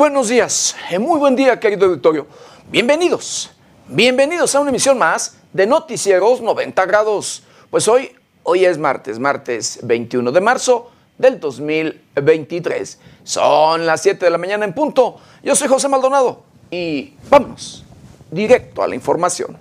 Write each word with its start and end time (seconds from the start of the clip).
buenos 0.00 0.28
días, 0.28 0.74
eh, 0.90 0.98
muy 0.98 1.18
buen 1.18 1.36
día, 1.36 1.60
querido 1.60 1.84
auditorio. 1.84 2.26
Bienvenidos, 2.70 3.50
bienvenidos 3.86 4.54
a 4.54 4.60
una 4.60 4.70
emisión 4.70 4.96
más 4.96 5.36
de 5.52 5.66
Noticieros 5.66 6.40
90 6.40 6.86
grados. 6.86 7.42
Pues 7.68 7.86
hoy, 7.86 8.10
hoy 8.42 8.64
es 8.64 8.78
martes, 8.78 9.18
martes 9.18 9.78
21 9.82 10.32
de 10.32 10.40
marzo 10.40 10.90
del 11.18 11.38
2023. 11.38 12.98
Son 13.24 13.84
las 13.84 14.00
7 14.00 14.24
de 14.24 14.30
la 14.30 14.38
mañana 14.38 14.64
en 14.64 14.72
punto. 14.72 15.20
Yo 15.42 15.54
soy 15.54 15.68
José 15.68 15.86
Maldonado 15.86 16.44
y 16.70 17.12
vámonos 17.28 17.84
directo 18.30 18.82
a 18.82 18.88
la 18.88 18.94
información. 18.94 19.58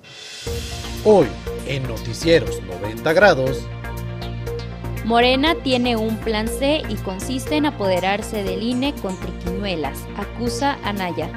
Hoy, 1.04 1.28
en 1.68 1.84
Noticieros 1.86 2.64
90 2.64 3.12
grados, 3.12 3.58
Morena 5.10 5.56
tiene 5.56 5.96
un 5.96 6.18
plan 6.18 6.48
C 6.48 6.84
y 6.88 6.94
consiste 6.98 7.56
en 7.56 7.66
apoderarse 7.66 8.44
del 8.44 8.62
INE 8.62 8.94
con 8.94 9.20
triquiñuelas, 9.20 9.98
acusa 10.16 10.78
Anaya. 10.84 11.32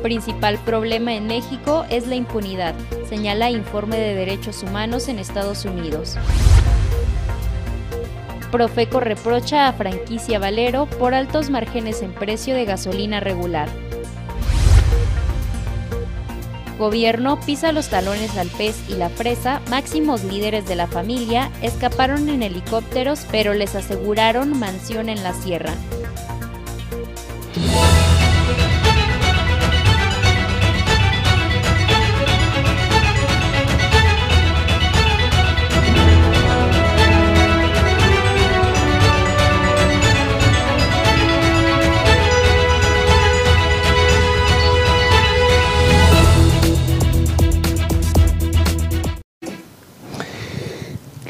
Principal 0.00 0.60
problema 0.60 1.12
en 1.12 1.26
México 1.26 1.84
es 1.90 2.06
la 2.06 2.14
impunidad, 2.14 2.76
señala 3.08 3.50
informe 3.50 3.98
de 3.98 4.14
derechos 4.14 4.62
humanos 4.62 5.08
en 5.08 5.18
Estados 5.18 5.64
Unidos. 5.64 6.18
Profeco 8.52 9.00
reprocha 9.00 9.66
a 9.66 9.72
franquicia 9.72 10.38
Valero 10.38 10.86
por 10.86 11.14
altos 11.14 11.50
márgenes 11.50 12.00
en 12.00 12.12
precio 12.12 12.54
de 12.54 12.64
gasolina 12.64 13.18
regular. 13.18 13.68
Gobierno 16.78 17.38
pisa 17.38 17.70
los 17.70 17.88
talones 17.88 18.36
al 18.36 18.48
pez 18.48 18.76
y 18.88 18.94
la 18.94 19.08
presa, 19.08 19.60
máximos 19.70 20.24
líderes 20.24 20.66
de 20.66 20.74
la 20.74 20.88
familia 20.88 21.52
escaparon 21.62 22.28
en 22.28 22.42
helicópteros 22.42 23.26
pero 23.30 23.54
les 23.54 23.76
aseguraron 23.76 24.58
mansión 24.58 25.08
en 25.08 25.22
la 25.22 25.32
sierra. 25.34 25.72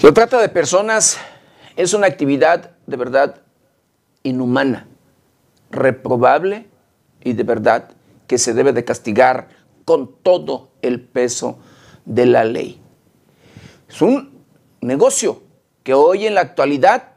La 0.05 0.13
trata 0.13 0.39
de 0.39 0.51
personas 0.51 1.17
es 1.77 1.95
una 1.95 2.07
actividad 2.07 2.73
de 2.87 2.97
verdad 2.99 3.41
inhumana, 4.23 4.87
reprobable 5.71 6.67
y 7.23 7.33
de 7.33 7.43
verdad 7.43 7.89
que 8.27 8.37
se 8.37 8.53
debe 8.53 8.75
de 8.75 8.85
castigar 8.85 9.49
con 9.87 10.15
todo 10.23 10.69
el 10.83 11.01
peso 11.01 11.59
de 12.05 12.27
la 12.27 12.45
ley. 12.45 12.83
Es 13.89 14.03
un 14.03 14.45
negocio 14.83 15.43
que 15.83 15.95
hoy 15.95 16.27
en 16.27 16.35
la 16.35 16.43
actualidad 16.43 17.13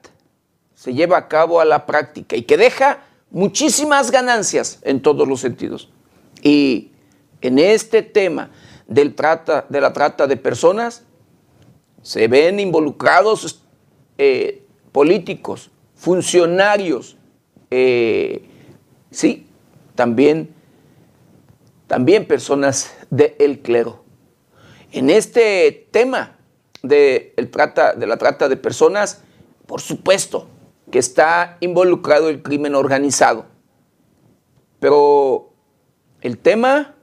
se 0.73 0.93
lleva 0.93 1.17
a 1.17 1.27
cabo 1.27 1.59
a 1.59 1.65
la 1.65 1.85
práctica 1.85 2.37
y 2.37 2.43
que 2.43 2.55
deja 2.55 2.99
muchísimas 3.31 4.11
ganancias 4.11 4.79
en 4.83 5.01
todos 5.01 5.27
los 5.27 5.41
sentidos. 5.41 5.91
Y 6.41 6.93
en 7.41 7.59
este 7.59 8.01
tema 8.01 8.49
del 8.87 9.13
trata, 9.13 9.65
de 9.67 9.81
la 9.81 9.91
trata 9.91 10.25
de 10.25 10.37
personas, 10.37 11.03
se 12.07 12.29
ven 12.29 12.57
involucrados 12.61 13.65
eh, 14.17 14.63
políticos, 14.93 15.71
funcionarios, 15.93 17.17
eh, 17.69 18.43
sí, 19.11 19.45
también, 19.93 20.55
también 21.85 22.25
personas 22.25 22.95
del 23.09 23.59
clero. 23.59 24.05
En 24.93 25.09
este 25.09 25.89
tema 25.91 26.37
de, 26.81 27.33
el 27.35 27.51
trata, 27.51 27.93
de 27.93 28.07
la 28.07 28.15
trata 28.15 28.47
de 28.47 28.55
personas, 28.55 29.21
por 29.65 29.81
supuesto 29.81 30.47
que 30.89 30.99
está 30.99 31.57
involucrado 31.59 32.29
el 32.29 32.41
crimen 32.41 32.73
organizado. 32.75 33.47
Pero 34.79 35.51
el 36.21 36.37
tema 36.37 36.95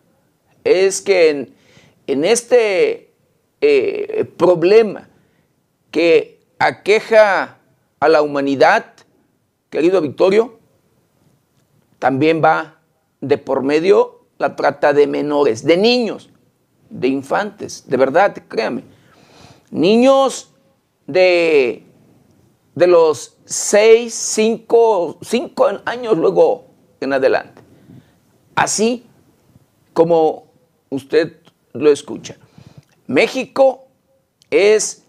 es 0.65 1.03
que 1.03 1.29
en, 1.29 1.55
en 2.07 2.25
este 2.25 3.04
eh, 3.67 4.25
problema 4.25 5.09
que 5.91 6.41
aqueja 6.59 7.59
a 8.01 8.09
la 8.09 8.21
humanidad, 8.21 8.85
querido 9.71 10.01
Victorio, 10.01 10.59
también 11.99 12.43
va 12.45 12.81
de 13.21 13.39
por 13.39 13.63
medio 13.63 14.27
la 14.39 14.57
trata 14.57 14.93
de 14.93 15.07
menores, 15.07 15.65
de 15.65 15.77
niños, 15.77 16.31
de 16.91 17.09
infantes, 17.09 17.85
de 17.87 17.97
verdad, 17.97 18.37
créame. 18.49 18.85
Niños 19.71 20.53
de, 21.07 21.85
de 22.75 22.87
los 22.87 23.39
6, 23.47 24.13
5, 24.13 25.19
5 25.23 25.67
años 25.87 26.19
luego 26.19 26.67
en 27.01 27.13
adelante. 27.13 27.63
Así 28.55 29.07
como 29.95 30.49
usted 30.91 31.39
lo 31.73 31.91
escucha. 31.91 32.37
México 33.07 33.87
es 34.51 35.05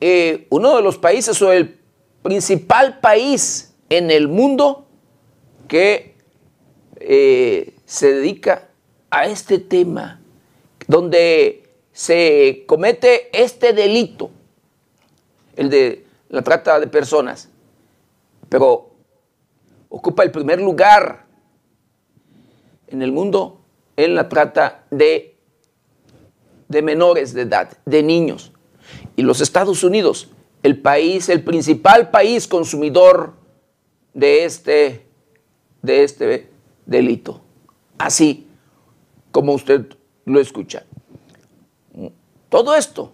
eh, 0.00 0.46
uno 0.50 0.76
de 0.76 0.82
los 0.82 0.98
países 0.98 1.40
o 1.42 1.52
el 1.52 1.78
principal 2.22 3.00
país 3.00 3.74
en 3.88 4.10
el 4.10 4.28
mundo 4.28 4.86
que 5.68 6.16
eh, 6.96 7.74
se 7.84 8.12
dedica 8.14 8.68
a 9.10 9.26
este 9.26 9.58
tema, 9.58 10.20
donde 10.86 11.68
se 11.92 12.64
comete 12.66 13.30
este 13.32 13.72
delito, 13.72 14.30
el 15.56 15.70
de 15.70 16.04
la 16.28 16.42
trata 16.42 16.80
de 16.80 16.88
personas, 16.88 17.48
pero 18.48 18.90
ocupa 19.88 20.22
el 20.22 20.30
primer 20.30 20.60
lugar 20.60 21.26
en 22.88 23.02
el 23.02 23.12
mundo 23.12 23.60
en 23.96 24.14
la 24.14 24.28
trata 24.28 24.84
de 24.90 25.35
de 26.68 26.82
menores 26.82 27.32
de 27.34 27.42
edad, 27.42 27.76
de 27.84 28.02
niños. 28.02 28.52
Y 29.16 29.22
los 29.22 29.40
Estados 29.40 29.84
Unidos, 29.84 30.30
el 30.62 30.80
país, 30.80 31.28
el 31.28 31.42
principal 31.42 32.10
país 32.10 32.46
consumidor 32.46 33.34
de 34.14 34.44
este, 34.44 35.06
de 35.82 36.04
este 36.04 36.50
delito. 36.86 37.40
Así 37.98 38.46
como 39.30 39.52
usted 39.52 39.86
lo 40.24 40.40
escucha. 40.40 40.84
Todo 42.48 42.74
esto 42.74 43.12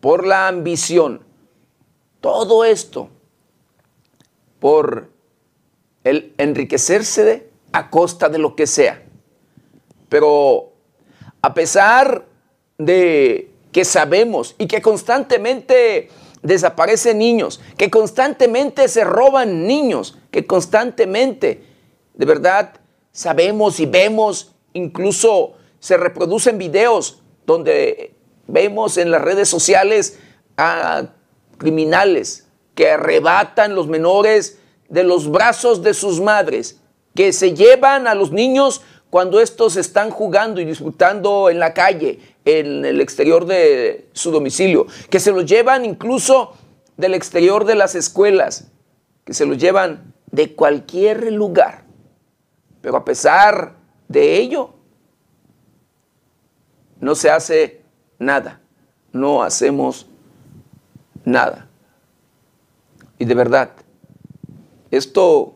por 0.00 0.26
la 0.26 0.48
ambición, 0.48 1.22
todo 2.20 2.64
esto 2.64 3.08
por 4.60 5.10
el 6.04 6.34
enriquecerse 6.38 7.50
a 7.72 7.90
costa 7.90 8.28
de 8.28 8.38
lo 8.38 8.54
que 8.54 8.66
sea. 8.66 9.02
Pero 10.08 10.72
a 11.42 11.52
pesar 11.52 12.26
de 12.78 13.50
que 13.72 13.84
sabemos 13.84 14.54
y 14.58 14.66
que 14.66 14.82
constantemente 14.82 16.10
desaparecen 16.42 17.18
niños, 17.18 17.60
que 17.76 17.90
constantemente 17.90 18.88
se 18.88 19.02
roban 19.02 19.66
niños, 19.66 20.18
que 20.30 20.46
constantemente, 20.46 21.64
de 22.14 22.26
verdad, 22.26 22.74
sabemos 23.12 23.80
y 23.80 23.86
vemos, 23.86 24.52
incluso 24.72 25.54
se 25.78 25.96
reproducen 25.96 26.58
videos 26.58 27.22
donde 27.46 28.14
vemos 28.46 28.98
en 28.98 29.10
las 29.10 29.22
redes 29.22 29.48
sociales 29.48 30.18
a 30.56 31.08
criminales 31.58 32.46
que 32.74 32.90
arrebatan 32.90 33.74
los 33.74 33.86
menores 33.86 34.58
de 34.88 35.04
los 35.04 35.30
brazos 35.30 35.82
de 35.82 35.94
sus 35.94 36.20
madres, 36.20 36.80
que 37.14 37.32
se 37.32 37.54
llevan 37.54 38.06
a 38.06 38.14
los 38.14 38.32
niños 38.32 38.82
cuando 39.14 39.40
estos 39.40 39.76
están 39.76 40.10
jugando 40.10 40.60
y 40.60 40.64
disfrutando 40.64 41.48
en 41.48 41.60
la 41.60 41.72
calle, 41.72 42.18
en 42.44 42.84
el 42.84 43.00
exterior 43.00 43.46
de 43.46 44.08
su 44.12 44.32
domicilio, 44.32 44.88
que 45.08 45.20
se 45.20 45.30
los 45.30 45.46
llevan 45.46 45.84
incluso 45.84 46.54
del 46.96 47.14
exterior 47.14 47.64
de 47.64 47.76
las 47.76 47.94
escuelas, 47.94 48.72
que 49.24 49.32
se 49.32 49.46
los 49.46 49.56
llevan 49.56 50.12
de 50.32 50.56
cualquier 50.56 51.32
lugar. 51.32 51.84
Pero 52.80 52.96
a 52.96 53.04
pesar 53.04 53.76
de 54.08 54.36
ello, 54.36 54.74
no 56.98 57.14
se 57.14 57.30
hace 57.30 57.82
nada, 58.18 58.62
no 59.12 59.44
hacemos 59.44 60.08
nada. 61.24 61.68
Y 63.20 63.26
de 63.26 63.34
verdad, 63.36 63.70
esto 64.90 65.54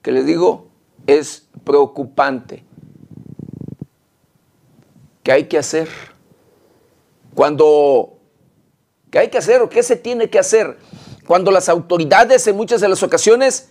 que 0.00 0.12
les 0.12 0.24
digo 0.24 0.68
es 1.06 1.43
preocupante. 1.64 2.64
¿Qué 5.22 5.32
hay 5.32 5.44
que 5.44 5.58
hacer? 5.58 5.88
Cuando, 7.34 8.18
¿qué 9.10 9.20
hay 9.20 9.28
que 9.28 9.38
hacer 9.38 9.62
o 9.62 9.68
qué 9.68 9.82
se 9.82 9.96
tiene 9.96 10.30
que 10.30 10.38
hacer? 10.38 10.76
Cuando 11.26 11.50
las 11.50 11.68
autoridades 11.68 12.46
en 12.46 12.56
muchas 12.56 12.80
de 12.80 12.88
las 12.88 13.02
ocasiones 13.02 13.70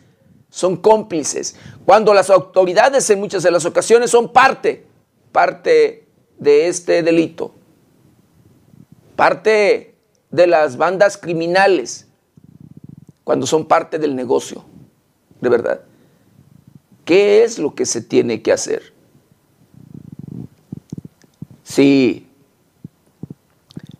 son 0.49 0.77
cómplices, 0.77 1.55
cuando 1.85 2.13
las 2.13 2.29
autoridades 2.29 3.09
en 3.09 3.19
muchas 3.19 3.43
de 3.43 3.51
las 3.51 3.65
ocasiones 3.65 4.09
son 4.09 4.33
parte, 4.33 4.85
parte 5.31 6.07
de 6.37 6.67
este 6.67 7.03
delito, 7.03 7.53
parte 9.15 9.95
de 10.31 10.47
las 10.47 10.77
bandas 10.77 11.17
criminales, 11.17 12.07
cuando 13.23 13.45
son 13.45 13.65
parte 13.65 13.99
del 13.99 14.15
negocio, 14.15 14.65
de 15.39 15.49
verdad. 15.49 15.81
¿Qué 17.05 17.43
es 17.43 17.59
lo 17.59 17.75
que 17.75 17.85
se 17.85 18.01
tiene 18.01 18.41
que 18.41 18.51
hacer? 18.51 18.93
Si 21.63 22.27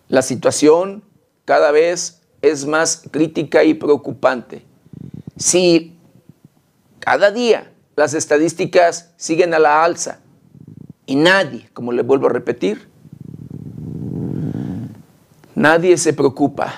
la 0.08 0.22
situación 0.22 1.04
cada 1.46 1.72
vez 1.72 2.22
es 2.42 2.66
más 2.66 3.04
crítica 3.12 3.64
y 3.64 3.74
preocupante, 3.74 4.64
si 5.38 5.98
cada 7.00 7.32
día 7.32 7.72
las 7.96 8.14
estadísticas 8.14 9.12
siguen 9.18 9.54
a 9.54 9.60
la 9.60 9.84
alza 9.84 10.20
y 11.06 11.16
nadie, 11.16 11.70
como 11.74 11.92
le 11.92 12.02
vuelvo 12.02 12.28
a 12.28 12.30
repetir, 12.30 12.88
nadie 15.56 15.98
se 15.98 16.14
preocupa 16.14 16.74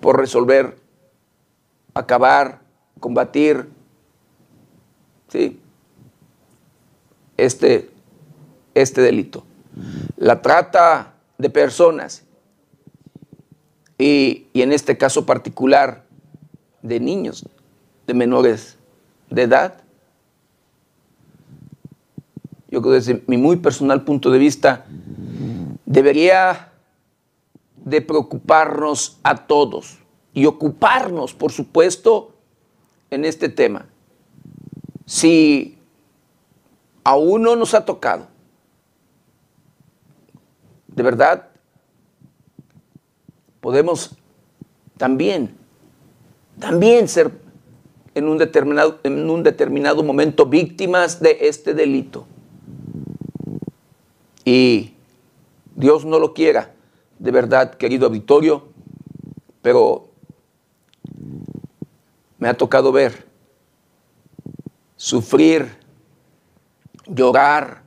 por 0.00 0.18
resolver, 0.18 0.78
acabar, 1.94 2.61
combatir 3.02 3.68
¿sí? 5.28 5.60
este, 7.36 7.90
este 8.74 9.02
delito. 9.02 9.44
La 10.16 10.40
trata 10.40 11.14
de 11.36 11.50
personas 11.50 12.24
y, 13.98 14.46
en 14.54 14.72
este 14.72 14.96
caso 14.96 15.26
particular 15.26 16.04
de 16.80 17.00
niños, 17.00 17.44
de 18.06 18.14
menores 18.14 18.78
de 19.30 19.42
edad. 19.42 19.82
Yo 22.70 22.80
creo 22.80 22.92
que 22.92 23.00
desde 23.00 23.22
mi 23.26 23.36
muy 23.36 23.56
personal 23.56 24.04
punto 24.04 24.30
de 24.30 24.38
vista, 24.38 24.86
debería 25.84 26.72
de 27.84 28.00
preocuparnos 28.00 29.18
a 29.24 29.46
todos 29.46 29.98
y 30.32 30.46
ocuparnos, 30.46 31.34
por 31.34 31.50
supuesto, 31.50 32.31
en 33.12 33.26
este 33.26 33.48
tema. 33.48 33.86
Si 35.04 35.78
aún 37.04 37.42
no 37.42 37.56
nos 37.56 37.74
ha 37.74 37.84
tocado, 37.84 38.26
de 40.88 41.02
verdad, 41.02 41.48
podemos 43.60 44.16
también, 44.96 45.54
también 46.58 47.06
ser 47.06 47.32
en 48.14 48.28
un 48.28 48.38
determinado, 48.38 48.98
en 49.02 49.28
un 49.28 49.42
determinado 49.42 50.02
momento 50.02 50.46
víctimas 50.46 51.20
de 51.20 51.36
este 51.42 51.74
delito. 51.74 52.26
Y 54.44 54.94
Dios 55.74 56.04
no 56.04 56.18
lo 56.18 56.32
quiera, 56.32 56.72
de 57.18 57.30
verdad, 57.30 57.74
querido 57.74 58.06
auditorio, 58.06 58.64
pero 59.60 60.11
me 62.42 62.48
ha 62.48 62.54
tocado 62.54 62.90
ver, 62.90 63.24
sufrir, 64.96 65.78
llorar, 67.06 67.84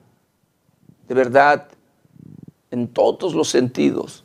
de 1.09 1.13
verdad, 1.13 1.67
en 2.71 2.87
todos 2.87 3.35
los 3.35 3.49
sentidos, 3.49 4.23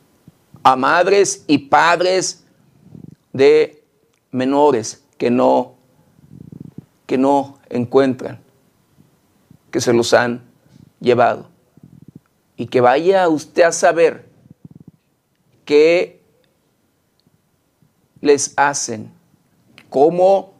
a 0.63 0.77
madres 0.77 1.43
y 1.47 1.57
padres 1.57 2.45
de 3.33 3.83
menores 4.31 5.03
que 5.17 5.29
no 5.29 5.75
que 7.05 7.17
no 7.17 7.59
encuentran, 7.69 8.39
que 9.69 9.81
se 9.81 9.91
los 9.91 10.13
han 10.13 10.49
llevado. 11.01 11.49
Y 12.55 12.67
que 12.67 12.79
vaya 12.79 13.27
usted 13.27 13.63
a 13.63 13.73
saber 13.73 14.29
qué 15.65 16.21
les 18.21 18.53
hacen, 18.55 19.11
cómo 19.91 20.53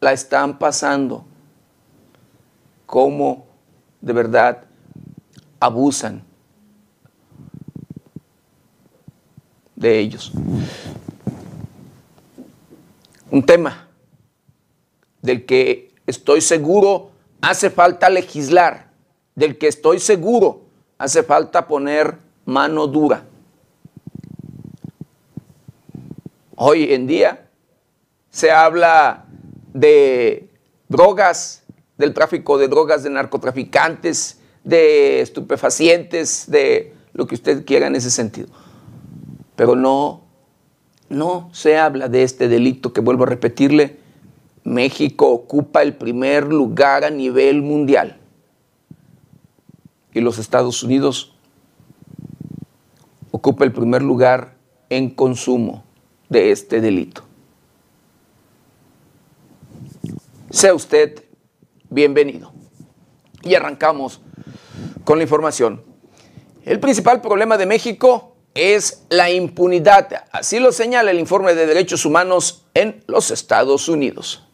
la 0.00 0.14
están 0.14 0.58
pasando, 0.58 1.22
cómo 2.86 3.46
de 4.00 4.14
verdad 4.14 4.64
abusan 5.60 6.24
de 9.76 9.98
ellos. 9.98 10.32
Un 13.30 13.44
tema 13.44 13.86
del 15.20 15.44
que 15.44 15.92
estoy 16.06 16.40
seguro, 16.40 17.10
hace 17.42 17.68
falta 17.68 18.08
legislar, 18.08 18.90
del 19.34 19.58
que 19.58 19.68
estoy 19.68 19.98
seguro, 19.98 20.62
hace 20.96 21.22
falta 21.22 21.68
poner 21.68 22.16
mano 22.46 22.86
dura. 22.86 23.24
Hoy 26.56 26.94
en 26.94 27.06
día 27.06 27.49
se 28.40 28.50
habla 28.50 29.26
de 29.74 30.48
drogas, 30.88 31.62
del 31.98 32.14
tráfico 32.14 32.56
de 32.56 32.68
drogas, 32.68 33.02
de 33.02 33.10
narcotraficantes, 33.10 34.40
de 34.64 35.20
estupefacientes, 35.20 36.50
de 36.50 36.94
lo 37.12 37.26
que 37.26 37.34
usted 37.34 37.66
quiera 37.66 37.88
en 37.88 37.96
ese 37.96 38.10
sentido. 38.10 38.48
Pero 39.56 39.76
no, 39.76 40.22
no 41.10 41.50
se 41.52 41.76
habla 41.76 42.08
de 42.08 42.22
este 42.22 42.48
delito 42.48 42.94
que 42.94 43.02
vuelvo 43.02 43.24
a 43.24 43.26
repetirle, 43.26 43.98
México 44.64 45.28
ocupa 45.28 45.82
el 45.82 45.94
primer 45.94 46.44
lugar 46.50 47.04
a 47.04 47.10
nivel 47.10 47.60
mundial. 47.60 48.20
Y 50.14 50.20
los 50.22 50.38
Estados 50.38 50.82
Unidos 50.82 51.34
ocupa 53.32 53.64
el 53.64 53.72
primer 53.72 54.00
lugar 54.00 54.54
en 54.88 55.10
consumo 55.10 55.84
de 56.30 56.52
este 56.52 56.80
delito. 56.80 57.29
Sea 60.50 60.74
usted 60.74 61.24
bienvenido. 61.90 62.52
Y 63.42 63.54
arrancamos 63.54 64.20
con 65.04 65.18
la 65.18 65.22
información. 65.22 65.84
El 66.64 66.80
principal 66.80 67.20
problema 67.20 67.56
de 67.56 67.66
México 67.66 68.36
es 68.54 69.06
la 69.10 69.30
impunidad. 69.30 70.24
Así 70.32 70.58
lo 70.58 70.72
señala 70.72 71.12
el 71.12 71.20
informe 71.20 71.54
de 71.54 71.66
derechos 71.66 72.04
humanos 72.04 72.66
en 72.74 73.04
los 73.06 73.30
Estados 73.30 73.88
Unidos. 73.88 74.44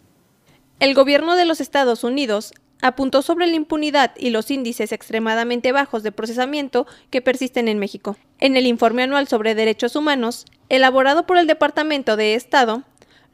El 0.80 0.94
gobierno 0.94 1.34
de 1.34 1.46
los 1.46 1.62
Estados 1.62 2.04
Unidos 2.04 2.52
apuntó 2.82 3.22
sobre 3.22 3.46
la 3.46 3.56
impunidad 3.56 4.12
y 4.18 4.28
los 4.28 4.50
índices 4.50 4.92
extremadamente 4.92 5.72
bajos 5.72 6.02
de 6.02 6.12
procesamiento 6.12 6.86
que 7.08 7.22
persisten 7.22 7.68
en 7.68 7.78
México. 7.78 8.18
En 8.38 8.58
el 8.58 8.66
informe 8.66 9.02
anual 9.02 9.28
sobre 9.28 9.54
derechos 9.54 9.96
humanos, 9.96 10.44
elaborado 10.68 11.26
por 11.26 11.38
el 11.38 11.46
Departamento 11.46 12.16
de 12.16 12.34
Estado, 12.34 12.82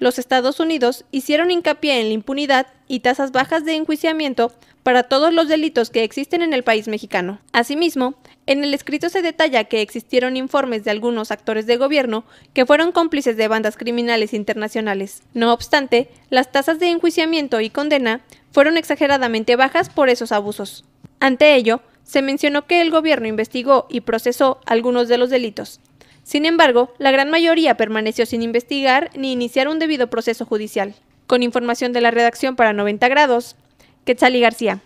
los 0.03 0.19
Estados 0.19 0.59
Unidos 0.59 1.05
hicieron 1.13 1.53
hincapié 1.53 2.01
en 2.01 2.09
la 2.09 2.15
impunidad 2.15 2.67
y 2.89 3.01
tasas 3.01 3.31
bajas 3.31 3.65
de 3.65 3.77
enjuiciamiento 3.77 4.53
para 4.83 5.05
todos 5.05 5.33
los 5.33 5.47
delitos 5.47 5.91
que 5.91 6.03
existen 6.03 6.43
en 6.43 6.53
el 6.53 6.65
país 6.65 6.89
mexicano. 6.89 7.39
Asimismo, 7.53 8.15
en 8.47 8.65
el 8.65 8.75
escrito 8.75 9.09
se 9.09 9.23
detalla 9.23 9.63
que 9.63 9.81
existieron 9.81 10.37
informes 10.37 10.83
de 10.83 10.91
algunos 10.91 11.31
actores 11.31 11.67
de 11.67 11.77
gobierno 11.77 12.25
que 12.53 12.67
fueron 12.67 12.91
cómplices 12.91 13.37
de 13.37 13.47
bandas 13.47 13.77
criminales 13.77 14.35
internacionales. 14.35 15.23
No 15.35 15.53
obstante, 15.53 16.11
las 16.31 16.51
tasas 16.51 16.81
de 16.81 16.89
enjuiciamiento 16.89 17.61
y 17.61 17.71
condena 17.71 18.23
fueron 18.51 18.77
exageradamente 18.77 19.55
bajas 19.55 19.89
por 19.89 20.09
esos 20.09 20.33
abusos. 20.33 20.85
Ante 21.21 21.55
ello, 21.55 21.81
se 22.03 22.23
mencionó 22.23 22.67
que 22.67 22.81
el 22.81 22.91
gobierno 22.91 23.29
investigó 23.29 23.87
y 23.89 24.01
procesó 24.01 24.59
algunos 24.67 25.07
de 25.07 25.19
los 25.19 25.31
delitos. 25.31 25.81
Sin 26.25 26.47
embargo, 26.47 26.93
la 26.99 27.11
gran 27.11 27.31
mayoría 27.31 27.77
permaneció 27.77 28.27
sin 28.27 28.43
investigar 28.43 29.11
ni 29.17 29.33
iniciar 29.33 29.69
un 29.69 29.79
debido 29.79 30.09
proceso 30.09 30.45
judicial. 30.47 30.95
Con 31.27 31.43
información 31.43 31.93
de 31.93 32.01
la 32.01 32.11
redacción 32.11 32.57
para 32.57 32.73
90 32.73 33.09
grados, 33.09 33.57
Quetzali 34.05 34.41
García. 34.41 34.81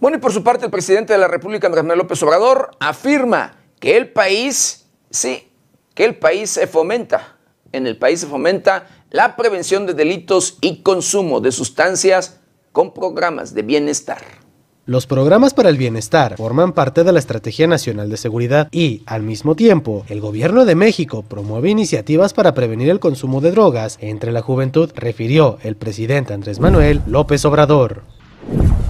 Bueno, 0.00 0.16
y 0.16 0.20
por 0.20 0.32
su 0.32 0.42
parte, 0.42 0.64
el 0.64 0.70
presidente 0.70 1.12
de 1.12 1.18
la 1.18 1.28
República, 1.28 1.68
Andrés 1.68 1.84
Manuel 1.84 2.00
López 2.00 2.20
Obrador, 2.24 2.72
afirma 2.80 3.56
que 3.78 3.96
el 3.96 4.10
país, 4.10 4.86
sí, 5.10 5.48
que 5.94 6.04
el 6.04 6.16
país 6.16 6.50
se 6.50 6.66
fomenta, 6.66 7.36
en 7.70 7.86
el 7.86 7.96
país 7.96 8.20
se 8.20 8.26
fomenta 8.26 8.88
la 9.10 9.36
prevención 9.36 9.86
de 9.86 9.94
delitos 9.94 10.58
y 10.60 10.82
consumo 10.82 11.40
de 11.40 11.52
sustancias 11.52 12.40
con 12.72 12.94
programas 12.94 13.54
de 13.54 13.62
bienestar. 13.62 14.42
Los 14.84 15.06
programas 15.06 15.54
para 15.54 15.68
el 15.68 15.76
bienestar 15.76 16.36
forman 16.36 16.72
parte 16.72 17.04
de 17.04 17.12
la 17.12 17.20
Estrategia 17.20 17.68
Nacional 17.68 18.10
de 18.10 18.16
Seguridad 18.16 18.68
y, 18.72 19.04
al 19.06 19.22
mismo 19.22 19.54
tiempo, 19.54 20.04
el 20.08 20.20
Gobierno 20.20 20.64
de 20.64 20.74
México 20.74 21.22
promueve 21.22 21.70
iniciativas 21.70 22.34
para 22.34 22.52
prevenir 22.52 22.90
el 22.90 22.98
consumo 22.98 23.40
de 23.40 23.52
drogas 23.52 23.98
entre 24.00 24.32
la 24.32 24.42
juventud, 24.42 24.90
refirió 24.96 25.58
el 25.62 25.76
presidente 25.76 26.34
Andrés 26.34 26.58
Manuel 26.58 27.00
López 27.06 27.44
Obrador. 27.44 28.02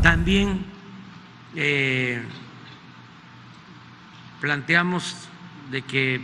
También 0.03 0.65
eh, 1.57 2.23
planteamos 4.41 5.15
de 5.71 5.83
que 5.83 6.21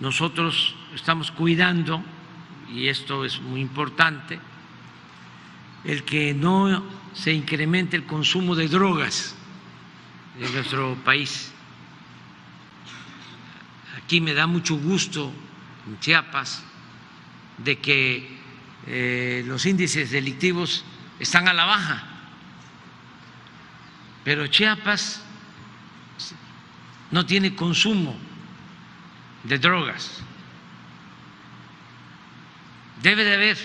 nosotros 0.00 0.76
estamos 0.94 1.32
cuidando, 1.32 2.02
y 2.72 2.86
esto 2.86 3.24
es 3.24 3.40
muy 3.40 3.60
importante, 3.62 4.38
el 5.86 6.02
que 6.04 6.34
no 6.34 6.84
se 7.14 7.32
incremente 7.32 7.96
el 7.96 8.04
consumo 8.04 8.54
de 8.54 8.68
drogas 8.68 9.34
en 10.38 10.52
nuestro 10.52 10.96
país. 11.04 11.52
Aquí 13.96 14.20
me 14.20 14.34
da 14.34 14.46
mucho 14.46 14.76
gusto 14.76 15.32
en 15.86 15.98
Chiapas 16.00 16.62
de 17.58 17.78
que 17.78 18.38
eh, 18.86 19.44
los 19.46 19.64
índices 19.64 20.10
delictivos 20.10 20.84
están 21.18 21.48
a 21.48 21.54
la 21.54 21.64
baja, 21.64 22.04
pero 24.24 24.46
Chiapas 24.48 25.22
no 27.10 27.24
tiene 27.24 27.54
consumo 27.54 28.16
de 29.44 29.58
drogas. 29.58 30.22
Debe 33.02 33.24
de 33.24 33.34
haber 33.34 33.58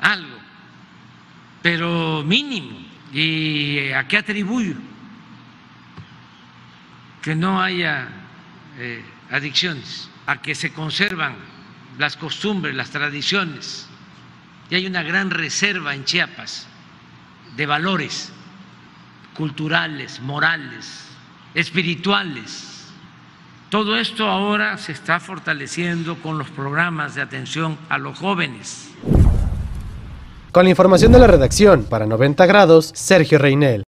algo, 0.00 0.37
pero 1.68 2.24
mínimo. 2.24 2.78
¿Y 3.12 3.92
a 3.92 4.08
qué 4.08 4.16
atribuyo? 4.16 4.74
Que 7.20 7.34
no 7.34 7.60
haya 7.60 8.08
eh, 8.78 9.04
adicciones, 9.30 10.08
a 10.24 10.40
que 10.40 10.54
se 10.54 10.72
conservan 10.72 11.36
las 11.98 12.16
costumbres, 12.16 12.74
las 12.74 12.88
tradiciones. 12.88 13.86
Y 14.70 14.76
hay 14.76 14.86
una 14.86 15.02
gran 15.02 15.28
reserva 15.28 15.94
en 15.94 16.06
Chiapas 16.06 16.66
de 17.54 17.66
valores 17.66 18.32
culturales, 19.34 20.20
morales, 20.20 21.06
espirituales 21.52 22.78
todo 23.68 23.98
esto 23.98 24.26
ahora 24.26 24.78
se 24.78 24.92
está 24.92 25.20
fortaleciendo 25.20 26.16
con 26.22 26.38
los 26.38 26.48
programas 26.48 27.14
de 27.14 27.20
atención 27.20 27.76
a 27.90 27.98
los 27.98 28.16
jóvenes. 28.16 28.87
Con 30.58 30.64
la 30.64 30.70
información 30.70 31.12
de 31.12 31.20
la 31.20 31.28
redacción, 31.28 31.84
para 31.84 32.04
90 32.04 32.44
grados, 32.46 32.90
Sergio 32.92 33.38
Reinel. 33.38 33.84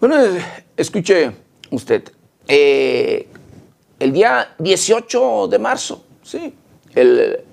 Bueno, 0.00 0.16
escuche 0.76 1.30
usted. 1.70 2.02
Eh, 2.48 3.28
el 4.00 4.12
día 4.12 4.52
18 4.58 5.46
de 5.46 5.58
marzo, 5.60 6.06
sí, 6.24 6.52
el 6.96 7.44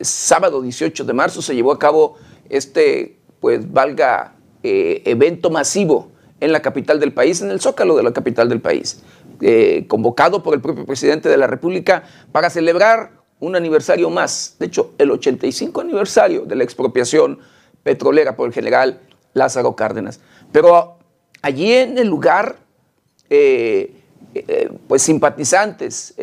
sábado 0.00 0.60
18 0.60 1.04
de 1.04 1.12
marzo 1.12 1.40
se 1.40 1.54
llevó 1.54 1.70
a 1.70 1.78
cabo 1.78 2.16
este, 2.48 3.20
pues 3.38 3.72
valga 3.72 4.34
eh, 4.64 5.02
evento 5.04 5.50
masivo 5.50 6.10
en 6.40 6.50
la 6.50 6.60
capital 6.60 6.98
del 6.98 7.12
país, 7.12 7.40
en 7.42 7.52
el 7.52 7.60
zócalo 7.60 7.96
de 7.96 8.02
la 8.02 8.12
capital 8.12 8.48
del 8.48 8.60
país, 8.60 9.04
eh, 9.46 9.84
convocado 9.88 10.42
por 10.42 10.54
el 10.54 10.62
propio 10.62 10.86
presidente 10.86 11.28
de 11.28 11.36
la 11.36 11.46
República 11.46 12.04
para 12.32 12.48
celebrar 12.48 13.10
un 13.40 13.54
aniversario 13.54 14.08
más, 14.08 14.56
de 14.58 14.64
hecho 14.64 14.94
el 14.96 15.10
85 15.10 15.82
aniversario 15.82 16.46
de 16.46 16.56
la 16.56 16.64
expropiación 16.64 17.40
petrolera 17.82 18.36
por 18.36 18.46
el 18.46 18.54
general 18.54 19.02
Lázaro 19.34 19.76
Cárdenas. 19.76 20.18
Pero 20.50 20.96
allí 21.42 21.74
en 21.74 21.98
el 21.98 22.08
lugar, 22.08 22.56
eh, 23.28 23.92
pues 24.88 25.02
simpatizantes, 25.02 26.14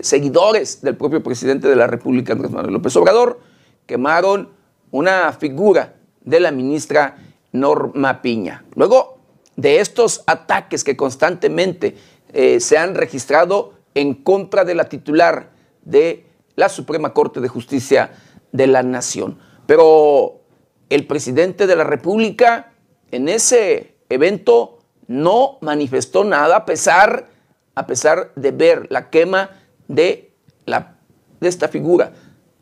seguidores 0.00 0.82
del 0.82 0.96
propio 0.96 1.22
presidente 1.22 1.68
de 1.68 1.76
la 1.76 1.86
República, 1.86 2.32
Andrés 2.32 2.50
Manuel 2.50 2.74
López 2.74 2.96
Obrador, 2.96 3.38
quemaron 3.86 4.48
una 4.90 5.32
figura 5.32 5.94
de 6.24 6.40
la 6.40 6.50
ministra 6.50 7.16
Norma 7.52 8.22
Piña. 8.22 8.64
Luego 8.74 9.18
de 9.54 9.78
estos 9.78 10.22
ataques 10.26 10.82
que 10.82 10.96
constantemente 10.96 11.96
eh, 12.38 12.60
se 12.60 12.76
han 12.76 12.94
registrado 12.94 13.72
en 13.94 14.12
contra 14.12 14.66
de 14.66 14.74
la 14.74 14.90
titular 14.90 15.52
de 15.80 16.26
la 16.54 16.68
Suprema 16.68 17.14
Corte 17.14 17.40
de 17.40 17.48
Justicia 17.48 18.10
de 18.52 18.66
la 18.66 18.82
Nación. 18.82 19.38
Pero 19.64 20.42
el 20.90 21.06
presidente 21.06 21.66
de 21.66 21.74
la 21.74 21.84
República 21.84 22.74
en 23.10 23.30
ese 23.30 23.94
evento 24.10 24.80
no 25.06 25.56
manifestó 25.62 26.24
nada 26.24 26.56
a 26.56 26.64
pesar, 26.66 27.30
a 27.74 27.86
pesar 27.86 28.32
de 28.36 28.50
ver 28.50 28.86
la 28.90 29.08
quema 29.08 29.52
de, 29.88 30.30
la, 30.66 30.98
de 31.40 31.48
esta 31.48 31.68
figura 31.68 32.12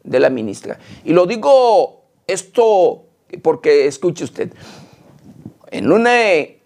de 0.05 0.21
la 0.21 0.31
ministra. 0.31 0.79
Y 1.05 1.15
lo 1.15 1.27
digo 1.27 2.05
esto 2.29 3.07
porque 3.43 3.89
escuche 3.89 4.23
usted, 4.23 4.53
en 5.73 5.91
una, 5.91 6.13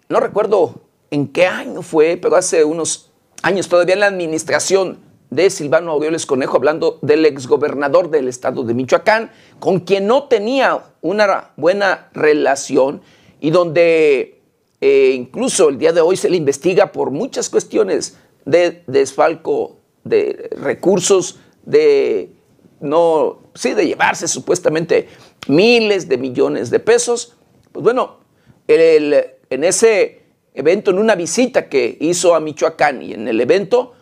no 0.09 0.19
recuerdo 0.19 0.88
en 1.11 1.27
qué 1.27 1.45
año 1.45 1.81
fue, 1.81 2.17
pero 2.17 2.35
hace 2.35 2.63
unos 2.63 3.11
años 3.41 3.67
todavía 3.67 3.93
en 3.93 4.01
la 4.01 4.07
administración 4.07 4.99
de 5.29 5.49
Silvano 5.49 5.91
Aureoles 5.91 6.25
Conejo, 6.25 6.57
hablando 6.57 6.97
del 7.01 7.25
exgobernador 7.25 8.09
del 8.09 8.27
estado 8.27 8.63
de 8.63 8.73
Michoacán, 8.73 9.31
con 9.59 9.79
quien 9.79 10.07
no 10.07 10.23
tenía 10.23 10.83
una 11.01 11.51
buena 11.55 12.09
relación 12.13 13.01
y 13.39 13.51
donde 13.51 14.41
eh, 14.81 15.13
incluso 15.15 15.69
el 15.69 15.77
día 15.77 15.93
de 15.93 16.01
hoy 16.01 16.17
se 16.17 16.29
le 16.29 16.37
investiga 16.37 16.91
por 16.91 17.11
muchas 17.11 17.49
cuestiones 17.49 18.17
de 18.45 18.83
desfalco 18.87 19.77
de 20.03 20.49
recursos, 20.57 21.39
de 21.63 22.31
no, 22.79 23.39
sí, 23.53 23.73
de 23.73 23.85
llevarse 23.85 24.27
supuestamente 24.27 25.07
miles 25.47 26.07
de 26.07 26.17
millones 26.17 26.69
de 26.69 26.79
pesos. 26.79 27.35
Pues 27.71 27.83
bueno, 27.83 28.17
en 28.67 29.63
ese 29.63 30.18
evento, 30.59 30.91
en 30.91 30.99
una 30.99 31.15
visita 31.15 31.67
que 31.67 31.97
hizo 31.99 32.35
a 32.35 32.39
Michoacán 32.39 33.01
y 33.01 33.13
en 33.13 33.27
el 33.27 33.39
evento, 33.41 33.93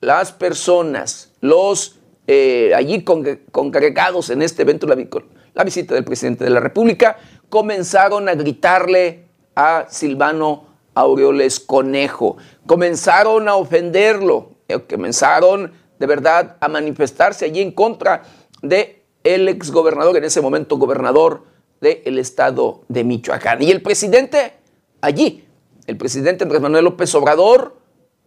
las 0.00 0.32
personas, 0.32 1.32
los 1.40 1.98
eh, 2.26 2.72
allí 2.74 3.04
congregados 3.04 4.30
en 4.30 4.42
este 4.42 4.62
evento, 4.62 4.86
la, 4.86 5.64
visita 5.64 5.94
del 5.94 6.04
presidente 6.04 6.44
de 6.44 6.50
la 6.50 6.60
República, 6.60 7.16
comenzaron 7.48 8.28
a 8.28 8.34
gritarle 8.34 9.26
a 9.54 9.86
Silvano 9.88 10.66
Aureoles 10.94 11.60
Conejo, 11.60 12.36
comenzaron 12.66 13.48
a 13.48 13.56
ofenderlo, 13.56 14.52
eh, 14.68 14.80
comenzaron 14.80 15.72
de 15.98 16.06
verdad 16.06 16.56
a 16.60 16.68
manifestarse 16.68 17.44
allí 17.44 17.60
en 17.62 17.72
contra 17.72 18.22
de 18.62 19.02
el 19.24 19.48
exgobernador, 19.48 20.16
en 20.16 20.24
ese 20.24 20.40
momento 20.40 20.76
gobernador 20.76 21.44
del 21.80 22.18
estado 22.18 22.82
de 22.88 23.04
Michoacán. 23.04 23.62
Y 23.62 23.70
el 23.70 23.82
presidente 23.82 24.54
allí, 25.00 25.45
el 25.86 25.96
presidente 25.96 26.44
Andrés 26.44 26.60
Manuel 26.60 26.84
López 26.84 27.14
Obrador, 27.14 27.76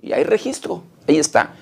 y 0.02 0.14
hay 0.14 0.24
registro, 0.24 0.84
ahí 1.08 1.18
está, 1.18 1.56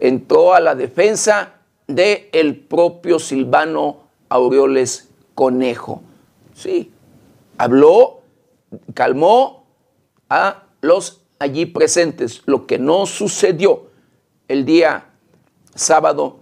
entró 0.00 0.54
a 0.54 0.60
la 0.60 0.74
defensa 0.74 1.54
del 1.86 2.28
el 2.32 2.56
propio 2.56 3.18
Silvano 3.18 4.08
Aureoles 4.28 5.08
Conejo. 5.34 6.02
Sí, 6.54 6.92
habló, 7.56 8.20
calmó 8.94 9.66
a 10.28 10.64
los 10.80 11.22
allí 11.38 11.66
presentes, 11.66 12.42
lo 12.46 12.66
que 12.66 12.78
no 12.78 13.06
sucedió 13.06 13.86
el 14.48 14.64
día 14.64 15.06
sábado 15.74 16.40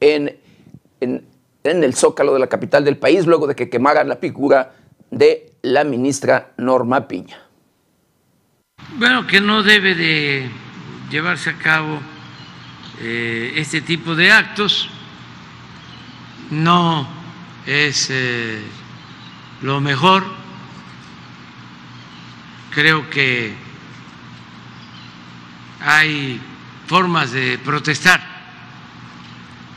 en, 0.00 0.38
en 1.00 1.32
en 1.64 1.84
el 1.84 1.94
zócalo 1.94 2.32
de 2.32 2.40
la 2.40 2.48
capital 2.48 2.84
del 2.84 2.98
país 2.98 3.26
luego 3.26 3.46
de 3.46 3.54
que 3.54 3.70
quemaran 3.70 4.08
la 4.08 4.16
figura 4.16 4.74
de 5.10 5.52
la 5.62 5.84
ministra 5.84 6.52
Norma 6.56 7.06
Piña. 7.06 7.48
Bueno, 8.96 9.26
que 9.26 9.40
no 9.40 9.62
debe 9.62 9.94
de 9.94 10.50
llevarse 11.10 11.50
a 11.50 11.58
cabo 11.58 12.00
eh, 13.00 13.54
este 13.56 13.80
tipo 13.80 14.14
de 14.14 14.30
actos, 14.30 14.88
no 16.50 17.08
es 17.66 18.08
eh, 18.10 18.62
lo 19.62 19.80
mejor, 19.80 20.24
creo 22.70 23.08
que 23.08 23.54
hay 25.80 26.40
formas 26.86 27.32
de 27.32 27.58
protestar 27.58 28.20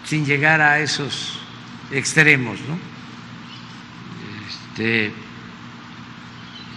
sin 0.04 0.26
llegar 0.26 0.62
a 0.62 0.80
esos 0.80 1.40
extremos, 1.92 2.60
¿no? 2.68 2.78
Este, 4.48 5.12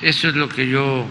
eso 0.00 0.28
es 0.28 0.34
lo 0.34 0.48
que 0.48 0.68
yo 0.68 1.06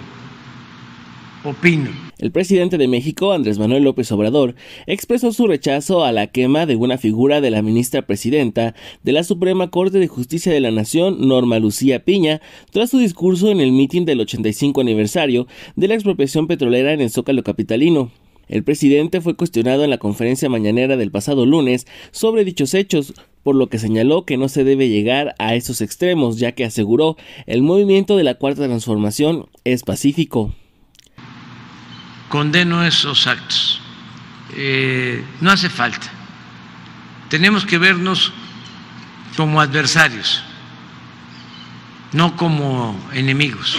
El 2.19 2.31
presidente 2.31 2.77
de 2.77 2.87
México, 2.87 3.31
Andrés 3.31 3.59
Manuel 3.59 3.83
López 3.83 4.11
Obrador, 4.11 4.55
expresó 4.85 5.31
su 5.31 5.47
rechazo 5.47 6.03
a 6.03 6.11
la 6.11 6.27
quema 6.27 6.65
de 6.65 6.75
una 6.75 6.97
figura 6.97 7.41
de 7.41 7.51
la 7.51 7.61
ministra 7.61 8.01
presidenta 8.01 8.75
de 9.03 9.11
la 9.11 9.23
Suprema 9.23 9.69
Corte 9.69 9.99
de 9.99 10.07
Justicia 10.07 10.51
de 10.51 10.59
la 10.59 10.71
Nación, 10.71 11.27
Norma 11.27 11.59
Lucía 11.59 12.03
Piña, 12.03 12.41
tras 12.71 12.89
su 12.89 12.99
discurso 12.99 13.51
en 13.51 13.59
el 13.59 13.71
mitin 13.71 14.05
del 14.05 14.21
85 14.21 14.81
aniversario 14.81 15.47
de 15.75 15.87
la 15.87 15.93
expropiación 15.93 16.47
petrolera 16.47 16.93
en 16.93 17.01
el 17.01 17.11
Zócalo 17.11 17.43
Capitalino. 17.43 18.11
El 18.47 18.63
presidente 18.63 19.21
fue 19.21 19.35
cuestionado 19.35 19.83
en 19.83 19.89
la 19.89 19.97
conferencia 19.97 20.49
mañanera 20.49 20.97
del 20.97 21.11
pasado 21.11 21.45
lunes 21.45 21.85
sobre 22.11 22.45
dichos 22.45 22.73
hechos, 22.73 23.13
por 23.43 23.55
lo 23.55 23.67
que 23.67 23.77
señaló 23.77 24.25
que 24.25 24.37
no 24.37 24.49
se 24.49 24.63
debe 24.63 24.89
llegar 24.89 25.35
a 25.37 25.55
esos 25.55 25.81
extremos, 25.81 26.39
ya 26.39 26.53
que 26.53 26.65
aseguró 26.65 27.17
el 27.45 27.61
movimiento 27.61 28.15
de 28.17 28.23
la 28.23 28.35
Cuarta 28.35 28.65
Transformación 28.65 29.47
es 29.65 29.83
pacífico. 29.83 30.53
Condeno 32.29 32.83
esos 32.83 33.27
actos. 33.27 33.81
Eh, 34.51 35.23
no 35.41 35.51
hace 35.51 35.69
falta. 35.69 36.07
Tenemos 37.29 37.65
que 37.65 37.77
vernos 37.77 38.31
como 39.35 39.61
adversarios, 39.61 40.43
no 42.13 42.35
como 42.35 42.99
enemigos. 43.13 43.77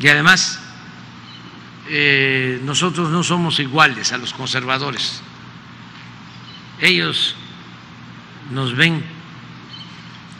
Y 0.00 0.08
además, 0.08 0.60
eh, 1.88 2.60
nosotros 2.64 3.10
no 3.10 3.22
somos 3.22 3.60
iguales 3.60 4.12
a 4.12 4.18
los 4.18 4.32
conservadores. 4.32 5.22
Ellos 6.80 7.36
nos 8.50 8.74
ven 8.74 9.04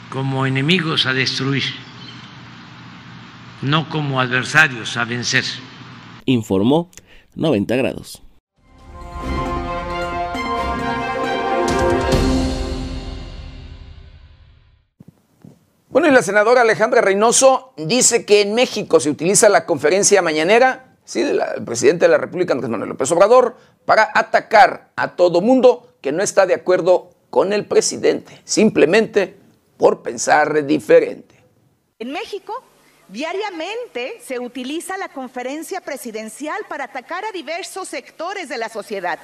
como 0.09 0.45
enemigos 0.45 1.05
a 1.05 1.13
destruir, 1.13 1.63
no 3.61 3.87
como 3.87 4.19
adversarios 4.19 4.97
a 4.97 5.05
vencer. 5.05 5.45
Informó 6.25 6.89
90 7.35 7.75
grados. 7.75 8.21
Bueno, 15.93 16.07
y 16.07 16.11
la 16.11 16.23
senadora 16.23 16.61
Alejandra 16.61 17.01
Reynoso 17.01 17.73
dice 17.77 18.25
que 18.25 18.41
en 18.41 18.55
México 18.55 18.99
se 18.99 19.11
utiliza 19.11 19.47
la 19.47 19.67
conferencia 19.67 20.23
mañanera, 20.23 20.95
sí, 21.05 21.21
del 21.21 21.39
presidente 21.65 22.05
de 22.05 22.09
la 22.09 22.17
República, 22.17 22.53
Andrés 22.53 22.71
Manuel 22.71 22.89
López 22.89 23.11
Obrador, 23.11 23.57
para 23.85 24.09
atacar 24.15 24.89
a 24.95 25.15
todo 25.15 25.39
mundo 25.39 25.93
que 26.01 26.11
no 26.11 26.23
está 26.23 26.47
de 26.47 26.55
acuerdo 26.55 27.11
con 27.29 27.53
el 27.53 27.65
presidente, 27.65 28.41
simplemente 28.43 29.37
por 29.77 30.01
pensar 30.01 30.65
diferente. 30.65 31.35
En 31.99 32.11
México, 32.11 32.63
diariamente 33.13 34.19
se 34.25 34.39
utiliza 34.39 34.97
la 34.97 35.07
conferencia 35.07 35.81
presidencial 35.81 36.59
para 36.67 36.85
atacar 36.85 37.23
a 37.23 37.31
diversos 37.31 37.87
sectores 37.87 38.49
de 38.49 38.57
la 38.57 38.69
sociedad. 38.69 39.19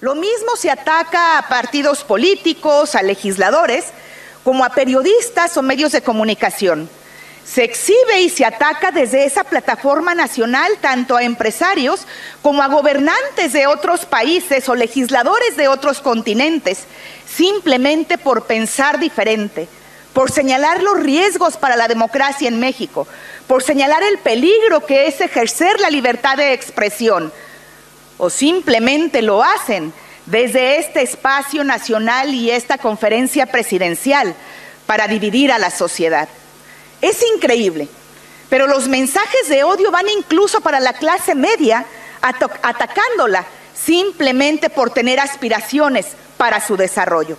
Lo 0.00 0.14
mismo 0.14 0.54
se 0.56 0.70
ataca 0.70 1.38
a 1.38 1.48
partidos 1.48 2.04
políticos, 2.04 2.94
a 2.94 3.02
legisladores, 3.02 3.86
como 4.44 4.66
a 4.66 4.68
periodistas 4.68 5.56
o 5.56 5.62
medios 5.62 5.92
de 5.92 6.02
comunicación. 6.02 6.90
Se 7.46 7.64
exhibe 7.64 8.20
y 8.20 8.28
se 8.28 8.44
ataca 8.44 8.90
desde 8.90 9.24
esa 9.24 9.44
plataforma 9.44 10.14
nacional 10.14 10.72
tanto 10.82 11.16
a 11.16 11.22
empresarios 11.22 12.06
como 12.42 12.62
a 12.62 12.68
gobernantes 12.68 13.54
de 13.54 13.66
otros 13.66 14.04
países 14.04 14.68
o 14.68 14.74
legisladores 14.74 15.56
de 15.56 15.68
otros 15.68 16.00
continentes, 16.00 16.80
simplemente 17.26 18.18
por 18.18 18.44
pensar 18.44 18.98
diferente, 18.98 19.68
por 20.16 20.32
señalar 20.32 20.82
los 20.82 20.98
riesgos 20.98 21.58
para 21.58 21.76
la 21.76 21.88
democracia 21.88 22.48
en 22.48 22.58
México, 22.58 23.06
por 23.46 23.62
señalar 23.62 24.02
el 24.02 24.16
peligro 24.16 24.86
que 24.86 25.08
es 25.08 25.20
ejercer 25.20 25.78
la 25.78 25.90
libertad 25.90 26.38
de 26.38 26.54
expresión, 26.54 27.30
o 28.16 28.30
simplemente 28.30 29.20
lo 29.20 29.42
hacen 29.42 29.92
desde 30.24 30.78
este 30.78 31.02
espacio 31.02 31.64
nacional 31.64 32.32
y 32.32 32.50
esta 32.50 32.78
conferencia 32.78 33.44
presidencial 33.44 34.34
para 34.86 35.06
dividir 35.06 35.52
a 35.52 35.58
la 35.58 35.70
sociedad. 35.70 36.30
Es 37.02 37.22
increíble, 37.34 37.86
pero 38.48 38.66
los 38.66 38.88
mensajes 38.88 39.50
de 39.50 39.64
odio 39.64 39.90
van 39.90 40.08
incluso 40.08 40.62
para 40.62 40.80
la 40.80 40.94
clase 40.94 41.34
media, 41.34 41.84
atacándola 42.22 43.44
simplemente 43.74 44.70
por 44.70 44.88
tener 44.88 45.20
aspiraciones 45.20 46.06
para 46.38 46.66
su 46.66 46.78
desarrollo. 46.78 47.36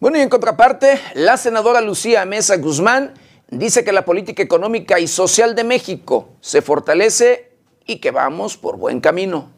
Bueno, 0.00 0.16
y 0.16 0.22
en 0.22 0.30
contraparte, 0.30 0.98
la 1.12 1.36
senadora 1.36 1.82
Lucía 1.82 2.24
Mesa 2.24 2.56
Guzmán 2.56 3.12
dice 3.50 3.84
que 3.84 3.92
la 3.92 4.06
política 4.06 4.42
económica 4.42 4.98
y 4.98 5.06
social 5.06 5.54
de 5.54 5.62
México 5.62 6.30
se 6.40 6.62
fortalece 6.62 7.52
y 7.86 8.00
que 8.00 8.10
vamos 8.10 8.56
por 8.56 8.78
buen 8.78 9.02
camino. 9.02 9.50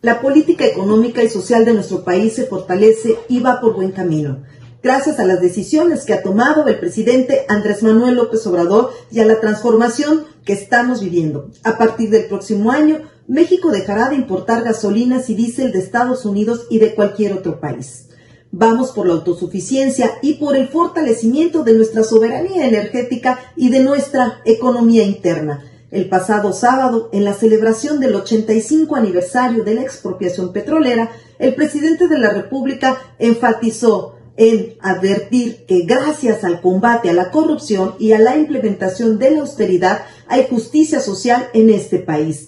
La 0.00 0.22
política 0.22 0.64
económica 0.64 1.22
y 1.22 1.28
social 1.28 1.66
de 1.66 1.74
nuestro 1.74 2.02
país 2.02 2.32
se 2.32 2.46
fortalece 2.46 3.18
y 3.28 3.40
va 3.40 3.60
por 3.60 3.74
buen 3.74 3.92
camino, 3.92 4.42
gracias 4.82 5.20
a 5.20 5.26
las 5.26 5.42
decisiones 5.42 6.06
que 6.06 6.14
ha 6.14 6.22
tomado 6.22 6.66
el 6.66 6.78
presidente 6.78 7.44
Andrés 7.50 7.82
Manuel 7.82 8.14
López 8.14 8.46
Obrador 8.46 8.90
y 9.10 9.20
a 9.20 9.26
la 9.26 9.38
transformación 9.38 10.24
que 10.46 10.54
estamos 10.54 11.02
viviendo. 11.02 11.50
A 11.62 11.76
partir 11.76 12.08
del 12.08 12.24
próximo 12.24 12.70
año, 12.70 13.02
México 13.28 13.70
dejará 13.70 14.08
de 14.08 14.16
importar 14.16 14.64
gasolinas 14.64 15.28
y 15.28 15.34
diésel 15.34 15.72
de 15.72 15.80
Estados 15.80 16.24
Unidos 16.24 16.66
y 16.70 16.78
de 16.78 16.94
cualquier 16.94 17.34
otro 17.34 17.60
país. 17.60 18.08
Vamos 18.56 18.92
por 18.92 19.08
la 19.08 19.14
autosuficiencia 19.14 20.12
y 20.22 20.34
por 20.34 20.54
el 20.54 20.68
fortalecimiento 20.68 21.64
de 21.64 21.72
nuestra 21.72 22.04
soberanía 22.04 22.68
energética 22.68 23.40
y 23.56 23.68
de 23.68 23.80
nuestra 23.80 24.42
economía 24.44 25.02
interna. 25.02 25.64
El 25.90 26.08
pasado 26.08 26.52
sábado, 26.52 27.08
en 27.12 27.24
la 27.24 27.34
celebración 27.34 27.98
del 27.98 28.14
85 28.14 28.94
aniversario 28.94 29.64
de 29.64 29.74
la 29.74 29.82
expropiación 29.82 30.52
petrolera, 30.52 31.10
el 31.40 31.56
presidente 31.56 32.06
de 32.06 32.16
la 32.16 32.30
República 32.30 32.96
enfatizó 33.18 34.14
en 34.36 34.76
advertir 34.80 35.66
que 35.66 35.80
gracias 35.80 36.44
al 36.44 36.60
combate 36.60 37.10
a 37.10 37.12
la 37.12 37.32
corrupción 37.32 37.96
y 37.98 38.12
a 38.12 38.20
la 38.20 38.36
implementación 38.36 39.18
de 39.18 39.32
la 39.32 39.40
austeridad 39.40 40.02
hay 40.28 40.46
justicia 40.48 41.00
social 41.00 41.48
en 41.54 41.70
este 41.70 41.98
país. 41.98 42.46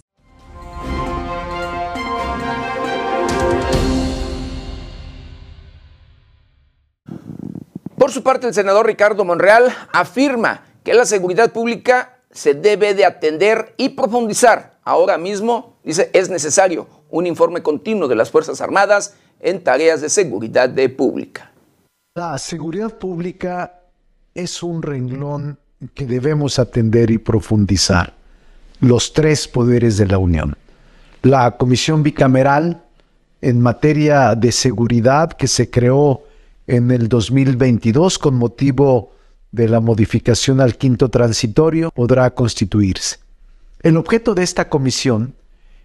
Por 8.07 8.13
su 8.13 8.23
parte, 8.23 8.47
el 8.47 8.55
senador 8.55 8.87
Ricardo 8.87 9.25
Monreal 9.25 9.65
afirma 9.91 10.63
que 10.85 10.95
la 10.95 11.05
seguridad 11.05 11.53
pública 11.53 12.21
se 12.31 12.55
debe 12.55 12.95
de 12.95 13.05
atender 13.05 13.75
y 13.79 13.89
profundizar. 13.89 14.79
Ahora 14.85 15.19
mismo, 15.19 15.79
dice, 15.83 16.09
es 16.13 16.31
necesario 16.31 16.87
un 17.11 17.27
informe 17.27 17.65
continuo 17.65 18.07
de 18.07 18.15
las 18.15 18.31
Fuerzas 18.31 18.61
Armadas 18.61 19.15
en 19.41 19.65
tareas 19.65 20.03
de 20.03 20.09
seguridad 20.09 20.73
pública. 20.97 21.51
La 22.15 22.39
seguridad 22.39 22.97
pública 22.97 23.81
es 24.33 24.63
un 24.63 24.83
renglón 24.83 25.59
que 25.93 26.07
debemos 26.07 26.61
atender 26.61 27.11
y 27.11 27.19
profundizar. 27.19 28.15
Los 28.79 29.15
tres 29.15 29.49
poderes 29.49 29.97
de 29.97 30.07
la 30.07 30.19
Unión. 30.19 30.57
La 31.23 31.57
Comisión 31.57 32.05
Bicameral 32.05 32.85
en 33.41 33.61
materia 33.61 34.37
de 34.37 34.53
seguridad 34.53 35.33
que 35.33 35.49
se 35.49 35.69
creó 35.71 36.23
en 36.67 36.91
el 36.91 37.09
2022 37.09 38.19
con 38.19 38.35
motivo 38.35 39.13
de 39.53 39.69
la 39.69 39.81
modificación 39.81 40.61
al 40.61 40.77
quinto 40.77 41.09
transitorio 41.09 41.91
podrá 41.91 42.35
constituirse. 42.35 43.19
El 43.83 43.97
objeto 43.97 44.35
de 44.35 44.43
esta 44.43 44.69
comisión 44.69 45.35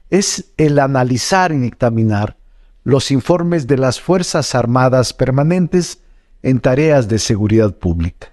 es 0.09 0.51
el 0.57 0.79
analizar 0.79 1.53
y 1.53 1.65
examinar 1.65 2.35
los 2.83 3.11
informes 3.11 3.67
de 3.67 3.77
las 3.77 4.01
Fuerzas 4.01 4.55
Armadas 4.55 5.13
permanentes 5.13 5.99
en 6.41 6.59
tareas 6.59 7.07
de 7.07 7.19
seguridad 7.19 7.75
pública. 7.75 8.31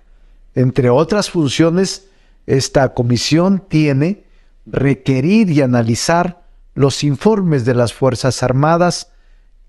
Entre 0.55 0.91
otras 0.91 1.31
funciones, 1.31 2.09
esta 2.47 2.95
comisión 2.95 3.63
tiene 3.69 4.25
requerir 4.67 5.51
y 5.51 5.61
analizar 5.61 6.43
los 6.75 7.05
informes 7.05 7.65
de 7.65 7.75
las 7.75 7.93
Fuerzas 7.93 8.43
Armadas 8.43 9.13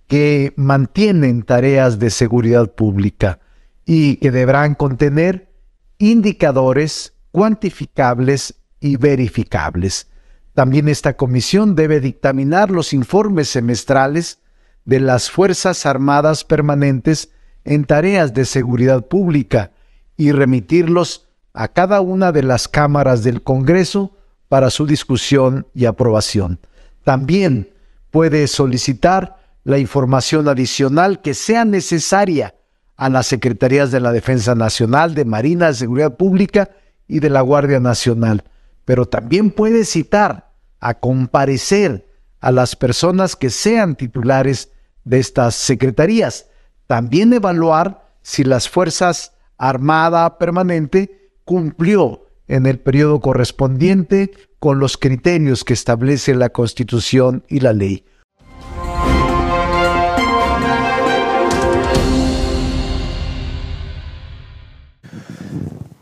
que 0.10 0.54
mantienen 0.56 1.44
tareas 1.44 2.00
de 2.00 2.10
seguridad 2.10 2.72
pública 2.72 3.40
y 3.86 4.16
que 4.16 4.32
deberán 4.32 4.74
contener 4.74 5.52
indicadores 6.00 7.14
cuantificables 7.32 8.56
y 8.80 8.98
verificables. 8.98 10.08
También 10.56 10.88
esta 10.88 11.16
comisión 11.16 11.76
debe 11.76 12.00
dictaminar 12.00 12.72
los 12.72 12.92
informes 12.92 13.50
semestrales 13.50 14.40
de 14.84 15.00
las 15.00 15.30
Fuerzas 15.30 15.86
Armadas 15.86 16.44
permanentes 16.44 17.30
en 17.64 17.86
tareas 17.86 18.34
de 18.34 18.46
seguridad 18.46 19.06
pública 19.06 19.74
y 20.18 20.32
remitirlos 20.32 21.28
a 21.54 21.68
cada 21.68 22.02
una 22.02 22.32
de 22.32 22.42
las 22.42 22.68
cámaras 22.68 23.24
del 23.24 23.44
Congreso 23.44 24.18
para 24.48 24.72
su 24.72 24.88
discusión 24.88 25.68
y 25.76 25.86
aprobación. 25.86 26.60
También 27.04 27.70
puede 28.10 28.48
solicitar 28.48 29.39
la 29.70 29.78
información 29.78 30.48
adicional 30.48 31.22
que 31.22 31.36
sea 31.36 31.64
necesaria 31.64 32.56
a 32.98 33.08
las 33.08 33.28
Secretarías 33.28 33.92
de 33.92 34.00
la 34.00 34.12
Defensa 34.12 34.56
Nacional, 34.56 35.14
de 35.14 35.26
Marina, 35.26 35.68
de 35.68 35.76
Seguridad 35.76 36.18
Pública 36.18 36.72
y 37.08 37.20
de 37.20 37.30
la 37.30 37.42
Guardia 37.42 37.80
Nacional. 37.80 38.44
Pero 38.84 39.06
también 39.06 39.52
puede 39.52 39.86
citar 39.86 40.54
a 40.80 40.96
comparecer 40.96 42.08
a 42.40 42.52
las 42.52 42.76
personas 42.76 43.36
que 43.36 43.52
sean 43.52 43.96
titulares 43.96 44.72
de 45.04 45.20
estas 45.20 45.54
secretarías. 45.54 46.48
También 46.88 47.32
evaluar 47.32 48.10
si 48.24 48.44
las 48.44 48.68
Fuerzas 48.68 49.34
Armada 49.60 50.40
Permanente 50.40 51.32
cumplió 51.46 52.26
en 52.48 52.66
el 52.66 52.80
periodo 52.80 53.20
correspondiente 53.20 54.32
con 54.58 54.80
los 54.80 54.98
criterios 54.98 55.64
que 55.64 55.74
establece 55.74 56.34
la 56.34 56.50
Constitución 56.50 57.44
y 57.48 57.60
la 57.60 57.74
ley. 57.74 58.04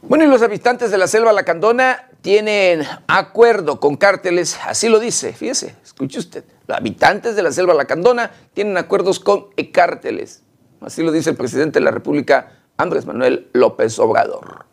Bueno, 0.07 0.23
y 0.23 0.27
los 0.27 0.41
habitantes 0.41 0.89
de 0.89 0.97
la 0.97 1.07
selva 1.07 1.33
lacandona 1.33 2.07
tienen 2.21 2.83
acuerdo 3.07 3.81
con 3.81 3.97
cárteles, 3.97 4.57
así 4.65 4.87
lo 4.87 4.99
dice, 4.99 5.33
fíjese, 5.33 5.75
escuche 5.83 6.19
usted, 6.19 6.45
los 6.65 6.77
habitantes 6.77 7.35
de 7.35 7.43
la 7.43 7.51
selva 7.51 7.73
lacandona 7.73 8.31
tienen 8.53 8.77
acuerdos 8.77 9.19
con 9.19 9.47
cárteles, 9.73 10.43
así 10.79 11.03
lo 11.03 11.11
dice 11.11 11.31
el 11.31 11.35
presidente 11.35 11.79
de 11.79 11.85
la 11.85 11.91
República, 11.91 12.53
Andrés 12.77 13.05
Manuel 13.05 13.49
López 13.51 13.99
Obrador. 13.99 14.65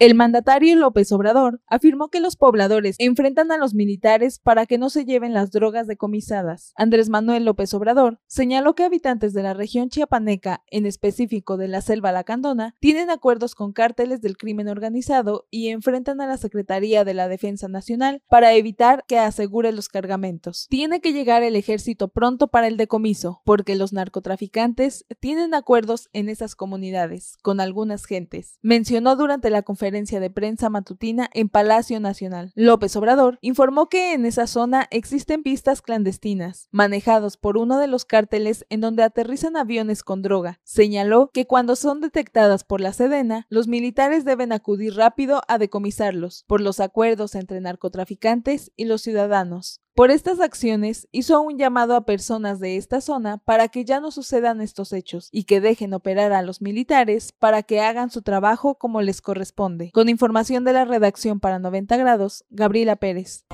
El 0.00 0.14
mandatario 0.14 0.76
López 0.76 1.10
Obrador 1.10 1.60
afirmó 1.66 2.06
que 2.08 2.20
los 2.20 2.36
pobladores 2.36 2.94
enfrentan 3.00 3.50
a 3.50 3.56
los 3.56 3.74
militares 3.74 4.38
para 4.38 4.64
que 4.64 4.78
no 4.78 4.90
se 4.90 5.04
lleven 5.04 5.34
las 5.34 5.50
drogas 5.50 5.88
decomisadas. 5.88 6.72
Andrés 6.76 7.08
Manuel 7.08 7.44
López 7.44 7.74
Obrador 7.74 8.20
señaló 8.28 8.76
que 8.76 8.84
habitantes 8.84 9.32
de 9.34 9.42
la 9.42 9.54
región 9.54 9.88
chiapaneca, 9.88 10.62
en 10.70 10.86
específico 10.86 11.56
de 11.56 11.66
la 11.66 11.80
selva 11.80 12.12
lacandona, 12.12 12.76
tienen 12.78 13.10
acuerdos 13.10 13.56
con 13.56 13.72
cárteles 13.72 14.20
del 14.20 14.36
crimen 14.36 14.68
organizado 14.68 15.48
y 15.50 15.70
enfrentan 15.70 16.20
a 16.20 16.28
la 16.28 16.36
Secretaría 16.36 17.04
de 17.04 17.14
la 17.14 17.26
Defensa 17.26 17.66
Nacional 17.66 18.22
para 18.28 18.52
evitar 18.52 19.04
que 19.08 19.18
asegure 19.18 19.72
los 19.72 19.88
cargamentos. 19.88 20.68
Tiene 20.70 21.00
que 21.00 21.12
llegar 21.12 21.42
el 21.42 21.56
ejército 21.56 22.06
pronto 22.06 22.46
para 22.46 22.68
el 22.68 22.76
decomiso, 22.76 23.42
porque 23.44 23.74
los 23.74 23.92
narcotraficantes 23.92 25.06
tienen 25.18 25.54
acuerdos 25.54 26.08
en 26.12 26.28
esas 26.28 26.54
comunidades 26.54 27.36
con 27.42 27.58
algunas 27.58 28.04
gentes. 28.04 28.60
Mencionó 28.62 29.16
durante 29.16 29.50
la 29.50 29.62
conferencia 29.62 29.87
de 29.90 30.30
prensa 30.30 30.70
matutina 30.70 31.30
en 31.32 31.48
Palacio 31.48 31.98
Nacional. 31.98 32.52
López 32.54 32.94
Obrador 32.96 33.38
informó 33.40 33.88
que 33.88 34.12
en 34.12 34.26
esa 34.26 34.46
zona 34.46 34.86
existen 34.90 35.42
pistas 35.42 35.82
clandestinas, 35.82 36.68
manejados 36.70 37.36
por 37.36 37.56
uno 37.56 37.78
de 37.78 37.86
los 37.86 38.04
cárteles 38.04 38.66
en 38.68 38.80
donde 38.80 39.02
aterrizan 39.02 39.56
aviones 39.56 40.02
con 40.02 40.22
droga. 40.22 40.60
Señaló 40.62 41.30
que 41.32 41.46
cuando 41.46 41.74
son 41.74 42.00
detectadas 42.00 42.64
por 42.64 42.80
la 42.80 42.92
Sedena, 42.92 43.46
los 43.48 43.66
militares 43.66 44.24
deben 44.24 44.52
acudir 44.52 44.94
rápido 44.94 45.40
a 45.48 45.58
decomisarlos, 45.58 46.44
por 46.46 46.60
los 46.60 46.80
acuerdos 46.80 47.34
entre 47.34 47.60
narcotraficantes 47.60 48.72
y 48.76 48.84
los 48.84 49.02
ciudadanos. 49.02 49.80
Por 49.98 50.12
estas 50.12 50.38
acciones 50.38 51.08
hizo 51.10 51.40
un 51.40 51.58
llamado 51.58 51.96
a 51.96 52.04
personas 52.04 52.60
de 52.60 52.76
esta 52.76 53.00
zona 53.00 53.38
para 53.38 53.66
que 53.66 53.84
ya 53.84 53.98
no 53.98 54.12
sucedan 54.12 54.60
estos 54.60 54.92
hechos 54.92 55.28
y 55.32 55.42
que 55.42 55.60
dejen 55.60 55.92
operar 55.92 56.32
a 56.32 56.42
los 56.42 56.62
militares 56.62 57.32
para 57.32 57.64
que 57.64 57.80
hagan 57.80 58.08
su 58.08 58.22
trabajo 58.22 58.76
como 58.76 59.02
les 59.02 59.20
corresponde. 59.20 59.90
Con 59.90 60.08
información 60.08 60.62
de 60.62 60.72
la 60.72 60.84
redacción 60.84 61.40
para 61.40 61.58
90 61.58 61.96
grados, 61.96 62.44
Gabriela 62.48 62.94
Pérez. 62.94 63.44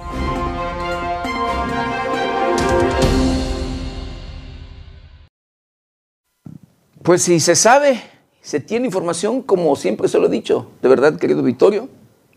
Pues 7.02 7.22
si 7.22 7.40
se 7.40 7.56
sabe, 7.56 8.02
se 8.42 8.60
tiene 8.60 8.84
información, 8.84 9.40
como 9.40 9.74
siempre 9.76 10.08
se 10.08 10.18
lo 10.18 10.26
he 10.26 10.30
dicho, 10.30 10.70
de 10.82 10.90
verdad, 10.90 11.16
querido 11.18 11.42
Vittorio, 11.42 11.88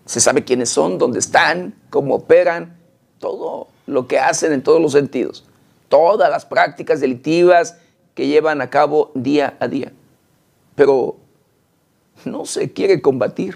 se 0.05 0.21
sabe 0.21 0.45
quiénes 0.45 0.69
son, 0.69 0.97
dónde 0.97 1.19
están, 1.19 1.75
cómo 1.89 2.15
operan, 2.15 2.79
todo 3.19 3.75
lo 3.87 4.07
que 4.07 4.19
hacen 4.19 4.53
en 4.53 4.61
todos 4.61 4.79
los 4.79 4.91
sentidos, 4.91 5.45
todas 5.89 6.29
las 6.29 6.45
prácticas 6.45 6.99
delictivas 6.99 7.77
que 8.13 8.27
llevan 8.27 8.61
a 8.61 8.69
cabo 8.69 9.11
día 9.15 9.57
a 9.59 9.67
día. 9.67 9.91
Pero 10.75 11.17
no 12.25 12.45
se 12.45 12.71
quiere 12.71 13.01
combatir. 13.01 13.55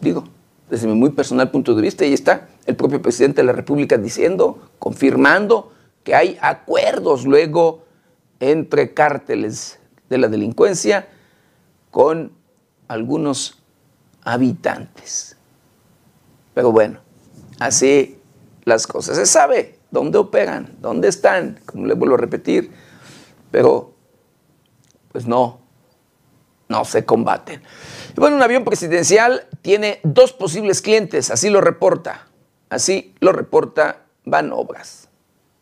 Digo, 0.00 0.24
desde 0.70 0.86
mi 0.86 0.94
muy 0.94 1.10
personal 1.10 1.50
punto 1.50 1.74
de 1.74 1.82
vista, 1.82 2.04
ahí 2.04 2.12
está 2.12 2.48
el 2.66 2.76
propio 2.76 3.00
presidente 3.00 3.42
de 3.42 3.46
la 3.46 3.52
República 3.52 3.96
diciendo, 3.96 4.70
confirmando 4.78 5.72
que 6.02 6.14
hay 6.14 6.38
acuerdos 6.40 7.24
luego 7.24 7.84
entre 8.40 8.94
cárteles 8.94 9.78
de 10.08 10.18
la 10.18 10.28
delincuencia 10.28 11.08
con 11.90 12.32
algunos 12.86 13.58
habitantes. 14.22 15.36
Pero 16.54 16.72
bueno, 16.72 17.00
así 17.58 18.17
las 18.68 18.86
cosas. 18.86 19.16
Se 19.16 19.26
sabe 19.26 19.78
dónde 19.90 20.18
operan, 20.18 20.76
dónde 20.80 21.08
están, 21.08 21.58
como 21.66 21.86
le 21.86 21.94
vuelvo 21.94 22.14
a 22.14 22.18
repetir, 22.18 22.70
pero 23.50 23.94
pues 25.10 25.26
no, 25.26 25.60
no 26.68 26.84
se 26.84 27.04
combaten. 27.04 27.62
bueno, 28.16 28.36
un 28.36 28.42
avión 28.42 28.64
presidencial 28.64 29.48
tiene 29.62 30.00
dos 30.04 30.32
posibles 30.32 30.82
clientes, 30.82 31.30
así 31.30 31.50
lo 31.50 31.60
reporta, 31.60 32.28
así 32.68 33.14
lo 33.20 33.32
reporta 33.32 34.04
Van 34.24 34.52
Obras. 34.52 35.08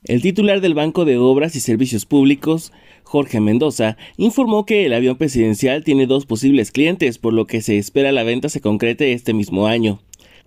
El 0.05 0.23
titular 0.23 0.61
del 0.61 0.75
Banco 0.75 1.05
de 1.05 1.19
Obras 1.19 1.57
y 1.57 1.61
Servicios 1.61 2.07
Públicos, 2.07 2.73
Jorge 3.03 3.40
Mendoza, 3.40 3.97
informó 4.16 4.64
que 4.64 4.87
el 4.87 4.92
avión 4.92 5.16
presidencial 5.16 5.83
tiene 5.83 6.07
dos 6.07 6.27
posibles 6.27 6.71
clientes, 6.71 7.19
por 7.19 7.33
lo 7.33 7.47
que 7.47 7.61
se 7.61 7.79
espera 7.79 8.12
la 8.12 8.23
venta 8.23 8.49
se 8.49 8.61
concrete 8.61 9.12
este 9.12 9.33
mismo 9.35 9.66
año. 9.66 10.01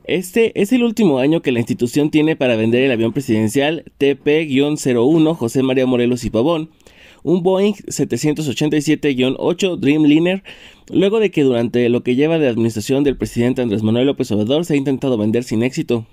Este 0.10 0.60
es 0.60 0.74
el 0.74 0.82
último 0.82 1.20
año 1.20 1.44
que 1.44 1.52
la 1.52 1.60
institución 1.60 2.10
tiene 2.10 2.36
para 2.36 2.56
vender 2.56 2.82
el 2.82 2.92
avión 2.92 3.14
presidencial 3.14 3.84
TP-01 4.00 5.36
José 5.36 5.62
María 5.62 5.86
Morelos 5.86 6.26
y 6.26 6.32
Pavón, 6.32 6.72
un 7.22 7.44
Boeing 7.44 7.74
787-8 7.74 9.78
Dreamliner, 9.78 10.42
luego 10.92 11.20
de 11.20 11.30
que 11.30 11.44
durante 11.44 11.88
lo 11.90 12.02
que 12.02 12.16
lleva 12.16 12.40
de 12.40 12.48
administración 12.48 13.04
del 13.04 13.18
presidente 13.18 13.62
Andrés 13.62 13.84
Manuel 13.84 14.08
López 14.08 14.32
Obrador 14.32 14.66
se 14.66 14.74
ha 14.74 14.78
intentado 14.78 15.16
vender 15.16 15.44
sin 15.44 15.62
éxito. 15.62 16.08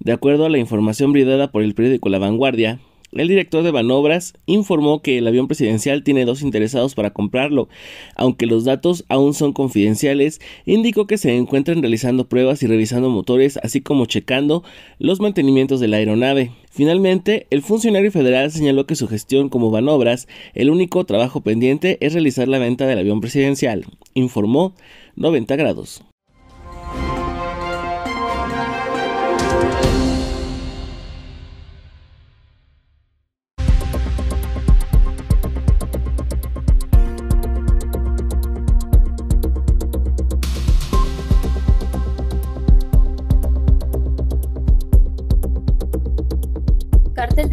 De 0.00 0.10
acuerdo 0.10 0.46
a 0.46 0.50
la 0.50 0.58
información 0.58 1.12
brindada 1.12 1.52
por 1.52 1.62
el 1.62 1.76
periódico 1.76 2.08
La 2.08 2.18
Vanguardia, 2.18 2.80
el 3.12 3.28
director 3.28 3.62
de 3.62 3.70
Banobras 3.70 4.34
informó 4.46 5.02
que 5.02 5.18
el 5.18 5.26
avión 5.26 5.48
presidencial 5.48 6.04
tiene 6.04 6.24
dos 6.24 6.42
interesados 6.42 6.94
para 6.94 7.10
comprarlo. 7.10 7.68
Aunque 8.14 8.46
los 8.46 8.64
datos 8.64 9.04
aún 9.08 9.34
son 9.34 9.52
confidenciales, 9.52 10.40
indicó 10.64 11.06
que 11.06 11.18
se 11.18 11.36
encuentran 11.36 11.82
realizando 11.82 12.28
pruebas 12.28 12.62
y 12.62 12.66
revisando 12.66 13.10
motores, 13.10 13.58
así 13.62 13.80
como 13.80 14.06
checando 14.06 14.62
los 14.98 15.20
mantenimientos 15.20 15.80
de 15.80 15.88
la 15.88 15.96
aeronave. 15.96 16.52
Finalmente, 16.70 17.46
el 17.50 17.62
funcionario 17.62 18.12
federal 18.12 18.50
señaló 18.52 18.86
que 18.86 18.94
su 18.94 19.08
gestión 19.08 19.48
como 19.48 19.70
Banobras, 19.70 20.28
el 20.54 20.70
único 20.70 21.04
trabajo 21.04 21.40
pendiente 21.40 21.98
es 22.00 22.12
realizar 22.12 22.48
la 22.48 22.58
venta 22.58 22.86
del 22.86 22.98
avión 22.98 23.20
presidencial, 23.20 23.86
informó 24.14 24.74
90 25.16 25.56
grados. 25.56 26.02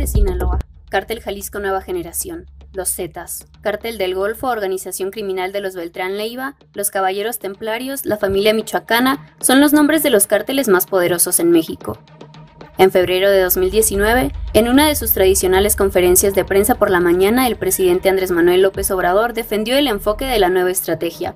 Sinaloa, 0.07 0.59
Cártel 0.89 1.21
Jalisco 1.21 1.59
Nueva 1.59 1.81
Generación, 1.81 2.45
Los 2.73 2.89
Zetas, 2.89 3.45
Cártel 3.61 3.97
del 3.97 4.15
Golfo, 4.15 4.47
Organización 4.47 5.11
Criminal 5.11 5.51
de 5.51 5.61
los 5.61 5.75
Beltrán 5.75 6.17
Leiva, 6.17 6.55
Los 6.73 6.91
Caballeros 6.91 7.39
Templarios, 7.39 8.05
la 8.05 8.17
familia 8.17 8.53
Michoacana, 8.53 9.35
son 9.41 9.59
los 9.59 9.73
nombres 9.73 10.03
de 10.03 10.09
los 10.09 10.25
cárteles 10.25 10.69
más 10.69 10.85
poderosos 10.85 11.39
en 11.39 11.51
México. 11.51 11.99
En 12.77 12.91
febrero 12.91 13.29
de 13.29 13.41
2019, 13.41 14.31
en 14.53 14.67
una 14.69 14.87
de 14.87 14.95
sus 14.95 15.11
tradicionales 15.11 15.75
conferencias 15.75 16.35
de 16.35 16.45
prensa 16.45 16.75
por 16.75 16.89
la 16.89 16.99
mañana, 16.99 17.47
el 17.47 17.55
presidente 17.55 18.07
Andrés 18.07 18.31
Manuel 18.31 18.61
López 18.61 18.89
Obrador 18.91 19.33
defendió 19.33 19.77
el 19.77 19.87
enfoque 19.87 20.25
de 20.25 20.39
la 20.39 20.49
nueva 20.49 20.71
estrategia. 20.71 21.35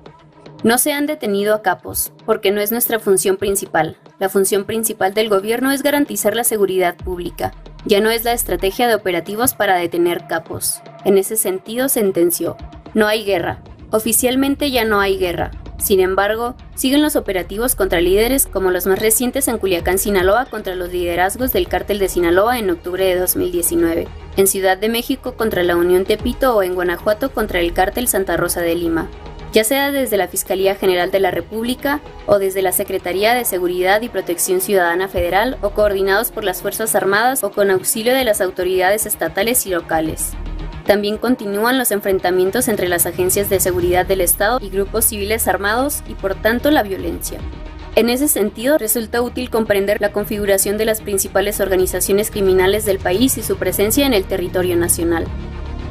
No 0.62 0.78
se 0.78 0.92
han 0.92 1.06
detenido 1.06 1.54
a 1.54 1.62
capos, 1.62 2.12
porque 2.24 2.52
no 2.52 2.60
es 2.60 2.70
nuestra 2.70 3.00
función 3.00 3.36
principal. 3.36 3.96
La 4.20 4.28
función 4.28 4.64
principal 4.64 5.12
del 5.12 5.28
gobierno 5.28 5.72
es 5.72 5.82
garantizar 5.82 6.36
la 6.36 6.44
seguridad 6.44 6.96
pública, 6.96 7.52
ya 7.84 8.00
no 8.00 8.10
es 8.10 8.24
la 8.24 8.32
estrategia 8.32 8.88
de 8.88 8.94
operativos 8.94 9.54
para 9.54 9.76
detener 9.76 10.26
capos. 10.28 10.82
En 11.04 11.18
ese 11.18 11.36
sentido, 11.36 11.88
sentenció, 11.88 12.56
no 12.94 13.06
hay 13.06 13.24
guerra. 13.24 13.62
Oficialmente 13.90 14.70
ya 14.70 14.84
no 14.84 15.00
hay 15.00 15.18
guerra. 15.18 15.50
Sin 15.78 15.98
embargo, 15.98 16.54
siguen 16.76 17.02
los 17.02 17.16
operativos 17.16 17.74
contra 17.74 18.00
líderes 18.00 18.46
como 18.46 18.70
los 18.70 18.86
más 18.86 19.00
recientes 19.00 19.48
en 19.48 19.58
Culiacán, 19.58 19.98
Sinaloa, 19.98 20.46
contra 20.46 20.76
los 20.76 20.92
liderazgos 20.92 21.52
del 21.52 21.66
cártel 21.66 21.98
de 21.98 22.08
Sinaloa 22.08 22.58
en 22.58 22.70
octubre 22.70 23.04
de 23.04 23.18
2019, 23.18 24.06
en 24.36 24.46
Ciudad 24.46 24.78
de 24.78 24.88
México 24.88 25.34
contra 25.34 25.64
la 25.64 25.74
Unión 25.74 26.04
Tepito 26.04 26.54
o 26.54 26.62
en 26.62 26.76
Guanajuato 26.76 27.32
contra 27.32 27.58
el 27.58 27.72
cártel 27.72 28.06
Santa 28.06 28.36
Rosa 28.36 28.60
de 28.60 28.76
Lima 28.76 29.08
ya 29.52 29.64
sea 29.64 29.92
desde 29.92 30.16
la 30.16 30.28
Fiscalía 30.28 30.74
General 30.74 31.10
de 31.10 31.20
la 31.20 31.30
República 31.30 32.00
o 32.26 32.38
desde 32.38 32.62
la 32.62 32.72
Secretaría 32.72 33.34
de 33.34 33.44
Seguridad 33.44 34.00
y 34.00 34.08
Protección 34.08 34.60
Ciudadana 34.60 35.08
Federal 35.08 35.58
o 35.60 35.70
coordinados 35.70 36.32
por 36.32 36.42
las 36.42 36.62
Fuerzas 36.62 36.94
Armadas 36.94 37.44
o 37.44 37.50
con 37.50 37.70
auxilio 37.70 38.14
de 38.14 38.24
las 38.24 38.40
autoridades 38.40 39.04
estatales 39.04 39.66
y 39.66 39.70
locales. 39.70 40.32
También 40.86 41.18
continúan 41.18 41.78
los 41.78 41.92
enfrentamientos 41.92 42.66
entre 42.68 42.88
las 42.88 43.06
agencias 43.06 43.48
de 43.50 43.60
seguridad 43.60 44.06
del 44.06 44.20
Estado 44.22 44.58
y 44.60 44.70
grupos 44.70 45.04
civiles 45.04 45.46
armados 45.46 46.02
y 46.08 46.14
por 46.14 46.34
tanto 46.34 46.70
la 46.70 46.82
violencia. 46.82 47.38
En 47.94 48.08
ese 48.08 48.26
sentido, 48.26 48.78
resulta 48.78 49.20
útil 49.20 49.50
comprender 49.50 50.00
la 50.00 50.12
configuración 50.12 50.78
de 50.78 50.86
las 50.86 51.02
principales 51.02 51.60
organizaciones 51.60 52.30
criminales 52.30 52.86
del 52.86 52.98
país 52.98 53.36
y 53.36 53.42
su 53.42 53.58
presencia 53.58 54.06
en 54.06 54.14
el 54.14 54.24
territorio 54.24 54.76
nacional. 54.78 55.26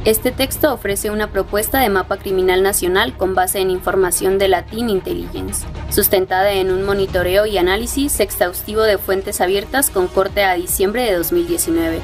Este 0.04 0.32
texto 0.32 0.74
ofrece 0.74 1.12
una 1.12 1.30
propuesta 1.30 1.80
de 1.80 1.90
mapa 1.90 2.18
criminal 2.18 2.64
nacional 2.64 3.16
con 3.16 3.36
base 3.36 3.60
en 3.60 3.70
información 3.70 4.40
de 4.40 4.48
Latin 4.48 4.90
Intelligence, 4.90 5.64
sustentada 5.92 6.54
en 6.54 6.72
un 6.72 6.84
monitoreo 6.84 7.46
y 7.46 7.60
análisis 7.60 8.20
exhaustivo 8.20 8.82
de 8.82 8.98
fuentes 8.98 9.42
abiertas 9.42 9.92
con 9.92 10.08
corte 10.08 10.44
a 10.44 10.56
diciembre 10.56 11.04
de 11.04 11.14
2019. 11.14 12.00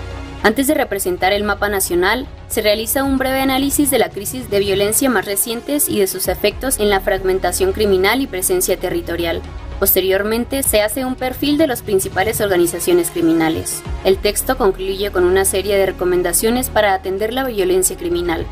Antes 0.47 0.67
de 0.67 0.75
representar 0.75 1.33
el 1.33 1.43
mapa 1.43 1.67
nacional, 1.67 2.25
se 2.47 2.61
realiza 2.61 3.03
un 3.03 3.17
breve 3.17 3.41
análisis 3.41 3.91
de 3.91 3.99
la 3.99 4.07
crisis 4.07 4.49
de 4.49 4.59
violencia 4.59 5.09
más 5.09 5.25
recientes 5.25 5.89
y 5.89 5.99
de 5.99 6.07
sus 6.07 6.29
efectos 6.29 6.79
en 6.79 6.89
la 6.89 7.01
fragmentación 7.01 7.73
criminal 7.73 8.21
y 8.21 8.27
presencia 8.27 8.77
territorial, 8.77 9.41
Posteriormente 9.79 10.63
se 10.63 10.81
hace 10.81 11.05
un 11.05 11.15
perfil 11.15 11.59
de 11.59 11.67
las 11.67 11.83
principales 11.83 12.41
organizaciones 12.41 13.11
criminales. 13.11 13.83
El 14.03 14.17
texto 14.17 14.57
concluye 14.57 15.11
con 15.11 15.23
una 15.23 15.45
serie 15.45 15.77
de 15.77 15.85
recomendaciones 15.85 16.71
para 16.71 16.95
atender 16.95 17.31
la 17.31 17.45
violencia 17.45 17.95
criminal. 17.95 18.47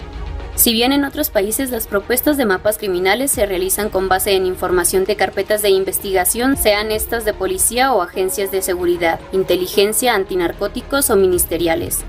Si 0.55 0.71
bien 0.71 0.93
en 0.93 1.03
otros 1.03 1.29
países 1.29 1.69
las 1.69 1.85
propuestas 1.85 2.37
de 2.37 2.45
mapas 2.45 2.77
criminales 2.77 3.29
se 3.29 3.45
realizan 3.45 3.89
con 3.89 4.07
base 4.07 4.35
en 4.35 4.45
información 4.45 5.03
de 5.03 5.17
carpetas 5.17 5.61
de 5.61 5.69
investigación, 5.69 6.55
sean 6.55 6.91
estas 6.91 7.25
de 7.25 7.33
policía 7.33 7.93
o 7.93 8.01
agencias 8.01 8.51
de 8.51 8.61
seguridad, 8.61 9.19
inteligencia, 9.33 10.15
antinarcóticos 10.15 11.09
o 11.09 11.17
ministeriales. 11.17 12.05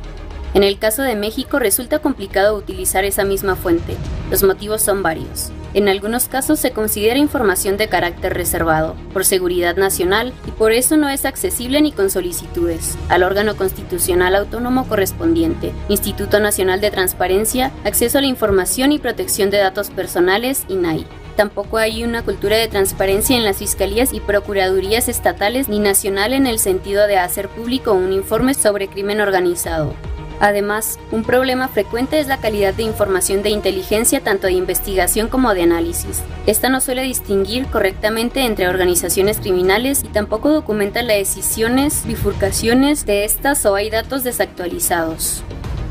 En 0.54 0.62
el 0.62 0.78
caso 0.78 1.02
de 1.02 1.16
México 1.16 1.58
resulta 1.58 1.98
complicado 1.98 2.56
utilizar 2.56 3.04
esa 3.04 3.24
misma 3.24 3.56
fuente. 3.56 3.96
Los 4.30 4.42
motivos 4.42 4.82
son 4.82 5.02
varios. 5.02 5.50
En 5.74 5.90
algunos 5.90 6.28
casos 6.28 6.58
se 6.58 6.70
considera 6.70 7.18
información 7.18 7.76
de 7.76 7.88
carácter 7.88 8.32
reservado, 8.32 8.96
por 9.12 9.26
seguridad 9.26 9.76
nacional, 9.76 10.32
y 10.46 10.50
por 10.52 10.72
eso 10.72 10.96
no 10.96 11.10
es 11.10 11.26
accesible 11.26 11.82
ni 11.82 11.92
con 11.92 12.08
solicitudes 12.08 12.96
al 13.10 13.22
órgano 13.22 13.56
constitucional 13.56 14.34
autónomo 14.34 14.88
correspondiente, 14.88 15.72
Instituto 15.90 16.40
Nacional 16.40 16.80
de 16.80 16.90
Transparencia, 16.90 17.72
Acceso 17.84 18.16
a 18.16 18.20
la 18.22 18.26
Información 18.26 18.90
y 18.90 18.98
Protección 18.98 19.50
de 19.50 19.58
Datos 19.58 19.90
Personales, 19.90 20.64
INAI. 20.68 21.06
Tampoco 21.36 21.76
hay 21.76 22.02
una 22.02 22.22
cultura 22.22 22.56
de 22.56 22.68
transparencia 22.68 23.36
en 23.36 23.44
las 23.44 23.58
fiscalías 23.58 24.14
y 24.14 24.20
procuradurías 24.20 25.10
estatales 25.10 25.68
ni 25.68 25.78
nacional 25.78 26.32
en 26.32 26.46
el 26.46 26.58
sentido 26.58 27.06
de 27.06 27.18
hacer 27.18 27.50
público 27.50 27.92
un 27.92 28.14
informe 28.14 28.54
sobre 28.54 28.88
crimen 28.88 29.20
organizado. 29.20 29.92
Además, 30.40 30.98
un 31.12 31.22
problema 31.22 31.68
frecuente 31.68 32.18
es 32.20 32.26
la 32.26 32.38
calidad 32.38 32.74
de 32.74 32.82
información 32.82 33.42
de 33.42 33.50
inteligencia 33.50 34.20
tanto 34.20 34.46
de 34.46 34.52
investigación 34.52 35.28
como 35.28 35.54
de 35.54 35.62
análisis. 35.62 36.22
Esta 36.46 36.68
no 36.68 36.80
suele 36.80 37.02
distinguir 37.02 37.66
correctamente 37.66 38.44
entre 38.44 38.68
organizaciones 38.68 39.38
criminales 39.38 40.04
y 40.04 40.08
tampoco 40.08 40.50
documenta 40.50 41.02
las 41.02 41.16
decisiones, 41.16 42.02
bifurcaciones 42.06 43.06
de 43.06 43.24
estas 43.24 43.64
o 43.66 43.74
hay 43.74 43.90
datos 43.90 44.24
desactualizados. 44.24 45.42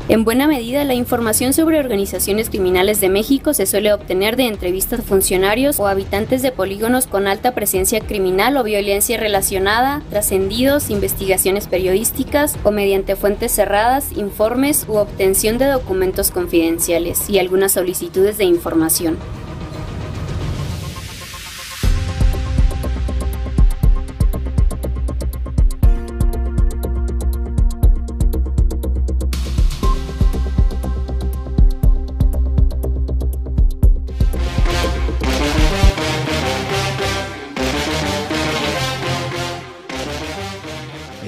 En 0.08 0.22
buena 0.22 0.46
medida, 0.46 0.84
la 0.84 0.94
información 0.94 1.52
sobre 1.52 1.80
organizaciones 1.80 2.48
criminales 2.48 3.00
de 3.00 3.08
México 3.08 3.52
se 3.54 3.66
suele 3.66 3.92
obtener 3.92 4.36
de 4.36 4.46
entrevistas 4.46 5.00
a 5.00 5.02
funcionarios 5.02 5.80
o 5.80 5.88
habitantes 5.88 6.42
de 6.42 6.52
polígonos 6.52 7.08
con 7.08 7.26
alta 7.26 7.54
presencia 7.54 7.98
criminal 7.98 8.56
o 8.56 8.62
violencia 8.62 9.18
relacionada, 9.18 10.02
trascendidos, 10.08 10.90
investigaciones 10.90 11.66
periodísticas 11.66 12.56
o 12.62 12.70
mediante 12.70 13.16
fuentes 13.16 13.50
cerradas, 13.50 14.12
informes 14.16 14.86
u 14.88 14.94
obtención 14.94 15.58
de 15.58 15.66
documentos 15.66 16.30
confidenciales 16.30 17.28
y 17.28 17.40
algunas 17.40 17.72
solicitudes 17.72 18.38
de 18.38 18.44
información. 18.44 19.18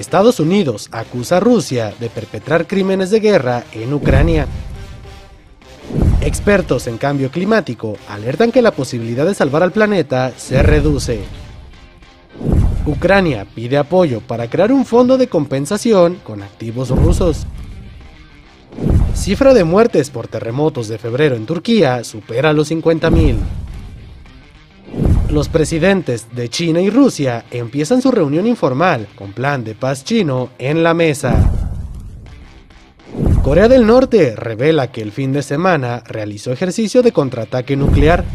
Estados 0.09 0.39
Unidos 0.39 0.89
acusa 0.91 1.37
a 1.37 1.39
Rusia 1.39 1.93
de 1.99 2.09
perpetrar 2.09 2.65
crímenes 2.65 3.11
de 3.11 3.19
guerra 3.19 3.63
en 3.73 3.93
Ucrania. 3.93 4.47
Expertos 6.21 6.87
en 6.87 6.97
cambio 6.97 7.29
climático 7.29 7.95
alertan 8.07 8.51
que 8.51 8.63
la 8.63 8.71
posibilidad 8.71 9.23
de 9.23 9.35
salvar 9.35 9.61
al 9.61 9.71
planeta 9.71 10.33
se 10.35 10.63
reduce. 10.63 11.19
Ucrania 12.87 13.45
pide 13.53 13.77
apoyo 13.77 14.19
para 14.21 14.49
crear 14.49 14.71
un 14.71 14.83
fondo 14.83 15.15
de 15.15 15.27
compensación 15.27 16.15
con 16.23 16.41
activos 16.41 16.89
rusos. 16.89 17.45
Cifra 19.13 19.53
de 19.53 19.63
muertes 19.63 20.09
por 20.09 20.27
terremotos 20.27 20.87
de 20.87 20.97
febrero 20.97 21.35
en 21.35 21.45
Turquía 21.45 22.03
supera 22.03 22.51
los 22.51 22.71
50.000. 22.71 23.35
Los 25.31 25.47
presidentes 25.47 26.27
de 26.33 26.49
China 26.49 26.81
y 26.81 26.89
Rusia 26.89 27.45
empiezan 27.51 28.01
su 28.01 28.09
reunión 28.09 28.47
informal 28.47 29.07
con 29.13 29.31
plan 29.31 29.63
de 29.63 29.75
paz 29.75 30.03
chino 30.03 30.49
en 30.57 30.81
la 30.81 30.95
mesa. 30.95 31.51
Corea 33.43 33.67
del 33.67 33.85
Norte 33.85 34.35
revela 34.35 34.91
que 34.91 35.03
el 35.03 35.11
fin 35.11 35.31
de 35.31 35.43
semana 35.43 36.03
realizó 36.07 36.51
ejercicio 36.51 37.03
de 37.03 37.11
contraataque 37.11 37.75
nuclear. 37.75 38.25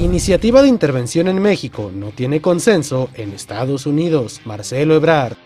Iniciativa 0.00 0.62
de 0.62 0.68
intervención 0.68 1.28
en 1.28 1.40
México 1.40 1.92
no 1.94 2.08
tiene 2.08 2.40
consenso 2.40 3.08
en 3.14 3.32
Estados 3.32 3.86
Unidos. 3.86 4.40
Marcelo 4.44 4.96
Ebrard. 4.96 5.36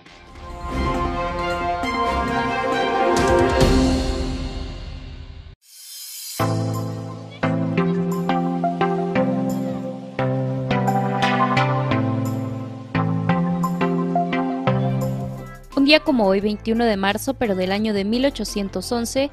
Un 15.85 15.89
día 15.89 16.01
como 16.01 16.27
hoy, 16.27 16.41
21 16.41 16.83
de 16.87 16.97
marzo, 16.97 17.35
pero 17.35 17.55
del 17.55 17.71
año 17.71 17.93
de 17.93 18.07
1811, 18.07 19.31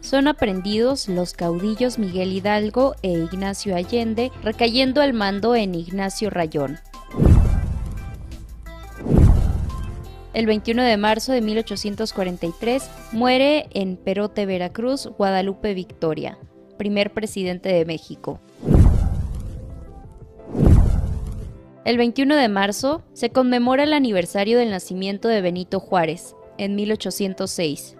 son 0.00 0.26
aprendidos 0.26 1.08
los 1.08 1.32
caudillos 1.32 1.96
Miguel 1.96 2.32
Hidalgo 2.32 2.96
e 3.02 3.12
Ignacio 3.12 3.76
Allende, 3.76 4.32
recayendo 4.42 5.00
el 5.00 5.12
mando 5.12 5.54
en 5.54 5.76
Ignacio 5.76 6.28
Rayón. 6.28 6.80
El 10.34 10.46
21 10.46 10.82
de 10.82 10.96
marzo 10.96 11.30
de 11.30 11.40
1843 11.40 12.82
muere 13.12 13.68
en 13.70 13.96
Perote, 13.96 14.44
Veracruz, 14.44 15.08
Guadalupe 15.16 15.72
Victoria, 15.72 16.36
primer 16.78 17.12
presidente 17.12 17.68
de 17.68 17.84
México. 17.84 18.40
El 21.84 21.96
21 21.96 22.36
de 22.36 22.48
marzo 22.48 23.02
se 23.12 23.30
conmemora 23.30 23.82
el 23.82 23.92
aniversario 23.92 24.56
del 24.56 24.70
nacimiento 24.70 25.26
de 25.26 25.40
Benito 25.40 25.80
Juárez, 25.80 26.36
en 26.56 26.76
1806. 26.76 27.96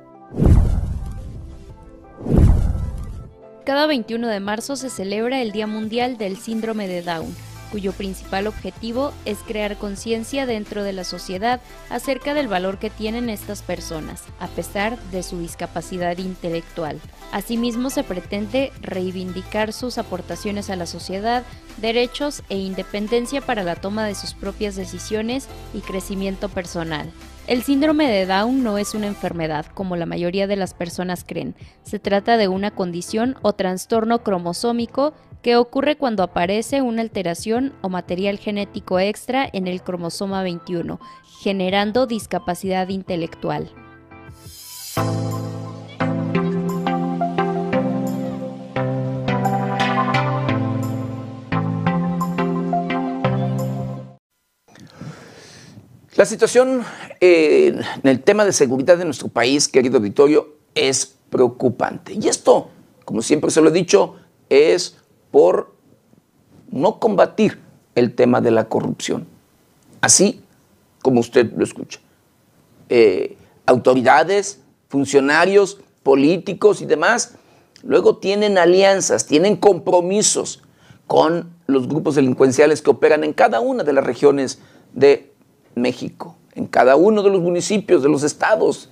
Cada 3.64 3.88
21 3.88 4.28
de 4.28 4.38
marzo 4.38 4.76
se 4.76 4.88
celebra 4.88 5.42
el 5.42 5.50
Día 5.50 5.66
Mundial 5.66 6.16
del 6.16 6.36
Síndrome 6.36 6.86
de 6.86 7.02
Down, 7.02 7.34
cuyo 7.72 7.92
principal 7.92 8.46
objetivo 8.46 9.14
es 9.24 9.38
crear 9.38 9.78
conciencia 9.78 10.44
dentro 10.44 10.84
de 10.84 10.92
la 10.92 11.04
sociedad 11.04 11.62
acerca 11.88 12.34
del 12.34 12.46
valor 12.46 12.78
que 12.78 12.90
tienen 12.90 13.30
estas 13.30 13.62
personas, 13.62 14.24
a 14.38 14.46
pesar 14.46 14.98
de 15.10 15.22
su 15.22 15.38
discapacidad 15.38 16.18
intelectual. 16.18 17.00
Asimismo, 17.32 17.88
se 17.88 18.04
pretende 18.04 18.72
reivindicar 18.82 19.72
sus 19.72 19.96
aportaciones 19.96 20.68
a 20.68 20.76
la 20.76 20.84
sociedad, 20.84 21.44
derechos 21.78 22.42
e 22.50 22.58
independencia 22.58 23.40
para 23.40 23.62
la 23.64 23.74
toma 23.74 24.04
de 24.04 24.14
sus 24.14 24.34
propias 24.34 24.76
decisiones 24.76 25.48
y 25.72 25.80
crecimiento 25.80 26.50
personal. 26.50 27.10
El 27.46 27.62
síndrome 27.62 28.08
de 28.08 28.26
Down 28.26 28.62
no 28.62 28.78
es 28.78 28.94
una 28.94 29.06
enfermedad, 29.06 29.66
como 29.66 29.96
la 29.96 30.06
mayoría 30.06 30.46
de 30.46 30.56
las 30.56 30.74
personas 30.74 31.24
creen. 31.26 31.56
Se 31.82 31.98
trata 31.98 32.36
de 32.36 32.48
una 32.48 32.70
condición 32.70 33.36
o 33.42 33.54
trastorno 33.54 34.22
cromosómico 34.22 35.14
que 35.42 35.56
ocurre 35.56 35.96
cuando 35.96 36.22
aparece 36.22 36.82
una 36.82 37.02
alteración 37.02 37.72
o 37.82 37.88
material 37.88 38.38
genético 38.38 39.00
extra 39.00 39.48
en 39.52 39.66
el 39.66 39.82
cromosoma 39.82 40.42
21, 40.42 41.00
generando 41.40 42.06
discapacidad 42.06 42.88
intelectual. 42.88 43.70
La 56.14 56.26
situación 56.26 56.84
eh, 57.20 57.74
en 58.02 58.08
el 58.08 58.22
tema 58.22 58.44
de 58.44 58.52
seguridad 58.52 58.96
de 58.96 59.04
nuestro 59.04 59.26
país, 59.26 59.66
querido 59.66 59.96
auditorio, 59.96 60.54
es 60.74 61.16
preocupante. 61.30 62.12
Y 62.12 62.28
esto, 62.28 62.68
como 63.04 63.22
siempre 63.22 63.50
se 63.50 63.60
lo 63.60 63.70
he 63.70 63.72
dicho, 63.72 64.16
es 64.48 65.01
por 65.32 65.72
no 66.70 67.00
combatir 67.00 67.58
el 67.96 68.14
tema 68.14 68.40
de 68.40 68.52
la 68.52 68.68
corrupción. 68.68 69.26
Así 70.00 70.44
como 71.02 71.18
usted 71.18 71.52
lo 71.56 71.64
escucha. 71.64 71.98
Eh, 72.88 73.36
autoridades, 73.66 74.60
funcionarios, 74.88 75.80
políticos 76.04 76.80
y 76.80 76.86
demás, 76.86 77.34
luego 77.82 78.18
tienen 78.18 78.58
alianzas, 78.58 79.26
tienen 79.26 79.56
compromisos 79.56 80.62
con 81.06 81.50
los 81.66 81.88
grupos 81.88 82.14
delincuenciales 82.14 82.82
que 82.82 82.90
operan 82.90 83.24
en 83.24 83.32
cada 83.32 83.60
una 83.60 83.82
de 83.82 83.92
las 83.92 84.04
regiones 84.04 84.60
de 84.92 85.32
México, 85.74 86.36
en 86.54 86.66
cada 86.66 86.96
uno 86.96 87.22
de 87.22 87.30
los 87.30 87.40
municipios, 87.40 88.02
de 88.02 88.08
los 88.08 88.22
estados, 88.22 88.90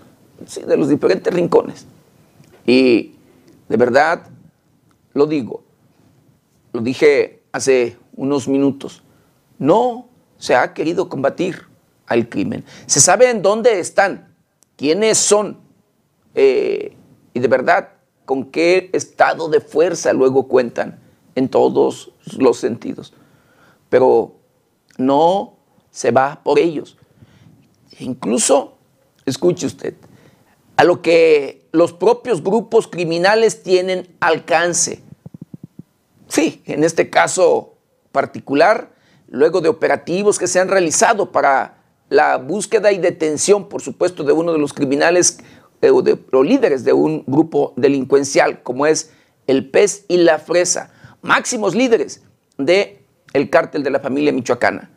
de 0.67 0.77
los 0.77 0.89
diferentes 0.89 1.33
rincones. 1.33 1.87
Y 2.67 3.15
de 3.69 3.77
verdad, 3.77 4.27
lo 5.13 5.27
digo, 5.27 5.63
lo 6.73 6.81
dije 6.81 7.43
hace 7.53 7.97
unos 8.17 8.49
minutos, 8.49 9.03
no 9.59 10.09
se 10.39 10.55
ha 10.55 10.73
querido 10.73 11.09
combatir 11.09 11.67
al 12.07 12.29
crimen. 12.29 12.65
Se 12.87 13.01
sabe 13.01 13.31
en 13.31 13.43
dónde 13.43 13.79
están, 13.79 14.35
quiénes 14.77 15.19
son 15.19 15.59
eh, 16.35 16.97
y 17.35 17.41
de 17.41 17.49
verdad 17.49 17.91
con 18.25 18.45
qué 18.45 18.91
estado 18.93 19.49
de 19.49 19.61
fuerza 19.61 20.13
luego 20.13 20.47
cuentan 20.49 21.01
en 21.35 21.49
todos 21.49 22.13
los 22.39 22.59
sentidos. 22.59 23.13
Pero 23.89 24.37
no 24.99 25.57
se 25.91 26.11
va 26.11 26.41
por 26.43 26.59
ellos. 26.59 26.97
Incluso, 27.99 28.79
escuche 29.27 29.67
usted, 29.67 29.95
a 30.77 30.85
lo 30.85 31.03
que 31.03 31.69
los 31.73 31.93
propios 31.93 32.43
grupos 32.43 32.87
criminales 32.87 33.63
tienen 33.63 34.17
alcance. 34.21 35.03
Sí, 36.31 36.63
en 36.67 36.85
este 36.85 37.11
caso 37.11 37.75
particular, 38.13 38.93
luego 39.27 39.61
de 39.61 39.69
operativos 39.69 40.39
que 40.39 40.47
se 40.47 40.61
han 40.61 40.69
realizado 40.69 41.33
para 41.33 41.83
la 42.09 42.37
búsqueda 42.37 42.93
y 42.93 42.99
detención, 42.99 43.69
por 43.69 43.83
supuesto, 43.83 44.23
de 44.23 44.33
uno 44.33 44.53
de 44.53 44.59
los 44.59 44.73
criminales 44.73 45.41
eh, 45.83 45.91
o 45.91 46.43
líderes 46.43 46.85
de 46.85 46.93
un 46.93 47.25
grupo 47.27 47.75
delincuencial, 47.77 48.63
como 48.63 48.87
es 48.87 49.13
el 49.49 49.69
pez 49.71 50.05
y 50.07 50.19
la 50.19 50.39
fresa, 50.39 50.93
máximos 51.21 51.75
líderes 51.75 52.23
del 52.57 52.99
el 53.33 53.51
cártel 53.51 53.83
de 53.83 53.91
la 53.91 53.99
familia 53.99 54.33
michoacana. 54.33 54.89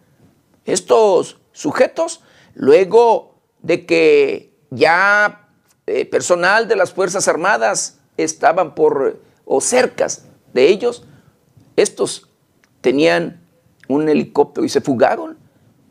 Estos 0.66 1.40
sujetos, 1.52 2.22
luego 2.54 3.40
de 3.64 3.88
que 3.88 4.54
ya 4.70 5.50
eh, 5.88 6.06
personal 6.06 6.68
de 6.68 6.76
las 6.76 6.94
Fuerzas 6.94 7.28
Armadas 7.28 8.00
estaban 8.18 8.76
por 8.76 9.20
o 9.46 9.62
cercas 9.62 10.28
de 10.54 10.68
ellos, 10.68 11.08
estos 11.76 12.30
tenían 12.82 13.42
un 13.88 14.10
helicóptero 14.10 14.66
y 14.66 14.70
se 14.70 14.82
fugaron 14.82 15.38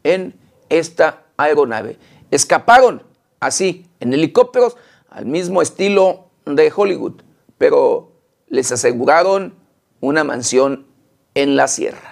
en 0.02 0.34
esta 0.68 1.24
aeronave. 1.36 1.98
Escaparon 2.30 3.02
así, 3.40 3.86
en 4.00 4.12
helicópteros, 4.12 4.76
al 5.10 5.26
mismo 5.26 5.62
estilo 5.62 6.26
de 6.46 6.72
Hollywood, 6.74 7.22
pero 7.58 8.12
les 8.48 8.72
aseguraron 8.72 9.54
una 10.00 10.24
mansión 10.24 10.86
en 11.34 11.56
la 11.56 11.68
sierra. 11.68 12.11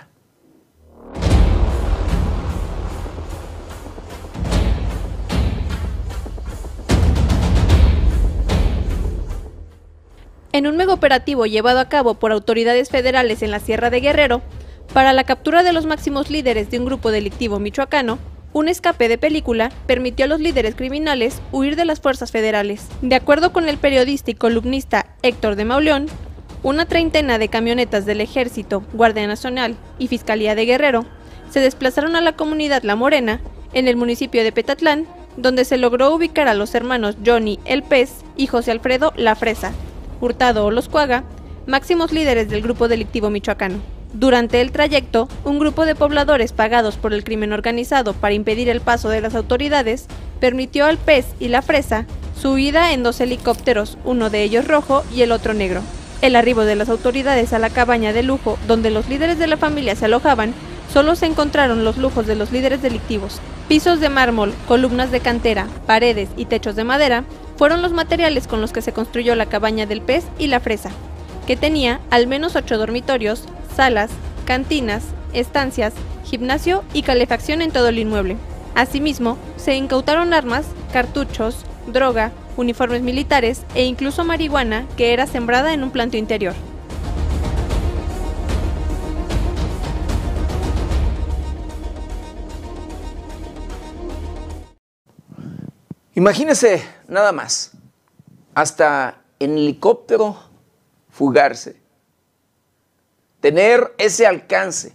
En 10.53 10.67
un 10.67 10.77
mega 10.77 10.93
operativo 10.93 11.47
llevado 11.47 11.79
a 11.79 11.89
cabo 11.89 12.15
por 12.15 12.33
autoridades 12.33 12.91
federales 12.91 13.43
en 13.43 13.53
la 13.53 13.61
Sierra 13.61 13.89
de 13.89 14.01
Guerrero, 14.01 14.43
para 14.93 15.13
la 15.13 15.23
captura 15.23 15.63
de 15.63 15.73
los 15.73 15.87
máximos 15.87 16.29
líderes 16.29 16.71
de 16.71 16.81
un 16.81 16.87
grupo 16.87 17.13
delictivo 17.13 17.61
michoacano, 17.61 18.19
un 18.53 18.69
escape 18.69 19.09
de 19.09 19.17
película 19.17 19.71
permitió 19.87 20.25
a 20.25 20.29
los 20.29 20.41
líderes 20.41 20.75
criminales 20.75 21.41
huir 21.53 21.77
de 21.77 21.85
las 21.85 22.01
fuerzas 22.01 22.33
federales. 22.33 22.89
De 23.01 23.15
acuerdo 23.15 23.53
con 23.53 23.69
el 23.69 23.79
periodista 23.79 24.33
y 24.33 24.35
columnista 24.35 25.15
Héctor 25.23 25.55
de 25.55 25.65
Mauleón, 25.65 26.07
una 26.65 26.85
treintena 26.85 27.39
de 27.39 27.49
camionetas 27.49 28.05
del 28.05 28.21
Ejército, 28.21 28.83
Guardia 28.93 29.29
Nacional 29.29 29.77
y 30.01 30.09
Fiscalía 30.09 30.57
de 30.57 30.67
Guerrero 30.67 31.07
se 31.51 31.61
desplazaron 31.61 32.17
a 32.17 32.21
la 32.21 32.33
comunidad 32.33 32.83
La 32.83 32.97
Morena, 32.97 33.41
en 33.73 33.87
el 33.87 33.97
municipio 33.97 34.43
de 34.43 34.51
Petatlán, 34.51 35.07
donde 35.37 35.65
se 35.65 35.79
logró 35.79 36.13
ubicar 36.13 36.49
a 36.49 36.55
los 36.55 36.75
hermanos 36.75 37.17
Johnny 37.25 37.61
El 37.65 37.85
Pez 37.85 38.25
y 38.37 38.49
José 38.49 38.73
Alfredo 38.73 39.13
La 39.17 39.37
Fresa, 39.37 39.73
Hurtado 40.21 40.67
o 40.67 40.73
máximos 41.67 42.13
líderes 42.13 42.49
del 42.49 42.63
grupo 42.63 42.89
delictivo 42.89 43.31
michoacano. 43.31 43.79
Durante 44.13 44.61
el 44.61 44.73
trayecto, 44.73 45.29
un 45.45 45.59
grupo 45.59 45.87
de 45.87 45.95
pobladores 45.95 46.53
pagados 46.53 46.97
por 46.97 47.15
el 47.15 47.23
crimen 47.23 47.53
organizado 47.53 48.13
para 48.13 48.35
impedir 48.35 48.69
el 48.69 48.81
paso 48.81 49.09
de 49.09 49.21
las 49.21 49.35
autoridades 49.35 50.07
permitió 50.41 50.87
al 50.87 50.99
pez 50.99 51.27
y 51.39 51.49
la 51.49 51.63
fresa 51.63 52.07
su 52.41 52.53
huida 52.53 52.93
en 52.93 53.03
dos 53.03 53.21
helicópteros, 53.21 53.99
uno 54.05 54.31
de 54.31 54.43
ellos 54.43 54.67
rojo 54.67 55.05
y 55.15 55.23
el 55.23 55.31
otro 55.31 55.55
negro. 55.55 55.83
El 56.23 56.37
arribo 56.37 56.63
de 56.63 56.75
las 56.75 56.89
autoridades 56.89 57.53
a 57.53 57.59
la 57.59 57.71
cabaña 57.71 58.13
de 58.13 58.23
lujo 58.23 58.59
donde 58.67 58.91
los 58.91 59.09
líderes 59.09 59.39
de 59.39 59.47
la 59.47 59.57
familia 59.57 59.95
se 59.95 60.07
alojaban, 60.07 60.55
solo 60.93 61.15
se 61.15 61.27
encontraron 61.27 61.85
los 61.85 61.97
lujos 61.99 62.27
de 62.27 62.35
los 62.35 62.51
líderes 62.51 62.83
delictivos. 62.83 63.41
Pisos 63.69 64.01
de 64.01 64.09
mármol, 64.09 64.53
columnas 64.67 65.11
de 65.11 65.21
cantera, 65.21 65.69
paredes 65.87 66.31
y 66.37 66.47
techos 66.47 66.77
de 66.77 66.85
madera 66.85 67.25
fueron 67.61 67.83
los 67.83 67.93
materiales 67.93 68.47
con 68.47 68.63
los 68.63 68.73
que 68.73 68.81
se 68.81 68.95
construyó 68.95 69.35
la 69.35 69.45
cabaña 69.45 69.85
del 69.85 70.01
pez 70.01 70.25
y 70.39 70.47
la 70.47 70.61
fresa, 70.61 70.89
que 71.47 71.57
tenía 71.57 72.01
al 72.09 72.27
menos 72.27 72.57
ocho 72.57 72.79
dormitorios, 72.79 73.45
salas, 73.77 74.11
cantinas, 74.47 75.05
estancias, 75.35 75.93
gimnasio 76.25 76.85
y 76.95 77.03
calefacción 77.03 77.61
en 77.61 77.71
todo 77.71 77.89
el 77.89 77.99
inmueble. 77.99 78.39
Asimismo, 78.75 79.37
se 79.59 79.75
incautaron 79.75 80.33
armas, 80.33 80.65
cartuchos, 80.91 81.67
droga, 81.87 82.33
uniformes 82.57 83.03
militares 83.03 83.67
e 83.75 83.85
incluso 83.85 84.25
marihuana 84.25 84.87
que 84.97 85.13
era 85.13 85.27
sembrada 85.27 85.75
en 85.75 85.85
un 85.85 85.91
planto 85.91 86.17
interior. 86.17 86.55
Imagínese 96.15 96.83
nada 97.09 97.33
más, 97.33 97.73
hasta 98.55 99.23
en 99.39 99.57
helicóptero 99.57 100.37
fugarse 101.09 101.81
tener 103.41 103.95
ese 103.99 104.27
alcance 104.27 104.93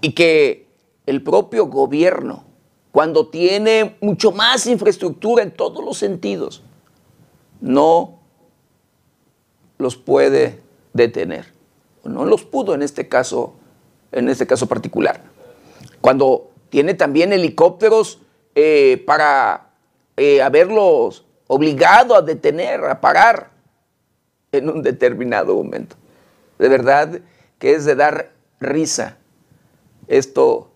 y 0.00 0.12
que 0.12 0.66
el 1.06 1.22
propio 1.22 1.66
gobierno, 1.66 2.44
cuando 2.90 3.28
tiene 3.28 3.96
mucho 4.00 4.32
más 4.32 4.66
infraestructura 4.66 5.42
en 5.42 5.52
todos 5.52 5.84
los 5.84 5.98
sentidos, 5.98 6.62
no 7.60 8.18
los 9.78 9.96
puede 9.96 10.60
detener. 10.92 11.52
No 12.04 12.24
los 12.24 12.44
pudo 12.44 12.74
en 12.74 12.82
este 12.82 13.08
caso, 13.08 13.54
en 14.10 14.28
este 14.28 14.46
caso 14.46 14.66
particular. 14.66 15.22
Cuando 16.00 16.50
tiene 16.70 16.94
también 16.94 17.32
helicópteros 17.32 18.20
eh, 18.54 19.02
para 19.06 19.69
eh, 20.20 20.42
haberlos 20.42 21.24
obligado 21.46 22.14
a 22.14 22.20
detener, 22.20 22.84
a 22.84 23.00
parar 23.00 23.48
en 24.52 24.68
un 24.68 24.82
determinado 24.82 25.54
momento. 25.54 25.96
De 26.58 26.68
verdad 26.68 27.22
que 27.58 27.72
es 27.72 27.86
de 27.86 27.94
dar 27.94 28.30
risa. 28.60 29.16
Esto, 30.08 30.70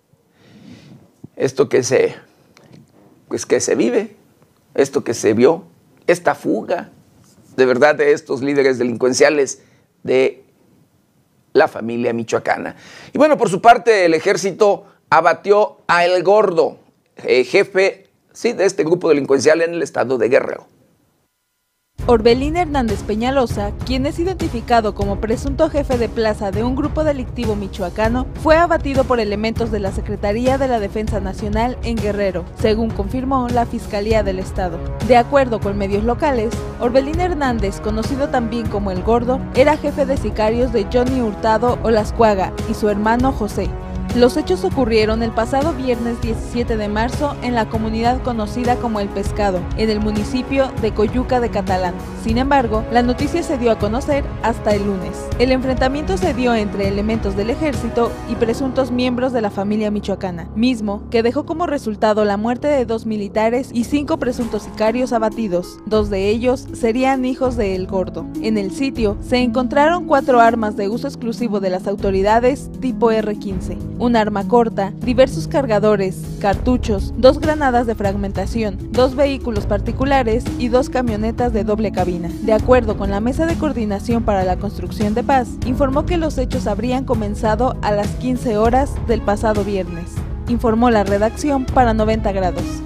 esto 1.37 1.68
que 1.68 1.83
se, 1.83 2.16
pues 3.28 3.44
que 3.44 3.61
se 3.61 3.74
vive, 3.74 4.16
esto 4.72 5.04
que 5.04 5.12
se 5.12 5.35
vio, 5.35 5.64
esta 6.07 6.35
fuga, 6.35 6.88
de 7.54 7.66
verdad, 7.66 7.96
de 7.96 8.12
estos 8.12 8.40
líderes 8.40 8.78
delincuenciales 8.78 9.61
de 10.04 10.42
la 11.52 11.68
familia 11.68 12.14
michoacana. 12.14 12.76
Y 13.12 13.18
bueno, 13.18 13.37
por 13.37 13.50
su 13.50 13.61
parte, 13.61 14.07
el 14.07 14.14
ejército 14.14 14.87
abatió 15.11 15.82
a 15.86 16.07
El 16.07 16.22
Gordo, 16.22 16.78
eh, 17.18 17.45
jefe 17.45 18.03
sí, 18.35 18.53
de 18.53 18.66
este 18.66 18.85
grupo 18.85 19.09
delincuencial 19.09 19.62
en 19.62 19.72
el 19.72 19.82
estado 19.82 20.18
de 20.18 20.28
Guerrero. 20.28 20.66
Orbelín 22.07 22.57
Hernández 22.57 23.03
Peñalosa, 23.03 23.72
quien 23.87 24.05
es 24.05 24.18
identificado 24.18 24.95
como 24.95 25.20
presunto 25.20 25.70
jefe 25.70 25.97
de 25.97 26.11
plaza 26.11 26.51
de 26.51 26.62
un 26.62 26.76
grupo 26.76 27.03
delictivo 27.03 27.57
michoacano, 27.57 28.26
fue 28.43 28.59
abatido 28.59 29.05
por 29.05 29.20
elementos 29.20 29.70
de 29.70 29.80
la 29.80 29.91
Secretaría 29.91 30.59
de 30.59 30.68
la 30.68 30.80
Defensa 30.80 31.20
Nacional 31.20 31.78
en 31.82 31.97
Guerrero, 31.97 32.45
según 32.61 32.91
confirmó 32.91 33.49
la 33.49 33.64
Fiscalía 33.64 34.22
del 34.22 34.39
Estado. 34.39 34.78
De 35.09 35.16
acuerdo 35.16 35.61
con 35.61 35.78
medios 35.78 36.05
locales, 36.05 36.53
Orbelín 36.78 37.20
Hernández, 37.20 37.80
conocido 37.80 38.28
también 38.28 38.66
como 38.66 38.91
El 38.91 39.03
Gordo, 39.03 39.41
era 39.55 39.78
jefe 39.78 40.05
de 40.05 40.18
sicarios 40.18 40.74
de 40.74 40.87
Johnny 40.93 41.22
Hurtado 41.22 41.78
Olascuaga 41.85 42.53
y 42.68 42.74
su 42.74 42.91
hermano 42.91 43.32
José, 43.32 43.70
Los 44.16 44.36
hechos 44.36 44.62
ocurrieron 44.62 45.24
el 45.24 45.32
pasado 45.32 45.72
viernes 45.72 46.20
17 46.20 46.76
de 46.76 46.88
marzo 46.88 47.34
en 47.42 47.57
la 47.57 47.68
comunidad 47.68 48.22
conocida 48.22 48.76
como 48.76 49.00
El 49.00 49.09
Pescado, 49.09 49.61
en 49.76 49.90
el 49.90 49.98
municipio 49.98 50.70
de 50.82 50.94
Coyuca 50.94 51.40
de 51.40 51.50
Catalán. 51.50 51.94
Sin 52.22 52.38
embargo, 52.38 52.84
la 52.92 53.02
noticia 53.02 53.42
se 53.42 53.59
dio 53.59 53.72
a 53.72 53.78
conocer 53.78 54.24
hasta 54.42 54.74
el 54.74 54.86
lunes. 54.86 55.26
El 55.40 55.50
enfrentamiento 55.50 56.16
se 56.16 56.32
dio 56.32 56.55
entre 56.55 56.86
elementos 56.86 57.36
del 57.36 57.50
ejército 57.50 58.12
y 58.30 58.36
presuntos 58.36 58.92
miembros 58.92 59.32
de 59.32 59.40
la 59.40 59.50
familia 59.50 59.90
michoacana, 59.90 60.48
mismo 60.55 61.02
que 61.11 61.24
dejó 61.24 61.44
como 61.44 61.66
resultado 61.66 62.24
la 62.24 62.36
muerte 62.36 62.68
de 62.68 62.86
dos 62.86 63.07
militares 63.07 63.70
y 63.72 63.82
cinco 63.82 64.18
presuntos 64.18 64.62
sicarios 64.62 65.12
abatidos. 65.12 65.78
Dos 65.86 66.09
de 66.09 66.28
ellos 66.28 66.68
serían 66.72 67.24
hijos 67.24 67.57
de 67.57 67.74
El 67.74 67.88
Gordo. 67.88 68.26
En 68.40 68.59
el 68.59 68.70
sitio 68.70 69.18
se 69.20 69.38
encontraron 69.38 70.07
cuatro 70.07 70.40
armas 70.40 70.76
de 70.76 70.88
uso 70.88 71.09
exclusivo 71.09 71.59
de 71.59 71.70
las 71.70 71.88
autoridades 71.88 72.70
tipo 72.80 73.11
R-15, 73.11 73.93
un 73.99 74.16
arma 74.16 74.47
corta, 74.47 74.92
diversos 75.01 75.49
cargadores, 75.49 76.20
cartuchos, 76.40 77.12
dos 77.16 77.40
granadas 77.40 77.86
de 77.86 77.95
fragmentación, 77.95 78.78
dos 78.92 79.14
vehículos 79.14 79.66
particulares 79.66 80.45
y 80.59 80.68
dos 80.68 80.90
camionetas 80.90 81.53
de 81.53 81.64
doble 81.64 81.92
cabina. 81.92 82.28
De 82.42 82.53
acuerdo 82.53 82.97
con 82.97 83.11
la 83.11 83.20
Mesa 83.20 83.47
de 83.47 83.57
Coordinación 83.57 84.24
para 84.24 84.45
la 84.45 84.57
Construcción 84.57 85.14
de 85.14 85.22
Paz, 85.22 85.49
informó 85.66 86.07
que 86.07 86.18
los 86.18 86.38
hechos 86.38 86.66
habrían 86.66 87.05
comenzado 87.05 87.76
a 87.82 87.92
las 87.92 88.09
15 88.16 88.59
horas 88.59 88.92
del 89.07 89.20
pasado 89.20 89.64
viernes, 89.64 90.12
informó 90.49 90.90
la 90.90 91.05
redacción 91.05 91.64
para 91.64 91.95
90 91.95 92.32
grados. 92.32 92.84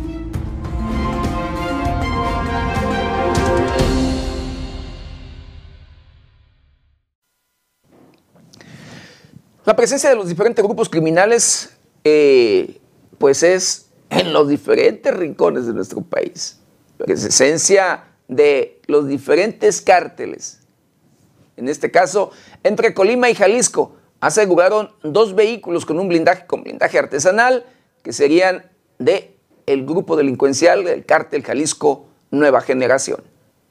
La 9.69 9.77
presencia 9.77 10.09
de 10.09 10.17
los 10.17 10.31
diferentes 10.31 10.65
grupos 10.65 10.89
criminales, 10.89 11.77
eh, 12.03 12.81
pues 13.19 13.43
es 13.43 13.91
en 14.09 14.33
los 14.33 14.49
diferentes 14.49 15.15
rincones 15.15 15.67
de 15.67 15.75
nuestro 15.75 16.01
país. 16.01 16.59
La 16.97 17.05
presencia 17.05 18.05
de 18.29 18.81
los 18.87 19.07
diferentes 19.07 19.83
cárteles. 19.83 20.61
En 21.59 21.69
este 21.69 21.91
caso, 21.91 22.31
entre 22.63 22.95
Colima 22.95 23.29
y 23.29 23.35
Jalisco, 23.35 23.95
aseguraron 24.21 24.91
dos 25.03 25.35
vehículos 25.35 25.85
con 25.85 26.01
un 26.01 26.09
blindaje, 26.09 26.47
con 26.47 26.63
blindaje 26.63 26.99
artesanal, 26.99 27.67
que 28.03 28.15
serían 28.15 28.71
de 28.99 29.37
el 29.67 29.85
grupo 29.85 30.17
delincuencial 30.17 30.83
del 30.83 31.05
cártel 31.05 31.43
Jalisco 31.43 32.07
Nueva 32.31 32.63
Generación. 32.63 33.23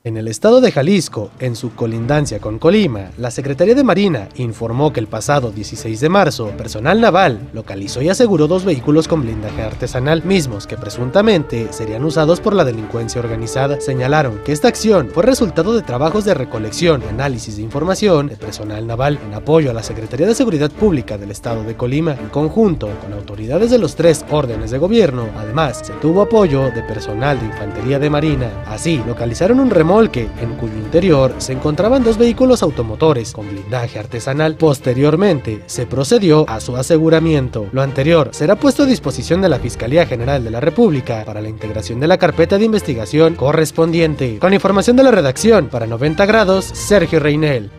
En 0.07 0.15
el 0.15 0.29
estado 0.29 0.61
de 0.61 0.71
Jalisco, 0.71 1.31
en 1.37 1.57
su 1.57 1.75
colindancia 1.75 2.39
con 2.39 2.59
Colima, 2.59 3.11
la 3.17 3.29
Secretaría 3.29 3.75
de 3.75 3.83
Marina 3.83 4.29
informó 4.37 4.93
que 4.93 5.01
el 5.01 5.07
pasado 5.07 5.51
16 5.51 5.99
de 5.99 6.07
marzo, 6.07 6.47
personal 6.51 7.01
naval 7.01 7.49
localizó 7.51 8.01
y 8.01 8.07
aseguró 8.07 8.47
dos 8.47 8.63
vehículos 8.63 9.09
con 9.09 9.23
blindaje 9.23 9.63
artesanal, 9.63 10.23
mismos 10.23 10.65
que 10.65 10.77
presuntamente 10.77 11.73
serían 11.73 12.05
usados 12.05 12.39
por 12.39 12.55
la 12.55 12.63
delincuencia 12.63 13.19
organizada. 13.19 13.81
Señalaron 13.81 14.37
que 14.45 14.53
esta 14.53 14.69
acción 14.69 15.09
fue 15.13 15.23
resultado 15.23 15.75
de 15.75 15.81
trabajos 15.81 16.23
de 16.23 16.35
recolección 16.35 17.03
y 17.03 17.09
análisis 17.09 17.57
de 17.57 17.63
información 17.63 18.29
de 18.29 18.37
personal 18.37 18.87
naval 18.87 19.19
en 19.27 19.33
apoyo 19.33 19.71
a 19.71 19.73
la 19.73 19.83
Secretaría 19.83 20.25
de 20.25 20.35
Seguridad 20.35 20.71
Pública 20.71 21.17
del 21.17 21.31
estado 21.31 21.63
de 21.63 21.75
Colima, 21.75 22.13
en 22.13 22.29
conjunto 22.29 22.87
con 23.01 23.11
autoridades 23.11 23.71
de 23.71 23.77
los 23.77 23.97
tres 23.97 24.23
órdenes 24.31 24.71
de 24.71 24.77
gobierno. 24.77 25.27
Además, 25.37 25.81
se 25.83 25.91
tuvo 25.95 26.21
apoyo 26.21 26.71
de 26.71 26.83
personal 26.83 27.37
de 27.41 27.47
Infantería 27.47 27.99
de 27.99 28.09
Marina. 28.09 28.63
Así, 28.67 29.03
localizaron 29.05 29.59
un 29.59 29.69
remoto 29.69 29.96
en 29.97 30.55
cuyo 30.59 30.75
interior 30.75 31.33
se 31.39 31.53
encontraban 31.53 32.03
dos 32.03 32.19
vehículos 32.19 32.61
automotores 32.61 33.31
con 33.31 33.49
blindaje 33.49 33.97
artesanal. 33.97 34.55
Posteriormente, 34.55 35.63
se 35.65 35.87
procedió 35.87 36.47
a 36.47 36.59
su 36.59 36.77
aseguramiento. 36.77 37.67
Lo 37.71 37.81
anterior 37.81 38.29
será 38.31 38.55
puesto 38.55 38.83
a 38.83 38.85
disposición 38.85 39.41
de 39.41 39.49
la 39.49 39.57
Fiscalía 39.57 40.05
General 40.05 40.43
de 40.43 40.51
la 40.51 40.59
República 40.59 41.23
para 41.25 41.41
la 41.41 41.49
integración 41.49 41.99
de 41.99 42.05
la 42.05 42.19
carpeta 42.19 42.59
de 42.59 42.65
investigación 42.65 43.33
correspondiente. 43.33 44.37
Con 44.37 44.53
información 44.53 44.95
de 44.97 45.03
la 45.03 45.09
redacción, 45.09 45.67
para 45.67 45.87
90 45.87 46.27
grados, 46.27 46.65
Sergio 46.65 47.19
Reinel. 47.19 47.71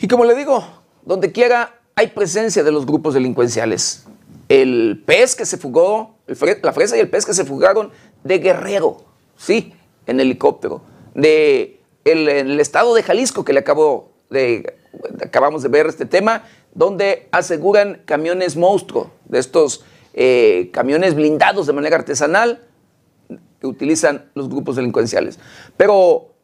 Y 0.00 0.08
como 0.08 0.24
le 0.24 0.34
digo, 0.34 0.64
donde 1.04 1.30
quiera 1.30 1.78
hay 1.94 2.06
presencia 2.06 2.64
de 2.64 2.72
los 2.72 2.86
grupos 2.86 3.12
delincuenciales 3.12 4.06
el 4.48 5.02
pez 5.06 5.34
que 5.34 5.46
se 5.46 5.56
fugó, 5.56 6.16
la 6.62 6.72
fresa 6.72 6.96
y 6.96 7.00
el 7.00 7.08
pez 7.08 7.24
que 7.26 7.34
se 7.34 7.44
fugaron 7.44 7.90
de 8.22 8.38
Guerrero, 8.38 9.04
sí, 9.36 9.74
en 10.06 10.20
helicóptero, 10.20 10.82
de 11.14 11.80
el, 12.04 12.60
estado 12.60 12.94
de 12.94 13.02
Jalisco 13.02 13.44
que 13.44 13.52
le 13.52 13.60
acabo 13.60 14.12
de, 14.30 14.76
acabamos 15.22 15.62
de 15.62 15.68
ver 15.68 15.86
este 15.86 16.06
tema, 16.06 16.44
donde 16.74 17.28
aseguran 17.30 18.02
camiones 18.04 18.56
monstruo, 18.56 19.10
de 19.26 19.38
estos 19.38 19.84
eh, 20.12 20.70
camiones 20.72 21.14
blindados 21.14 21.66
de 21.66 21.72
manera 21.72 21.96
artesanal 21.96 22.62
que 23.60 23.66
utilizan 23.66 24.30
los 24.34 24.48
grupos 24.48 24.76
delincuenciales. 24.76 25.38
Pero 25.76 26.34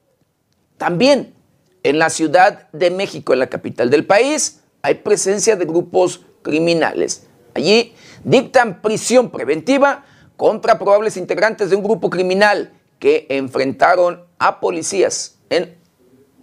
también 0.78 1.34
en 1.82 1.98
la 1.98 2.11
Ciudad 2.11 2.70
de 2.72 2.90
México, 2.90 3.32
en 3.32 3.38
la 3.40 3.48
capital 3.48 3.90
del 3.90 4.07
país, 4.07 4.61
hay 4.82 4.94
presencia 4.94 5.57
de 5.57 5.64
grupos 5.64 6.24
criminales. 6.42 7.26
Allí 7.55 7.94
dictan 8.24 8.82
prisión 8.82 9.30
preventiva 9.30 10.05
contra 10.36 10.78
probables 10.78 11.16
integrantes 11.16 11.70
de 11.70 11.76
un 11.76 11.82
grupo 11.82 12.11
criminal 12.11 12.72
que 12.98 13.26
enfrentaron 13.30 14.24
a 14.38 14.61
policías 14.61 15.38
en 15.48 15.78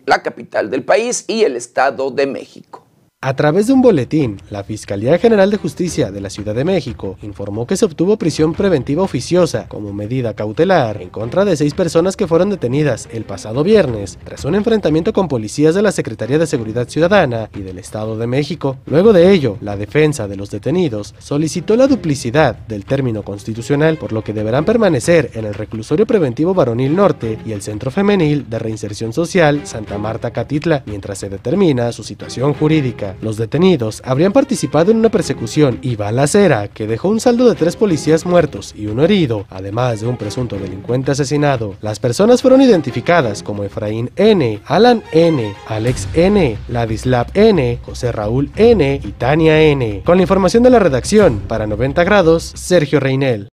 la 0.06 0.24
capital 0.24 0.70
del 0.70 0.84
país 0.84 1.26
y 1.28 1.44
el 1.44 1.56
Estado 1.56 2.12
de 2.12 2.28
México. 2.28 2.87
A 3.20 3.36
través 3.36 3.66
de 3.66 3.74
un 3.74 3.82
boletín, 3.82 4.40
la 4.52 4.64
Fiscalía 4.64 5.18
General 5.18 5.50
de 5.50 5.58
Justicia 5.58 6.12
de 6.12 6.22
la 6.22 6.30
Ciudad 6.30 6.54
de 6.54 6.64
México 6.64 7.18
informó 7.24 7.66
que 7.66 7.76
se 7.76 7.84
obtuvo 7.84 8.16
prisión 8.18 8.54
preventiva 8.54 9.02
oficiosa 9.02 9.68
como 9.68 9.92
medida 9.92 10.36
cautelar 10.36 11.02
en 11.02 11.10
contra 11.10 11.44
de 11.44 11.58
seis 11.58 11.74
personas 11.74 12.16
que 12.16 12.28
fueron 12.28 12.52
detenidas 12.52 13.10
el 13.12 13.24
pasado 13.24 13.64
viernes 13.64 14.20
tras 14.24 14.46
un 14.46 14.54
enfrentamiento 14.54 15.14
con 15.14 15.28
policías 15.28 15.74
de 15.74 15.82
la 15.82 15.92
Secretaría 15.92 16.38
de 16.38 16.46
Seguridad 16.46 16.88
Ciudadana 16.88 17.50
y 17.56 17.62
del 17.62 17.80
Estado 17.80 18.20
de 18.20 18.28
México. 18.28 18.78
Luego 18.86 19.14
de 19.14 19.32
ello, 19.32 19.58
la 19.62 19.78
defensa 19.78 20.28
de 20.28 20.36
los 20.36 20.52
detenidos 20.52 21.16
solicitó 21.18 21.76
la 21.76 21.88
duplicidad 21.88 22.56
del 22.68 22.86
término 22.86 23.24
constitucional, 23.24 23.98
por 23.98 24.14
lo 24.14 24.24
que 24.24 24.34
deberán 24.34 24.64
permanecer 24.64 25.32
en 25.34 25.46
el 25.46 25.56
reclusorio 25.56 26.06
preventivo 26.06 26.54
varonil 26.54 26.96
norte 26.96 27.40
y 27.48 27.54
el 27.54 27.64
Centro 27.64 27.90
Femenil 27.90 28.48
de 28.48 28.60
Reinserción 28.60 29.12
Social 29.12 29.66
Santa 29.66 29.98
Marta 29.98 30.30
Catitla, 30.30 30.84
mientras 30.86 31.18
se 31.18 31.30
determina 31.30 31.92
su 31.92 32.04
situación 32.04 32.54
jurídica. 32.54 33.07
Los 33.22 33.38
detenidos 33.38 34.02
habrían 34.06 34.34
participado 34.34 34.92
en 34.92 34.98
una 34.98 35.10
persecución 35.10 35.80
y 35.82 35.96
balacera 35.96 36.68
que 36.68 36.88
dejó 36.88 37.10
un 37.10 37.20
saldo 37.20 37.48
de 37.48 37.56
tres 37.56 37.76
policías 37.76 38.26
muertos 38.26 38.74
y 38.76 38.88
uno 38.88 39.04
herido, 39.04 39.46
además 39.50 40.02
de 40.02 40.08
un 40.08 40.18
presunto 40.18 40.58
delincuente 40.58 41.12
asesinado. 41.12 41.76
Las 41.82 42.00
personas 42.00 42.42
fueron 42.42 42.62
identificadas 42.62 43.44
como 43.44 43.64
Efraín 43.64 44.12
N., 44.16 44.62
Alan 44.66 45.04
N., 45.12 45.54
Alex 45.68 46.08
N., 46.14 46.58
Ladislav 46.68 47.28
N., 47.34 47.80
José 47.86 48.12
Raúl 48.12 48.52
N. 48.56 49.02
y 49.04 49.12
Tania 49.14 49.62
N. 49.62 50.02
Con 50.06 50.18
la 50.18 50.24
información 50.24 50.64
de 50.64 50.70
la 50.70 50.80
redacción, 50.80 51.40
para 51.48 51.68
90 51.68 52.04
grados, 52.04 52.52
Sergio 52.56 53.00
Reinel. 53.00 53.50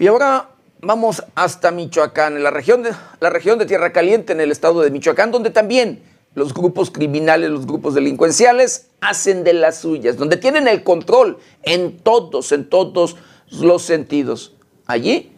Y 0.00 0.06
ahora 0.06 0.49
vamos 0.82 1.24
hasta 1.34 1.70
Michoacán, 1.70 2.36
en 2.36 2.42
la 2.42 2.50
región, 2.50 2.82
de, 2.82 2.92
la 3.20 3.30
región 3.30 3.58
de 3.58 3.66
Tierra 3.66 3.92
Caliente, 3.92 4.32
en 4.32 4.40
el 4.40 4.50
estado 4.50 4.80
de 4.80 4.90
Michoacán, 4.90 5.30
donde 5.30 5.50
también 5.50 6.02
los 6.34 6.54
grupos 6.54 6.90
criminales, 6.90 7.50
los 7.50 7.66
grupos 7.66 7.94
delincuenciales 7.94 8.88
hacen 9.00 9.44
de 9.44 9.52
las 9.52 9.78
suyas, 9.78 10.16
donde 10.16 10.36
tienen 10.36 10.68
el 10.68 10.82
control 10.82 11.38
en 11.62 11.98
todos, 11.98 12.52
en 12.52 12.68
todos 12.68 13.16
los 13.50 13.82
sentidos. 13.82 14.54
Allí, 14.86 15.32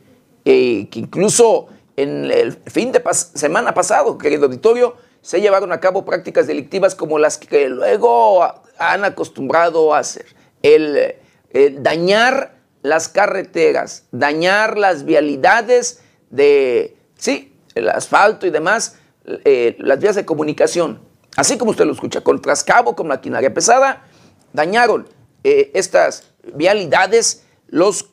eh, 0.45 0.89
que 0.91 0.99
incluso 0.99 1.69
en 1.97 2.31
el 2.31 2.53
fin 2.67 2.93
de 2.93 3.03
semana 3.13 3.75
pasado, 3.75 4.19
querido 4.19 4.47
auditorio, 4.47 4.97
se 5.21 5.41
llevaron 5.41 5.73
a 5.73 5.81
cabo 5.81 6.05
prácticas 6.05 6.47
delictivas 6.47 6.95
como 6.95 7.19
las 7.19 7.39
que 7.39 7.69
luego 7.69 8.43
han 8.79 9.05
acostumbrado 9.05 9.95
a 9.95 9.99
hacer. 9.99 10.27
El, 10.63 11.15
el 11.51 11.83
dañar 11.83 12.62
las 12.83 13.09
carreteras, 13.09 14.05
dañar 14.11 14.77
las 14.77 15.05
vialidades 15.05 16.03
de, 16.31 16.97
sí, 17.17 17.55
el 17.75 17.89
asfalto 17.89 18.47
y 18.47 18.51
demás, 18.51 18.97
eh, 19.25 19.77
las 19.79 20.01
vías 20.01 20.17
de 20.17 20.25
comunicación. 20.25 21.01
Así 21.37 21.57
como 21.57 21.71
usted 21.71 21.87
lo 21.87 21.93
escucha, 21.93 22.21
con 22.21 22.41
trascabo, 22.43 22.95
con 22.95 23.07
maquinaria 23.07 23.55
pesada, 23.55 24.05
dañaron 24.53 25.09
eh, 25.45 25.71
estas 25.75 26.25
vialidades 26.55 27.45
los 27.69 28.11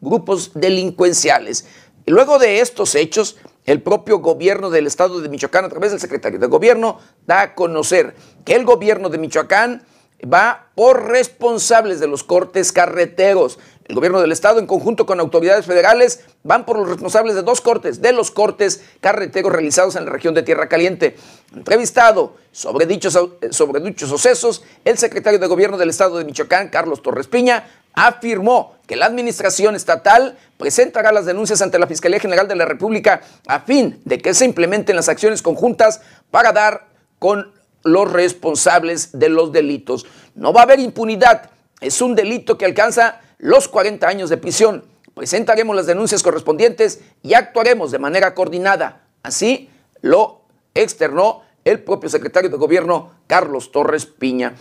grupos 0.00 0.52
delincuenciales. 0.54 1.66
Y 2.06 2.10
luego 2.10 2.38
de 2.38 2.60
estos 2.60 2.94
hechos, 2.94 3.36
el 3.64 3.80
propio 3.80 4.18
gobierno 4.18 4.70
del 4.70 4.86
estado 4.86 5.20
de 5.20 5.28
Michoacán, 5.28 5.64
a 5.64 5.68
través 5.68 5.90
del 5.90 6.00
secretario 6.00 6.38
de 6.38 6.46
gobierno, 6.46 6.98
da 7.26 7.40
a 7.40 7.54
conocer 7.54 8.14
que 8.44 8.54
el 8.54 8.64
gobierno 8.64 9.08
de 9.08 9.18
Michoacán 9.18 9.86
va 10.22 10.70
por 10.74 11.08
responsables 11.08 12.00
de 12.00 12.08
los 12.08 12.24
cortes 12.24 12.72
carreteros. 12.72 13.58
El 13.86 13.94
gobierno 13.94 14.20
del 14.22 14.32
estado, 14.32 14.60
en 14.60 14.66
conjunto 14.66 15.04
con 15.04 15.20
autoridades 15.20 15.66
federales, 15.66 16.20
van 16.42 16.64
por 16.64 16.78
los 16.78 16.88
responsables 16.88 17.34
de 17.34 17.42
dos 17.42 17.60
cortes, 17.60 18.00
de 18.00 18.12
los 18.12 18.30
cortes 18.30 18.82
carreteros 19.00 19.52
realizados 19.52 19.94
en 19.96 20.06
la 20.06 20.10
región 20.10 20.32
de 20.32 20.42
Tierra 20.42 20.70
Caliente. 20.70 21.16
Entrevistado 21.54 22.34
sobre 22.50 22.86
dichos, 22.86 23.18
sobre 23.50 23.80
dichos 23.80 24.08
sucesos, 24.08 24.64
el 24.86 24.96
secretario 24.96 25.38
de 25.38 25.46
gobierno 25.46 25.76
del 25.76 25.90
estado 25.90 26.16
de 26.16 26.24
Michoacán, 26.24 26.70
Carlos 26.70 27.02
Torres 27.02 27.26
Piña, 27.26 27.66
afirmó 27.92 28.74
que 28.86 28.96
la 28.96 29.04
administración 29.04 29.74
estatal 29.74 30.38
presentará 30.56 31.12
las 31.12 31.26
denuncias 31.26 31.60
ante 31.60 31.78
la 31.78 31.86
Fiscalía 31.86 32.20
General 32.20 32.48
de 32.48 32.56
la 32.56 32.64
República 32.64 33.20
a 33.46 33.60
fin 33.60 34.00
de 34.06 34.18
que 34.18 34.32
se 34.32 34.46
implementen 34.46 34.96
las 34.96 35.10
acciones 35.10 35.42
conjuntas 35.42 36.00
para 36.30 36.52
dar 36.52 36.86
con 37.18 37.52
los 37.82 38.10
responsables 38.10 39.10
de 39.12 39.28
los 39.28 39.52
delitos. 39.52 40.06
No 40.34 40.54
va 40.54 40.60
a 40.60 40.64
haber 40.64 40.80
impunidad, 40.80 41.50
es 41.80 42.00
un 42.00 42.14
delito 42.14 42.56
que 42.56 42.64
alcanza 42.64 43.20
los 43.38 43.68
40 43.68 44.06
años 44.06 44.30
de 44.30 44.36
prisión. 44.36 44.84
Presentaremos 45.14 45.76
las 45.76 45.86
denuncias 45.86 46.22
correspondientes 46.22 47.00
y 47.22 47.34
actuaremos 47.34 47.90
de 47.90 47.98
manera 47.98 48.34
coordinada. 48.34 49.06
Así 49.22 49.70
lo 50.00 50.42
externó 50.74 51.42
el 51.64 51.80
propio 51.80 52.10
secretario 52.10 52.50
de 52.50 52.56
gobierno, 52.56 53.12
Carlos 53.26 53.72
Torres 53.72 54.06
Piña. 54.06 54.54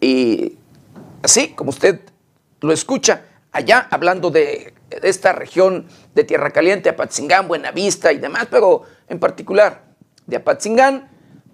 Y 0.00 0.56
así 1.22 1.48
como 1.48 1.70
usted 1.70 2.00
lo 2.60 2.72
escucha, 2.72 3.24
allá 3.52 3.86
hablando 3.90 4.30
de, 4.30 4.74
esta 5.02 5.32
región 5.32 5.88
de 6.14 6.24
Tierra 6.24 6.50
Caliente, 6.50 6.88
Apatzingán, 6.88 7.48
Buenavista 7.48 8.12
y 8.12 8.18
demás, 8.18 8.46
pero 8.50 8.82
en 9.08 9.18
particular 9.18 9.84
de 10.26 10.36
Apatzingán, 10.36 11.10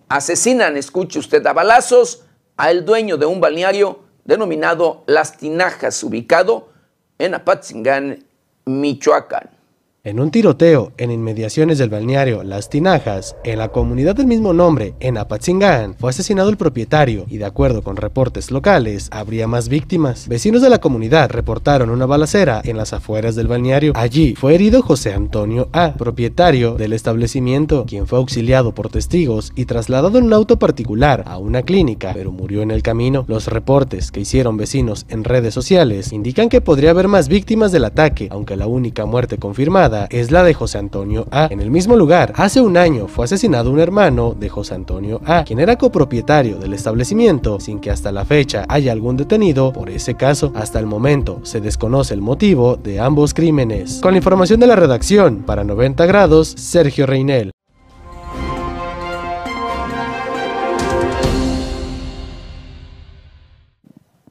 asesinan, 0.08 0.76
escuche 0.76 1.18
usted, 1.18 1.44
a 1.46 1.52
balazos 1.52 2.24
al 2.56 2.84
dueño 2.84 3.16
de 3.16 3.26
un 3.26 3.40
balneario 3.40 4.01
denominado 4.24 5.04
Las 5.06 5.36
Tinajas, 5.36 6.02
ubicado 6.02 6.70
en 7.18 7.34
Apatzingán, 7.34 8.24
Michoacán. 8.64 9.61
En 10.04 10.18
un 10.18 10.32
tiroteo 10.32 10.90
en 10.98 11.12
inmediaciones 11.12 11.78
del 11.78 11.88
balneario 11.88 12.42
Las 12.42 12.68
Tinajas, 12.68 13.36
en 13.44 13.58
la 13.58 13.68
comunidad 13.68 14.16
del 14.16 14.26
mismo 14.26 14.52
nombre, 14.52 14.94
en 14.98 15.16
Apatzingán, 15.16 15.94
fue 15.96 16.10
asesinado 16.10 16.50
el 16.50 16.56
propietario 16.56 17.24
y 17.28 17.36
de 17.36 17.44
acuerdo 17.44 17.82
con 17.82 17.96
reportes 17.96 18.50
locales, 18.50 19.06
habría 19.12 19.46
más 19.46 19.68
víctimas. 19.68 20.26
Vecinos 20.26 20.60
de 20.60 20.70
la 20.70 20.80
comunidad 20.80 21.30
reportaron 21.30 21.88
una 21.88 22.04
balacera 22.04 22.60
en 22.64 22.78
las 22.78 22.92
afueras 22.92 23.36
del 23.36 23.46
balneario. 23.46 23.92
Allí 23.94 24.34
fue 24.34 24.56
herido 24.56 24.82
José 24.82 25.14
Antonio 25.14 25.68
A., 25.72 25.94
propietario 25.94 26.74
del 26.74 26.94
establecimiento, 26.94 27.84
quien 27.86 28.08
fue 28.08 28.18
auxiliado 28.18 28.74
por 28.74 28.88
testigos 28.88 29.52
y 29.54 29.66
trasladado 29.66 30.18
en 30.18 30.24
un 30.24 30.32
auto 30.32 30.58
particular 30.58 31.22
a 31.28 31.38
una 31.38 31.62
clínica, 31.62 32.10
pero 32.12 32.32
murió 32.32 32.62
en 32.62 32.72
el 32.72 32.82
camino. 32.82 33.24
Los 33.28 33.46
reportes 33.46 34.10
que 34.10 34.18
hicieron 34.18 34.56
vecinos 34.56 35.06
en 35.10 35.22
redes 35.22 35.54
sociales 35.54 36.12
indican 36.12 36.48
que 36.48 36.60
podría 36.60 36.90
haber 36.90 37.06
más 37.06 37.28
víctimas 37.28 37.70
del 37.70 37.84
ataque, 37.84 38.26
aunque 38.32 38.56
la 38.56 38.66
única 38.66 39.06
muerte 39.06 39.38
confirmada 39.38 39.91
es 40.10 40.30
la 40.30 40.42
de 40.42 40.54
José 40.54 40.78
Antonio 40.78 41.26
A. 41.30 41.48
En 41.50 41.60
el 41.60 41.70
mismo 41.70 41.96
lugar, 41.96 42.32
hace 42.36 42.60
un 42.60 42.76
año 42.76 43.08
fue 43.08 43.26
asesinado 43.26 43.70
un 43.70 43.78
hermano 43.78 44.34
de 44.38 44.48
José 44.48 44.74
Antonio 44.74 45.20
A., 45.24 45.44
quien 45.44 45.60
era 45.60 45.76
copropietario 45.76 46.58
del 46.58 46.72
establecimiento, 46.72 47.60
sin 47.60 47.80
que 47.80 47.90
hasta 47.90 48.12
la 48.12 48.24
fecha 48.24 48.64
haya 48.68 48.92
algún 48.92 49.16
detenido 49.16 49.72
por 49.72 49.90
ese 49.90 50.14
caso. 50.14 50.52
Hasta 50.54 50.78
el 50.78 50.86
momento 50.86 51.40
se 51.42 51.60
desconoce 51.60 52.14
el 52.14 52.22
motivo 52.22 52.76
de 52.76 53.00
ambos 53.00 53.34
crímenes. 53.34 54.00
Con 54.00 54.12
la 54.12 54.18
información 54.18 54.60
de 54.60 54.66
la 54.66 54.76
redacción, 54.76 55.42
para 55.42 55.64
90 55.64 56.06
grados, 56.06 56.48
Sergio 56.48 57.06
Reinel. 57.06 57.50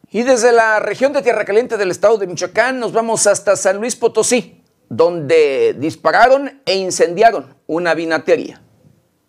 Y 0.09 0.23
desde 0.23 0.51
la 0.51 0.79
región 0.79 1.13
de 1.13 1.21
Tierra 1.21 1.45
Caliente 1.45 1.77
del 1.77 1.91
estado 1.91 2.17
de 2.17 2.27
Michoacán 2.27 2.79
nos 2.79 2.91
vamos 2.91 3.27
hasta 3.27 3.55
San 3.55 3.77
Luis 3.77 3.95
Potosí 3.95 4.60
donde 4.91 5.73
dispararon 5.79 6.61
e 6.65 6.75
incendiaron 6.75 7.55
una 7.65 7.93
vinatería 7.93 8.61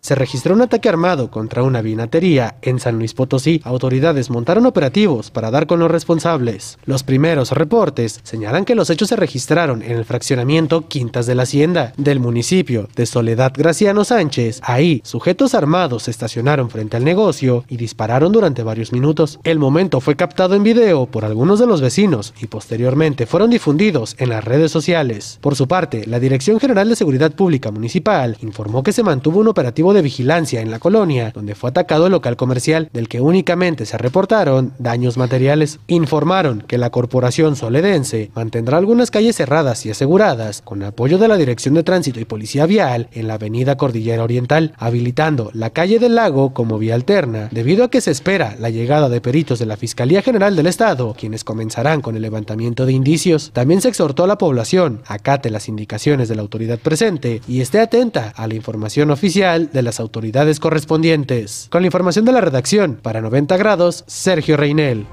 se 0.03 0.15
registró 0.15 0.53
un 0.53 0.61
ataque 0.61 0.89
armado 0.89 1.31
contra 1.31 1.63
una 1.63 1.81
vinatería 1.81 2.57
en 2.61 2.79
San 2.79 2.97
Luis 2.97 3.13
Potosí. 3.13 3.61
Autoridades 3.63 4.29
montaron 4.29 4.65
operativos 4.65 5.31
para 5.31 5.49
dar 5.49 5.65
con 5.65 5.79
los 5.79 5.89
responsables. 5.89 6.77
Los 6.85 7.03
primeros 7.03 7.51
reportes 7.51 8.19
señalan 8.23 8.65
que 8.65 8.75
los 8.75 8.89
hechos 8.89 9.07
se 9.07 9.15
registraron 9.15 9.81
en 9.81 9.93
el 9.93 10.03
fraccionamiento 10.03 10.89
Quintas 10.89 11.25
de 11.25 11.35
la 11.35 11.43
Hacienda 11.43 11.93
del 11.95 12.19
municipio 12.19 12.89
de 12.97 13.05
Soledad 13.05 13.53
Graciano 13.55 14.03
Sánchez. 14.03 14.59
Ahí, 14.63 15.01
sujetos 15.05 15.55
armados 15.55 16.03
se 16.03 16.11
estacionaron 16.11 16.69
frente 16.69 16.97
al 16.97 17.05
negocio 17.05 17.63
y 17.69 17.77
dispararon 17.77 18.33
durante 18.33 18.61
varios 18.61 18.91
minutos. 18.91 19.39
El 19.45 19.57
momento 19.57 20.01
fue 20.01 20.17
captado 20.17 20.55
en 20.55 20.63
video 20.63 21.05
por 21.05 21.23
algunos 21.23 21.59
de 21.59 21.67
los 21.67 21.79
vecinos 21.79 22.33
y 22.41 22.47
posteriormente 22.47 23.25
fueron 23.25 23.49
difundidos 23.49 24.17
en 24.19 24.27
las 24.27 24.43
redes 24.43 24.69
sociales. 24.69 25.37
Por 25.39 25.55
su 25.55 25.69
parte, 25.69 26.05
la 26.07 26.19
Dirección 26.19 26.59
General 26.59 26.89
de 26.89 26.97
Seguridad 26.97 27.31
Pública 27.31 27.71
Municipal 27.71 28.35
informó 28.41 28.83
que 28.83 28.91
se 28.91 29.03
mantuvo 29.03 29.39
un 29.39 29.47
operativo 29.47 29.92
de 29.93 30.01
vigilancia 30.01 30.61
en 30.61 30.71
la 30.71 30.79
colonia, 30.79 31.31
donde 31.33 31.55
fue 31.55 31.69
atacado 31.69 32.07
el 32.07 32.11
local 32.11 32.35
comercial, 32.35 32.89
del 32.93 33.07
que 33.07 33.21
únicamente 33.21 33.85
se 33.85 33.97
reportaron 33.97 34.73
daños 34.79 35.17
materiales. 35.17 35.79
Informaron 35.87 36.63
que 36.67 36.77
la 36.77 36.89
corporación 36.89 37.55
soledense 37.55 38.31
mantendrá 38.35 38.77
algunas 38.77 39.11
calles 39.11 39.35
cerradas 39.35 39.85
y 39.85 39.91
aseguradas, 39.91 40.61
con 40.61 40.83
apoyo 40.83 41.17
de 41.17 41.27
la 41.27 41.37
Dirección 41.37 41.75
de 41.75 41.83
Tránsito 41.83 42.19
y 42.19 42.25
Policía 42.25 42.65
Vial 42.65 43.07
en 43.11 43.27
la 43.27 43.35
avenida 43.35 43.77
Cordillera 43.77 44.23
Oriental, 44.23 44.73
habilitando 44.77 45.51
la 45.53 45.69
calle 45.69 45.99
del 45.99 46.15
lago 46.15 46.53
como 46.53 46.79
vía 46.79 46.95
alterna, 46.95 47.49
debido 47.51 47.83
a 47.83 47.89
que 47.89 48.01
se 48.01 48.11
espera 48.11 48.55
la 48.59 48.69
llegada 48.69 49.09
de 49.09 49.21
peritos 49.21 49.59
de 49.59 49.65
la 49.65 49.77
Fiscalía 49.77 50.21
General 50.21 50.55
del 50.55 50.67
Estado, 50.67 51.15
quienes 51.17 51.43
comenzarán 51.43 52.01
con 52.01 52.15
el 52.15 52.21
levantamiento 52.21 52.85
de 52.85 52.93
indicios. 52.93 53.51
También 53.53 53.81
se 53.81 53.89
exhortó 53.89 54.23
a 54.23 54.27
la 54.27 54.37
población 54.37 55.01
acate 55.05 55.49
las 55.49 55.69
indicaciones 55.69 56.27
de 56.29 56.35
la 56.35 56.41
autoridad 56.41 56.79
presente 56.79 57.41
y 57.47 57.61
esté 57.61 57.79
atenta 57.79 58.33
a 58.35 58.47
la 58.47 58.55
información 58.55 59.11
oficial 59.11 59.69
de 59.71 59.82
las 59.83 59.99
autoridades 59.99 60.59
correspondientes. 60.59 61.67
Con 61.71 61.81
la 61.81 61.87
información 61.87 62.25
de 62.25 62.31
la 62.31 62.41
redacción, 62.41 62.99
para 63.01 63.21
90 63.21 63.57
grados, 63.57 64.03
Sergio 64.07 64.57
Reinel. 64.57 65.05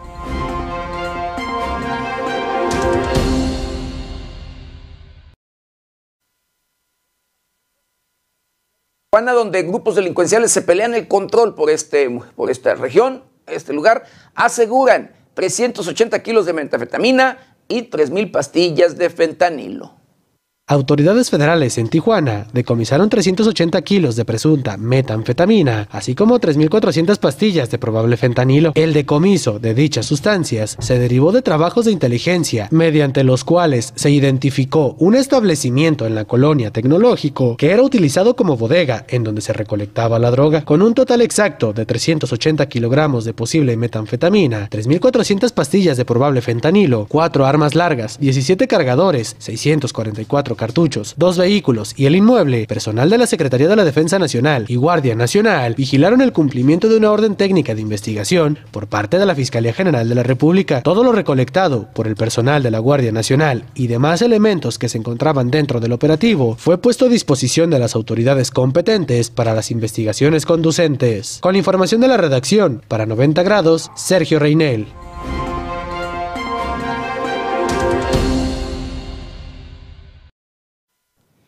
Donde 9.12 9.62
grupos 9.64 9.96
delincuenciales 9.96 10.52
se 10.52 10.62
pelean 10.62 10.94
el 10.94 11.08
control 11.08 11.54
por, 11.54 11.68
este, 11.68 12.08
por 12.36 12.50
esta 12.50 12.74
región, 12.74 13.24
este 13.46 13.72
lugar, 13.72 14.04
aseguran 14.34 15.12
380 15.34 16.22
kilos 16.22 16.46
de 16.46 16.52
metanfetamina 16.52 17.38
y 17.68 17.90
3.000 17.90 18.30
pastillas 18.30 18.96
de 18.96 19.10
fentanilo. 19.10 19.99
Autoridades 20.70 21.30
federales 21.30 21.78
en 21.78 21.88
Tijuana 21.88 22.46
decomisaron 22.52 23.08
380 23.08 23.82
kilos 23.82 24.14
de 24.14 24.24
presunta 24.24 24.76
metanfetamina, 24.76 25.88
así 25.90 26.14
como 26.14 26.38
3.400 26.38 27.18
pastillas 27.18 27.72
de 27.72 27.78
probable 27.78 28.16
fentanilo. 28.16 28.70
El 28.76 28.92
decomiso 28.92 29.58
de 29.58 29.74
dichas 29.74 30.06
sustancias 30.06 30.76
se 30.78 31.00
derivó 31.00 31.32
de 31.32 31.42
trabajos 31.42 31.86
de 31.86 31.90
inteligencia, 31.90 32.68
mediante 32.70 33.24
los 33.24 33.42
cuales 33.42 33.92
se 33.96 34.12
identificó 34.12 34.94
un 35.00 35.16
establecimiento 35.16 36.06
en 36.06 36.14
la 36.14 36.24
colonia 36.24 36.70
tecnológico 36.70 37.56
que 37.56 37.72
era 37.72 37.82
utilizado 37.82 38.36
como 38.36 38.56
bodega 38.56 39.04
en 39.08 39.24
donde 39.24 39.40
se 39.40 39.52
recolectaba 39.52 40.20
la 40.20 40.30
droga, 40.30 40.64
con 40.64 40.82
un 40.82 40.94
total 40.94 41.20
exacto 41.22 41.72
de 41.72 41.84
380 41.84 42.68
kilogramos 42.68 43.24
de 43.24 43.34
posible 43.34 43.76
metanfetamina, 43.76 44.70
3.400 44.70 45.52
pastillas 45.52 45.96
de 45.96 46.04
probable 46.04 46.42
fentanilo, 46.42 47.06
4 47.08 47.44
armas 47.44 47.74
largas, 47.74 48.20
17 48.20 48.68
cargadores, 48.68 49.34
644 49.40 50.59
cartuchos, 50.60 51.14
dos 51.16 51.38
vehículos 51.38 51.94
y 51.96 52.04
el 52.04 52.14
inmueble, 52.14 52.66
personal 52.66 53.08
de 53.08 53.16
la 53.16 53.26
Secretaría 53.26 53.66
de 53.66 53.76
la 53.76 53.84
Defensa 53.86 54.18
Nacional 54.18 54.66
y 54.68 54.76
Guardia 54.76 55.14
Nacional 55.14 55.74
vigilaron 55.74 56.20
el 56.20 56.34
cumplimiento 56.34 56.90
de 56.90 56.98
una 56.98 57.10
orden 57.10 57.34
técnica 57.34 57.74
de 57.74 57.80
investigación 57.80 58.58
por 58.70 58.86
parte 58.86 59.18
de 59.18 59.24
la 59.24 59.34
Fiscalía 59.34 59.72
General 59.72 60.06
de 60.06 60.14
la 60.14 60.22
República. 60.22 60.82
Todo 60.82 61.02
lo 61.02 61.12
recolectado 61.12 61.88
por 61.94 62.06
el 62.06 62.14
personal 62.14 62.62
de 62.62 62.70
la 62.70 62.78
Guardia 62.78 63.10
Nacional 63.10 63.64
y 63.74 63.86
demás 63.86 64.20
elementos 64.20 64.78
que 64.78 64.90
se 64.90 64.98
encontraban 64.98 65.50
dentro 65.50 65.80
del 65.80 65.92
operativo 65.92 66.56
fue 66.58 66.76
puesto 66.76 67.06
a 67.06 67.08
disposición 67.08 67.70
de 67.70 67.78
las 67.78 67.94
autoridades 67.94 68.50
competentes 68.50 69.30
para 69.30 69.54
las 69.54 69.70
investigaciones 69.70 70.44
conducentes. 70.44 71.38
Con 71.40 71.56
información 71.56 72.02
de 72.02 72.08
la 72.08 72.18
redacción, 72.18 72.82
para 72.86 73.06
90 73.06 73.42
grados, 73.42 73.90
Sergio 73.96 74.38
Reinel. 74.38 74.86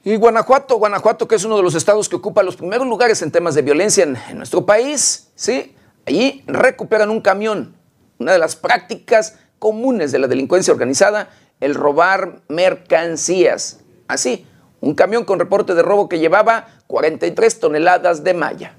Y 0.04 0.16
Guanajuato, 0.16 0.78
Guanajuato, 0.78 1.28
que 1.28 1.36
es 1.36 1.44
uno 1.44 1.56
de 1.56 1.62
los 1.62 1.76
estados 1.76 2.08
que 2.08 2.16
ocupa 2.16 2.42
los 2.42 2.56
primeros 2.56 2.86
lugares 2.88 3.22
en 3.22 3.30
temas 3.30 3.54
de 3.54 3.62
violencia 3.62 4.02
en, 4.02 4.18
nuestro 4.36 4.66
país, 4.66 5.30
¿sí? 5.36 5.76
Allí 6.04 6.42
recuperan 6.48 7.08
un 7.08 7.20
camión, 7.20 7.76
una 8.18 8.32
de 8.32 8.38
las 8.38 8.56
prácticas 8.56 9.38
comunes 9.60 10.10
de 10.10 10.18
la 10.18 10.26
delincuencia 10.26 10.72
organizada, 10.72 11.30
el 11.60 11.76
robar 11.76 12.40
mercancías. 12.48 13.78
Así, 14.08 14.44
un 14.80 14.94
camión 14.94 15.24
con 15.24 15.38
reporte 15.38 15.76
de 15.76 15.82
robo 15.82 16.08
que 16.08 16.18
llevaba 16.18 16.66
43 16.88 17.60
toneladas 17.60 18.24
de 18.24 18.34
malla. 18.34 18.76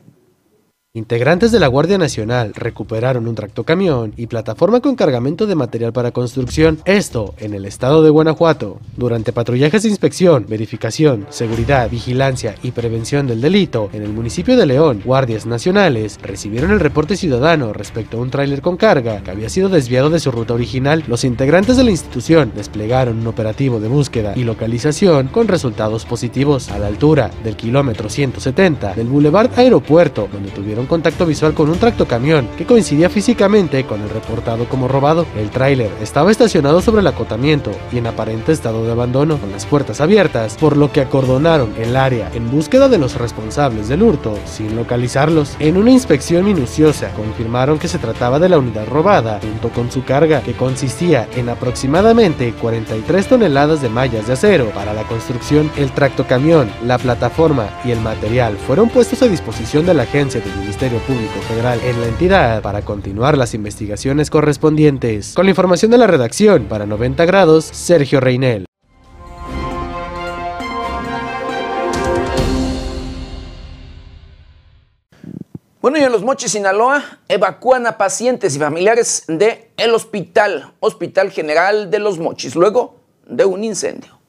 Integrantes 0.96 1.52
de 1.52 1.60
la 1.60 1.66
Guardia 1.66 1.98
Nacional 1.98 2.54
recuperaron 2.54 3.28
un 3.28 3.34
tractocamión 3.34 4.14
y 4.16 4.28
plataforma 4.28 4.80
con 4.80 4.96
cargamento 4.96 5.48
de 5.48 5.56
material 5.56 5.92
para 5.92 6.12
construcción, 6.12 6.82
esto 6.86 7.34
en 7.40 7.56
el 7.56 7.66
estado 7.66 8.04
de 8.04 8.12
Guanajuato. 8.12 8.80
Durante 8.96 9.34
patrullajes 9.34 9.82
de 9.82 9.90
inspección, 9.90 10.46
verificación, 10.48 11.26
seguridad, 11.32 11.90
vigilancia 11.90 12.54
y 12.62 12.70
prevención 12.74 13.26
del 13.26 13.42
delito 13.42 13.90
en 13.92 14.04
el 14.04 14.14
municipio 14.14 14.56
de 14.56 14.68
León, 14.68 15.02
guardias 15.04 15.48
nacionales 15.48 16.20
recibieron 16.22 16.70
el 16.70 16.80
reporte 16.80 17.18
ciudadano 17.18 17.74
respecto 17.74 18.20
a 18.20 18.22
un 18.22 18.30
tráiler 18.30 18.62
con 18.62 18.78
carga 18.78 19.24
que 19.24 19.32
había 19.32 19.50
sido 19.50 19.70
desviado 19.70 20.12
de 20.12 20.20
su 20.20 20.30
ruta 20.30 20.54
original. 20.54 21.04
Los 21.08 21.24
integrantes 21.24 21.76
de 21.76 21.86
la 21.86 21.90
institución 21.90 22.52
desplegaron 22.56 23.18
un 23.18 23.26
operativo 23.26 23.80
de 23.80 23.88
búsqueda 23.88 24.34
y 24.36 24.44
localización 24.44 25.30
con 25.30 25.48
resultados 25.48 26.06
positivos 26.06 26.70
a 26.70 26.78
la 26.78 26.86
altura 26.86 27.32
del 27.44 27.56
kilómetro 27.56 28.10
170 28.10 28.94
del 28.94 29.08
Boulevard 29.08 29.50
Aeropuerto, 29.58 30.30
donde 30.32 30.52
tuvieron 30.52 30.83
contacto 30.86 31.26
visual 31.26 31.54
con 31.54 31.70
un 31.70 31.78
tractocamión 31.78 32.48
que 32.58 32.66
coincidía 32.66 33.10
físicamente 33.10 33.86
con 33.86 34.02
el 34.02 34.10
reportado 34.10 34.66
como 34.66 34.88
robado. 34.88 35.26
El 35.38 35.50
tráiler 35.50 35.92
estaba 36.02 36.32
estacionado 36.32 36.82
sobre 36.82 37.02
el 37.02 37.08
acotamiento 37.08 37.72
y 37.92 37.98
en 37.98 38.08
aparente 38.08 38.52
estado 38.52 38.86
de 38.86 38.92
abandono, 38.92 39.38
con 39.38 39.52
las 39.52 39.66
puertas 39.66 40.02
abiertas, 40.02 40.58
por 40.60 40.78
lo 40.78 40.92
que 40.92 41.02
acordonaron 41.02 41.74
el 41.78 41.96
área 41.96 42.32
en 42.34 42.50
búsqueda 42.50 42.90
de 42.90 42.98
los 42.98 43.16
responsables 43.16 43.88
del 43.88 44.04
hurto 44.04 44.38
sin 44.46 44.76
localizarlos. 44.76 45.56
En 45.60 45.78
una 45.78 45.92
inspección 45.92 46.46
minuciosa 46.46 47.12
confirmaron 47.16 47.80
que 47.80 47.88
se 47.88 48.00
trataba 48.00 48.40
de 48.40 48.50
la 48.50 48.60
unidad 48.60 48.88
robada 48.88 49.40
junto 49.42 49.70
con 49.70 49.92
su 49.92 50.04
carga, 50.04 50.42
que 50.42 50.54
consistía 50.54 51.28
en 51.36 51.50
aproximadamente 51.50 52.54
43 52.54 53.28
toneladas 53.28 53.82
de 53.82 53.90
mallas 53.90 54.28
de 54.28 54.34
acero 54.34 54.70
para 54.72 54.94
la 54.94 55.04
construcción. 55.04 55.72
El 55.78 55.92
tractocamión, 55.92 56.70
la 56.86 56.98
plataforma 56.98 57.70
y 57.84 57.92
el 57.92 58.00
material 58.00 58.58
fueron 58.58 58.90
puestos 58.90 59.22
a 59.22 59.28
disposición 59.28 59.86
de 59.86 59.94
la 59.94 60.04
agencia 60.04 60.42
del 60.42 60.54
Ministerio 60.74 61.06
Público 61.06 61.40
Federal 61.48 61.80
en 61.84 62.02
la 62.02 62.08
entidad 62.08 62.62
para 62.64 62.82
continuar 62.82 63.38
las 63.38 63.54
investigaciones 63.54 64.32
correspondientes. 64.32 65.36
Con 65.36 65.46
la 65.46 65.52
información 65.52 65.92
de 65.92 66.00
la 66.00 66.08
redacción, 66.08 66.66
para 66.66 66.88
90 66.88 67.26
grados, 67.26 67.66
Sergio 67.66 68.20
Reinel. 68.20 68.66
Bueno, 75.80 76.00
y 76.00 76.02
en 76.02 76.12
Los 76.12 76.24
Mochis, 76.24 76.54
Sinaloa, 76.54 77.20
evacúan 77.28 77.86
a 77.86 78.00
pacientes 78.00 78.56
y 78.56 78.60
familiares 78.60 79.26
del 79.28 79.66
el 79.78 79.94
hospital, 79.94 80.74
Hospital 80.80 81.30
General 81.30 81.92
de 81.92 82.00
Los 82.00 82.18
Mochis, 82.18 82.56
luego 82.56 82.96
de 83.28 83.46
un 83.46 83.64
incendio 83.64 84.23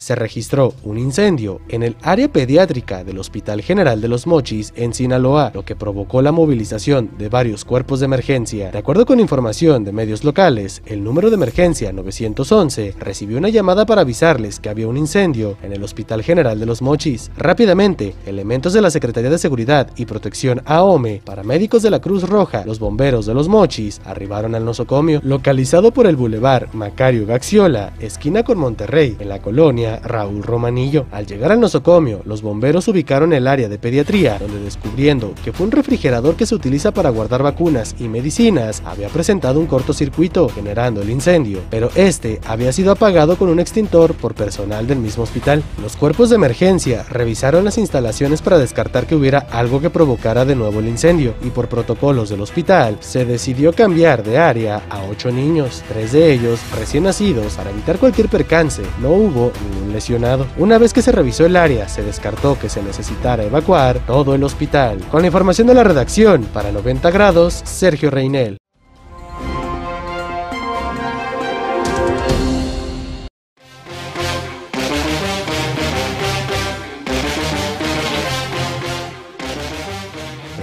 se 0.00 0.14
registró 0.14 0.72
un 0.82 0.96
incendio 0.96 1.60
en 1.68 1.82
el 1.82 1.94
área 2.00 2.26
pediátrica 2.26 3.04
del 3.04 3.18
Hospital 3.18 3.60
General 3.60 4.00
de 4.00 4.08
los 4.08 4.26
Mochis 4.26 4.72
en 4.74 4.94
Sinaloa, 4.94 5.52
lo 5.54 5.66
que 5.66 5.76
provocó 5.76 6.22
la 6.22 6.32
movilización 6.32 7.10
de 7.18 7.28
varios 7.28 7.66
cuerpos 7.66 8.00
de 8.00 8.06
emergencia. 8.06 8.70
De 8.70 8.78
acuerdo 8.78 9.04
con 9.04 9.20
información 9.20 9.84
de 9.84 9.92
medios 9.92 10.24
locales, 10.24 10.80
el 10.86 11.04
número 11.04 11.28
de 11.28 11.34
emergencia 11.34 11.92
911 11.92 12.94
recibió 12.98 13.36
una 13.36 13.50
llamada 13.50 13.84
para 13.84 14.00
avisarles 14.00 14.58
que 14.58 14.70
había 14.70 14.88
un 14.88 14.96
incendio 14.96 15.58
en 15.62 15.74
el 15.74 15.84
Hospital 15.84 16.22
General 16.22 16.58
de 16.58 16.64
los 16.64 16.80
Mochis. 16.80 17.30
Rápidamente, 17.36 18.14
elementos 18.24 18.72
de 18.72 18.80
la 18.80 18.90
Secretaría 18.90 19.28
de 19.28 19.36
Seguridad 19.36 19.90
y 19.96 20.06
Protección 20.06 20.62
AOME, 20.64 21.20
paramédicos 21.26 21.82
de 21.82 21.90
la 21.90 22.00
Cruz 22.00 22.26
Roja, 22.26 22.64
los 22.64 22.78
bomberos 22.78 23.26
de 23.26 23.34
los 23.34 23.48
Mochis, 23.48 24.00
arribaron 24.06 24.54
al 24.54 24.64
nosocomio, 24.64 25.20
localizado 25.22 25.92
por 25.92 26.06
el 26.06 26.16
Boulevard 26.16 26.72
Macario 26.72 27.26
Gaxiola, 27.26 27.92
esquina 28.00 28.44
con 28.44 28.56
Monterrey, 28.56 29.18
en 29.20 29.28
la 29.28 29.42
colonia 29.42 29.89
Raúl 29.98 30.42
Romanillo. 30.42 31.06
Al 31.10 31.26
llegar 31.26 31.52
al 31.52 31.60
nosocomio, 31.60 32.22
los 32.24 32.42
bomberos 32.42 32.86
ubicaron 32.88 33.32
el 33.32 33.46
área 33.46 33.68
de 33.68 33.78
pediatría, 33.78 34.38
donde 34.38 34.60
descubriendo 34.60 35.34
que 35.44 35.52
fue 35.52 35.66
un 35.66 35.72
refrigerador 35.72 36.36
que 36.36 36.46
se 36.46 36.54
utiliza 36.54 36.92
para 36.92 37.10
guardar 37.10 37.42
vacunas 37.42 37.96
y 37.98 38.08
medicinas, 38.08 38.82
había 38.84 39.08
presentado 39.08 39.58
un 39.58 39.66
cortocircuito, 39.66 40.48
generando 40.48 41.02
el 41.02 41.10
incendio, 41.10 41.60
pero 41.70 41.90
este 41.94 42.40
había 42.46 42.72
sido 42.72 42.92
apagado 42.92 43.36
con 43.36 43.48
un 43.48 43.60
extintor 43.60 44.14
por 44.14 44.34
personal 44.34 44.86
del 44.86 44.98
mismo 44.98 45.24
hospital. 45.24 45.62
Los 45.82 45.96
cuerpos 45.96 46.30
de 46.30 46.36
emergencia 46.36 47.04
revisaron 47.08 47.64
las 47.64 47.78
instalaciones 47.78 48.42
para 48.42 48.58
descartar 48.58 49.06
que 49.06 49.14
hubiera 49.16 49.38
algo 49.50 49.80
que 49.80 49.90
provocara 49.90 50.44
de 50.44 50.54
nuevo 50.54 50.80
el 50.80 50.88
incendio, 50.88 51.34
y 51.42 51.50
por 51.50 51.68
protocolos 51.68 52.28
del 52.28 52.42
hospital, 52.42 52.98
se 53.00 53.24
decidió 53.24 53.72
cambiar 53.72 54.22
de 54.22 54.38
área 54.38 54.82
a 54.90 55.02
ocho 55.04 55.30
niños, 55.30 55.82
tres 55.88 56.12
de 56.12 56.32
ellos 56.32 56.60
recién 56.78 57.04
nacidos, 57.04 57.54
para 57.54 57.70
evitar 57.70 57.98
cualquier 57.98 58.28
percance. 58.28 58.82
No 59.00 59.10
hubo 59.10 59.52
ningún 59.70 59.79
lesionado. 59.88 60.46
Una 60.58 60.78
vez 60.78 60.92
que 60.92 61.02
se 61.02 61.12
revisó 61.12 61.46
el 61.46 61.56
área, 61.56 61.88
se 61.88 62.02
descartó 62.02 62.58
que 62.58 62.68
se 62.68 62.82
necesitara 62.82 63.44
evacuar 63.44 64.00
todo 64.06 64.34
el 64.34 64.44
hospital. 64.44 64.98
Con 65.10 65.22
la 65.22 65.28
información 65.28 65.66
de 65.66 65.74
la 65.74 65.84
redacción, 65.84 66.44
para 66.52 66.72
90 66.72 67.10
grados, 67.10 67.60
Sergio 67.64 68.10
Reinel. 68.10 68.58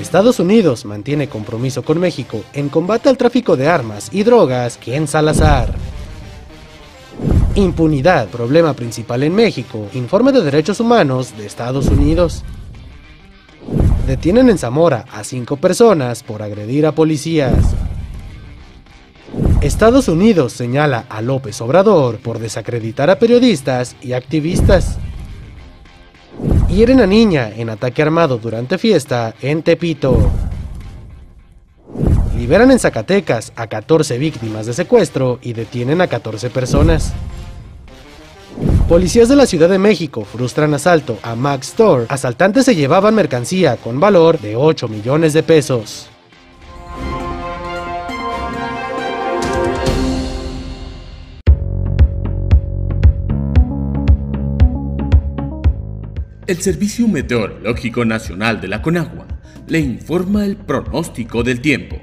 Estados 0.07 0.39
Unidos 0.39 0.86
mantiene 0.86 1.28
compromiso 1.28 1.84
con 1.84 1.99
México 1.99 2.41
en 2.53 2.70
combate 2.70 3.09
al 3.09 3.18
tráfico 3.18 3.57
de 3.57 3.68
armas 3.68 4.07
y 4.13 4.24
drogas 4.24 4.78
que 4.78 4.95
en 4.95 5.05
Salazar. 5.05 5.76
Impunidad, 7.58 8.28
problema 8.28 8.76
principal 8.76 9.24
en 9.24 9.34
México. 9.34 9.88
Informe 9.95 10.32
de 10.32 10.43
Derechos 10.43 10.80
Humanos 10.80 11.36
de 11.36 11.47
Estados 11.47 11.88
Unidos. 11.88 12.43
Detienen 14.05 14.51
en 14.51 14.60
Zamora 14.60 15.05
a 15.12 15.24
cinco 15.24 15.58
personas 15.58 16.22
por 16.22 16.43
agredir 16.43 16.86
a 16.86 16.91
policías. 16.91 17.74
Estados 19.62 20.08
Unidos 20.08 20.53
señala 20.53 21.05
a 21.10 21.24
López 21.24 21.60
Obrador 21.60 22.20
por 22.20 22.38
desacreditar 22.38 23.10
a 23.10 23.18
periodistas 23.18 23.95
y 24.03 24.14
activistas. 24.14 24.99
Hieren 26.70 27.01
a 27.01 27.08
niña 27.08 27.49
en 27.49 27.72
ataque 27.72 28.03
armado 28.03 28.38
durante 28.38 28.78
fiesta 28.78 29.34
en 29.41 29.64
Tepito. 29.64 30.30
Liberan 32.38 32.70
en 32.70 32.78
Zacatecas 32.78 33.51
a 33.55 33.66
14 33.66 34.20
víctimas 34.20 34.68
de 34.68 34.74
secuestro 34.74 35.39
y 35.41 35.53
detienen 35.53 36.01
a 36.01 36.08
14 36.08 36.51
personas. 36.51 37.16
Policías 38.88 39.28
de 39.28 39.36
la 39.36 39.46
Ciudad 39.46 39.68
de 39.68 39.80
México 39.80 40.24
frustran 40.24 40.74
asalto 40.74 41.20
a 41.22 41.36
Max 41.36 41.68
Store. 41.68 42.06
Asaltantes 42.08 42.64
se 42.64 42.74
llevaban 42.74 43.14
mercancía 43.16 43.76
con 43.76 44.00
valor 44.00 44.40
de 44.40 44.56
8 44.56 44.88
millones 44.88 45.34
de 45.34 45.44
pesos. 45.44 46.08
El 56.48 56.62
Servicio 56.62 57.10
Meteorológico 57.10 58.06
Nacional 58.06 58.62
de 58.62 58.70
la 58.70 58.82
Conagua 58.82 59.28
le 59.68 59.80
informa 59.80 60.46
el 60.46 60.56
pronóstico 60.56 61.44
del 61.44 61.60
tiempo. 61.60 61.98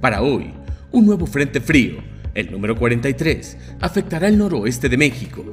Para 0.00 0.22
hoy, 0.22 0.54
un 0.90 1.04
nuevo 1.04 1.26
frente 1.26 1.60
frío, 1.60 1.98
el 2.32 2.50
número 2.50 2.76
43, 2.76 3.58
afectará 3.82 4.28
el 4.28 4.38
noroeste 4.38 4.88
de 4.88 4.96
México 4.96 5.44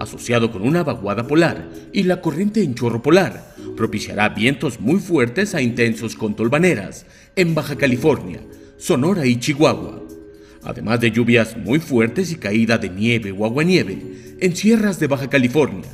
asociado 0.00 0.50
con 0.50 0.62
una 0.62 0.82
vaguada 0.82 1.26
polar 1.26 1.68
y 1.92 2.04
la 2.04 2.20
corriente 2.20 2.62
en 2.62 2.74
chorro 2.74 3.02
polar, 3.02 3.54
propiciará 3.76 4.30
vientos 4.30 4.80
muy 4.80 4.98
fuertes 4.98 5.54
a 5.54 5.60
intensos 5.60 6.16
con 6.16 6.34
tolvaneras 6.34 7.06
en 7.36 7.54
Baja 7.54 7.76
California, 7.76 8.40
Sonora 8.78 9.26
y 9.26 9.38
Chihuahua, 9.38 10.02
además 10.64 11.00
de 11.00 11.10
lluvias 11.10 11.56
muy 11.56 11.78
fuertes 11.80 12.32
y 12.32 12.36
caída 12.36 12.78
de 12.78 12.88
nieve 12.88 13.30
o 13.30 13.44
aguanieve 13.44 14.36
en 14.40 14.56
sierras 14.56 14.98
de 14.98 15.06
Baja 15.06 15.28
California. 15.28 15.88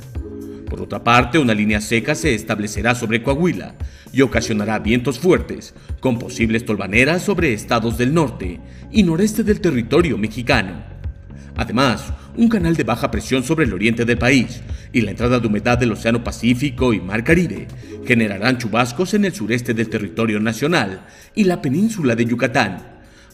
Por 0.71 0.81
otra 0.81 1.03
parte, 1.03 1.39
una 1.39 1.55
línea 1.55 1.81
seca 1.81 2.15
se 2.15 2.35
establecerá 2.35 2.95
sobre 2.95 3.23
Coahuila 3.23 3.75
y 4.13 4.23
ocasionará 4.23 4.79
vientos 4.79 5.19
fuertes, 5.19 5.75
con 5.99 6.19
posibles 6.19 6.65
tolvaneras 6.65 7.23
sobre 7.23 7.53
estados 7.53 7.99
del 7.99 8.15
norte 8.15 8.61
y 8.93 9.03
noreste 9.03 9.43
del 9.43 9.61
territorio 9.61 10.17
mexicano. 10.17 10.85
Además, 11.57 12.13
un 12.37 12.49
canal 12.49 12.77
de 12.77 12.85
baja 12.85 13.11
presión 13.11 13.43
sobre 13.43 13.65
el 13.65 13.73
oriente 13.73 14.05
del 14.05 14.19
país 14.19 14.61
y 14.93 15.01
la 15.01 15.11
entrada 15.11 15.41
de 15.41 15.47
humedad 15.47 15.79
del 15.79 15.93
Océano 15.93 16.23
Pacífico 16.23 16.93
y 16.93 17.01
Mar 17.01 17.25
Caribe 17.25 17.67
generarán 18.07 18.59
chubascos 18.59 19.15
en 19.15 19.25
el 19.25 19.35
sureste 19.35 19.75
del 19.75 19.89
territorio 19.89 20.39
nacional 20.41 21.07
y 21.35 21.45
la 21.45 21.63
península 21.63 22.15
de 22.15 22.27
Yucatán, 22.27 22.79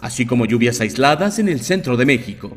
así 0.01 0.27
como 0.27 0.47
lluvias 0.47 0.81
aisladas 0.81 1.39
en 1.39 1.49
el 1.49 1.61
centro 1.61 1.97
de 1.97 2.07
México. 2.07 2.55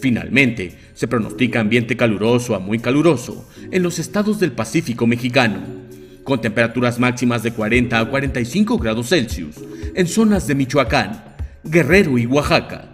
Finalmente, 0.00 0.76
se 0.94 1.08
pronostica 1.08 1.60
ambiente 1.60 1.96
caluroso 1.96 2.54
a 2.54 2.60
muy 2.60 2.78
caluroso 2.78 3.48
en 3.70 3.82
los 3.82 3.98
estados 3.98 4.38
del 4.38 4.52
Pacífico 4.52 5.06
mexicano, 5.06 5.58
con 6.22 6.40
temperaturas 6.40 6.98
máximas 6.98 7.42
de 7.42 7.52
40 7.52 7.98
a 7.98 8.04
45 8.04 8.78
grados 8.78 9.08
Celsius 9.08 9.56
en 9.94 10.06
zonas 10.06 10.46
de 10.46 10.54
Michoacán, 10.54 11.24
Guerrero 11.64 12.16
y 12.18 12.26
Oaxaca. 12.26 12.92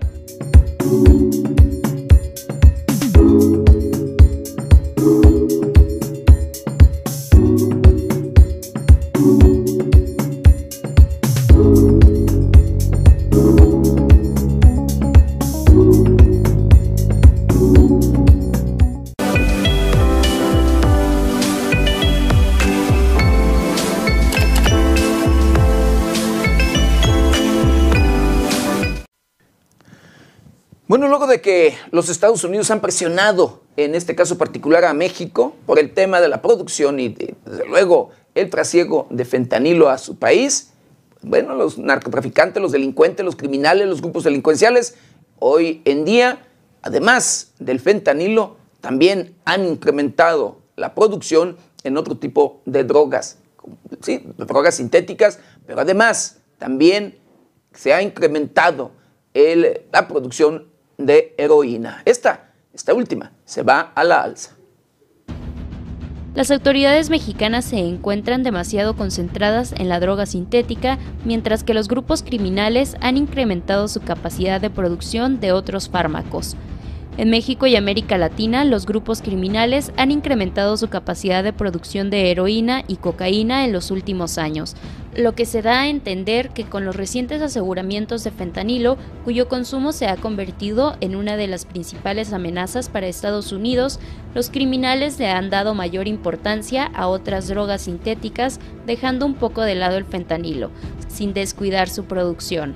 Que 31.44 31.76
los 31.90 32.08
Estados 32.08 32.42
Unidos 32.42 32.70
han 32.70 32.80
presionado, 32.80 33.60
en 33.76 33.94
este 33.94 34.16
caso 34.16 34.38
particular 34.38 34.86
a 34.86 34.94
México, 34.94 35.54
por 35.66 35.78
el 35.78 35.92
tema 35.92 36.22
de 36.22 36.28
la 36.28 36.40
producción 36.40 36.98
y 36.98 37.10
desde 37.10 37.66
luego 37.68 38.12
el 38.34 38.48
trasiego 38.48 39.06
de 39.10 39.26
fentanilo 39.26 39.90
a 39.90 39.98
su 39.98 40.16
país, 40.16 40.70
bueno, 41.20 41.54
los 41.54 41.76
narcotraficantes, 41.76 42.62
los 42.62 42.72
delincuentes, 42.72 43.26
los 43.26 43.36
criminales, 43.36 43.86
los 43.86 44.00
grupos 44.00 44.24
delincuenciales, 44.24 44.94
hoy 45.38 45.82
en 45.84 46.06
día, 46.06 46.46
además 46.80 47.52
del 47.58 47.78
fentanilo, 47.78 48.56
también 48.80 49.34
han 49.44 49.66
incrementado 49.66 50.62
la 50.76 50.94
producción 50.94 51.58
en 51.82 51.98
otro 51.98 52.16
tipo 52.16 52.62
de 52.64 52.84
drogas, 52.84 53.36
sí, 54.00 54.26
drogas 54.38 54.76
sintéticas, 54.76 55.40
pero 55.66 55.82
además 55.82 56.38
también 56.56 57.18
se 57.74 57.92
ha 57.92 58.00
incrementado 58.00 58.92
la 59.34 60.08
producción 60.08 60.72
de 60.98 61.34
heroína. 61.38 62.02
Esta, 62.04 62.52
esta 62.72 62.94
última, 62.94 63.32
se 63.44 63.62
va 63.62 63.92
a 63.94 64.04
la 64.04 64.22
alza. 64.22 64.56
Las 66.34 66.50
autoridades 66.50 67.10
mexicanas 67.10 67.64
se 67.64 67.78
encuentran 67.78 68.42
demasiado 68.42 68.96
concentradas 68.96 69.72
en 69.72 69.88
la 69.88 70.00
droga 70.00 70.26
sintética, 70.26 70.98
mientras 71.24 71.62
que 71.62 71.74
los 71.74 71.86
grupos 71.86 72.24
criminales 72.24 72.96
han 73.00 73.16
incrementado 73.16 73.86
su 73.86 74.00
capacidad 74.00 74.60
de 74.60 74.68
producción 74.68 75.38
de 75.38 75.52
otros 75.52 75.88
fármacos. 75.88 76.56
En 77.16 77.30
México 77.30 77.68
y 77.68 77.76
América 77.76 78.18
Latina, 78.18 78.64
los 78.64 78.86
grupos 78.86 79.22
criminales 79.22 79.92
han 79.96 80.10
incrementado 80.10 80.76
su 80.76 80.88
capacidad 80.88 81.44
de 81.44 81.52
producción 81.52 82.10
de 82.10 82.32
heroína 82.32 82.82
y 82.88 82.96
cocaína 82.96 83.64
en 83.64 83.72
los 83.72 83.92
últimos 83.92 84.36
años, 84.36 84.74
lo 85.14 85.36
que 85.36 85.46
se 85.46 85.62
da 85.62 85.82
a 85.82 85.88
entender 85.88 86.50
que 86.50 86.64
con 86.64 86.84
los 86.84 86.96
recientes 86.96 87.40
aseguramientos 87.40 88.24
de 88.24 88.32
fentanilo, 88.32 88.96
cuyo 89.22 89.48
consumo 89.48 89.92
se 89.92 90.08
ha 90.08 90.16
convertido 90.16 90.96
en 91.00 91.14
una 91.14 91.36
de 91.36 91.46
las 91.46 91.66
principales 91.66 92.32
amenazas 92.32 92.88
para 92.88 93.06
Estados 93.06 93.52
Unidos, 93.52 94.00
los 94.34 94.50
criminales 94.50 95.16
le 95.20 95.28
han 95.28 95.50
dado 95.50 95.72
mayor 95.72 96.08
importancia 96.08 96.90
a 96.96 97.06
otras 97.06 97.46
drogas 97.46 97.82
sintéticas, 97.82 98.58
dejando 98.86 99.24
un 99.24 99.34
poco 99.34 99.62
de 99.62 99.76
lado 99.76 99.98
el 99.98 100.04
fentanilo, 100.04 100.72
sin 101.06 101.32
descuidar 101.32 101.88
su 101.88 102.06
producción. 102.06 102.74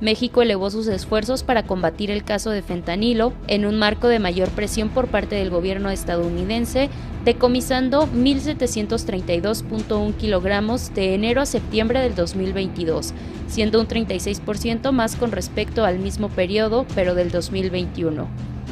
México 0.00 0.42
elevó 0.42 0.70
sus 0.70 0.86
esfuerzos 0.88 1.42
para 1.42 1.62
combatir 1.62 2.10
el 2.10 2.22
caso 2.22 2.50
de 2.50 2.60
fentanilo 2.60 3.32
en 3.48 3.64
un 3.64 3.78
marco 3.78 4.08
de 4.08 4.18
mayor 4.18 4.50
presión 4.50 4.90
por 4.90 5.08
parte 5.08 5.36
del 5.36 5.48
gobierno 5.48 5.88
estadounidense, 5.90 6.90
decomisando 7.24 8.06
1.732.1 8.08 10.14
kilogramos 10.16 10.92
de 10.94 11.14
enero 11.14 11.40
a 11.40 11.46
septiembre 11.46 12.00
del 12.00 12.14
2022, 12.14 13.14
siendo 13.48 13.80
un 13.80 13.88
36% 13.88 14.92
más 14.92 15.16
con 15.16 15.32
respecto 15.32 15.86
al 15.86 15.98
mismo 15.98 16.28
periodo, 16.28 16.84
pero 16.94 17.14
del 17.14 17.30
2021. 17.30 18.28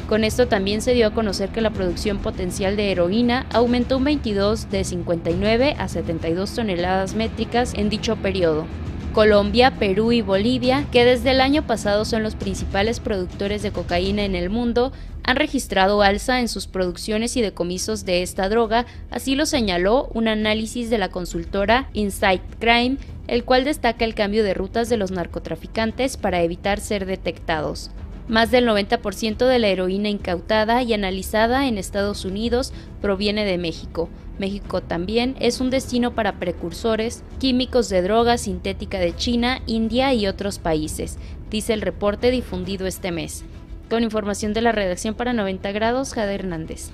Con 0.07 0.23
esto 0.23 0.47
también 0.47 0.83
se 0.83 0.93
dio 0.93 1.07
a 1.07 1.13
conocer 1.15 1.49
que 1.49 1.61
la 1.61 1.71
producción 1.71 2.19
potencial 2.19 2.75
de 2.75 2.91
heroína 2.91 3.47
aumentó 3.51 3.97
un 3.97 4.03
22 4.03 4.69
de 4.69 4.83
59 4.83 5.75
a 5.79 5.87
72 5.87 6.53
toneladas 6.53 7.15
métricas 7.15 7.73
en 7.73 7.89
dicho 7.89 8.15
periodo, 8.15 8.67
Colombia, 9.15 9.71
Perú 9.79 10.11
y 10.11 10.21
Bolivia, 10.21 10.85
que 10.91 11.05
desde 11.05 11.31
el 11.31 11.39
año 11.39 11.65
pasado 11.65 12.03
son 12.03 12.21
los 12.21 12.35
principales 12.35 12.99
productores 12.99 13.63
de 13.63 13.71
cocaína 13.71 14.25
en 14.25 14.35
el 14.35 14.49
mundo, 14.49 14.91
han 15.23 15.37
registrado 15.37 16.01
alza 16.01 16.41
en 16.41 16.49
sus 16.49 16.67
producciones 16.67 17.37
y 17.37 17.41
decomisos 17.41 18.03
de 18.03 18.23
esta 18.23 18.49
droga, 18.49 18.85
así 19.09 19.35
lo 19.35 19.45
señaló 19.45 20.09
un 20.13 20.27
análisis 20.27 20.89
de 20.89 20.97
la 20.97 21.07
consultora 21.07 21.89
Insight 21.93 22.41
Crime, 22.59 22.97
el 23.27 23.45
cual 23.45 23.63
destaca 23.63 24.03
el 24.03 24.15
cambio 24.15 24.43
de 24.43 24.53
rutas 24.53 24.89
de 24.89 24.97
los 24.97 25.11
narcotraficantes 25.11 26.17
para 26.17 26.41
evitar 26.41 26.81
ser 26.81 27.05
detectados. 27.05 27.91
Más 28.27 28.51
del 28.51 28.67
90% 28.67 29.47
de 29.47 29.59
la 29.59 29.67
heroína 29.67 30.09
incautada 30.09 30.83
y 30.83 30.93
analizada 30.93 31.69
en 31.69 31.77
Estados 31.77 32.25
Unidos 32.25 32.73
proviene 32.99 33.45
de 33.45 33.57
México, 33.57 34.09
México 34.39 34.81
también 34.81 35.35
es 35.39 35.61
un 35.61 35.69
destino 35.69 36.13
para 36.13 36.39
precursores, 36.39 37.23
químicos 37.39 37.89
de 37.89 38.01
droga 38.01 38.37
sintética 38.37 38.99
de 38.99 39.15
China, 39.15 39.61
India 39.65 40.13
y 40.13 40.27
otros 40.27 40.59
países, 40.59 41.17
dice 41.49 41.73
el 41.73 41.81
reporte 41.81 42.31
difundido 42.31 42.87
este 42.87 43.11
mes. 43.11 43.43
Con 43.89 44.03
información 44.03 44.53
de 44.53 44.61
la 44.61 44.71
redacción 44.71 45.15
para 45.15 45.33
90 45.33 45.71
grados, 45.71 46.13
Jade 46.13 46.35
Hernández. 46.35 46.89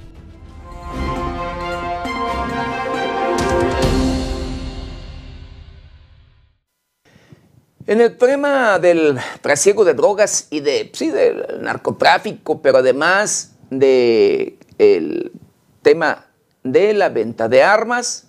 En 7.88 8.00
el 8.00 8.16
tema 8.18 8.80
del 8.80 9.18
trasiego 9.42 9.84
de 9.84 9.94
drogas 9.94 10.48
y 10.50 10.60
de, 10.60 10.92
sí, 10.94 11.10
del 11.10 11.62
narcotráfico, 11.62 12.62
pero 12.62 12.78
además 12.78 13.56
del 13.70 15.32
tema 15.82 16.26
de 16.64 16.94
la 16.94 17.10
venta 17.10 17.48
de 17.48 17.64
armas, 17.64 18.28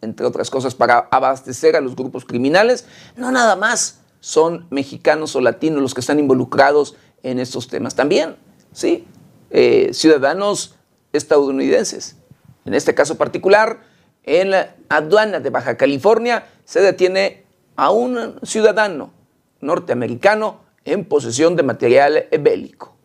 entre 0.00 0.26
otras 0.26 0.50
cosas 0.50 0.74
para 0.74 1.08
abastecer 1.10 1.76
a 1.76 1.80
los 1.80 1.96
grupos 1.96 2.24
criminales. 2.24 2.86
No 3.16 3.30
nada 3.30 3.56
más 3.56 4.00
son 4.20 4.66
mexicanos 4.70 5.36
o 5.36 5.40
latinos 5.40 5.82
los 5.82 5.94
que 5.94 6.00
están 6.00 6.18
involucrados 6.18 6.96
en 7.22 7.38
estos 7.38 7.68
temas. 7.68 7.94
También, 7.94 8.36
sí, 8.72 9.06
eh, 9.50 9.90
ciudadanos 9.92 10.76
estadounidenses. 11.12 12.16
En 12.64 12.74
este 12.74 12.94
caso 12.94 13.16
particular, 13.16 13.80
en 14.24 14.50
la 14.50 14.74
aduana 14.88 15.40
de 15.40 15.50
Baja 15.50 15.76
California 15.76 16.46
se 16.64 16.80
detiene 16.80 17.44
a 17.76 17.90
un 17.90 18.40
ciudadano 18.42 19.12
norteamericano 19.60 20.60
en 20.84 21.04
posesión 21.04 21.56
de 21.56 21.62
material 21.62 22.26
bélico. 22.40 22.95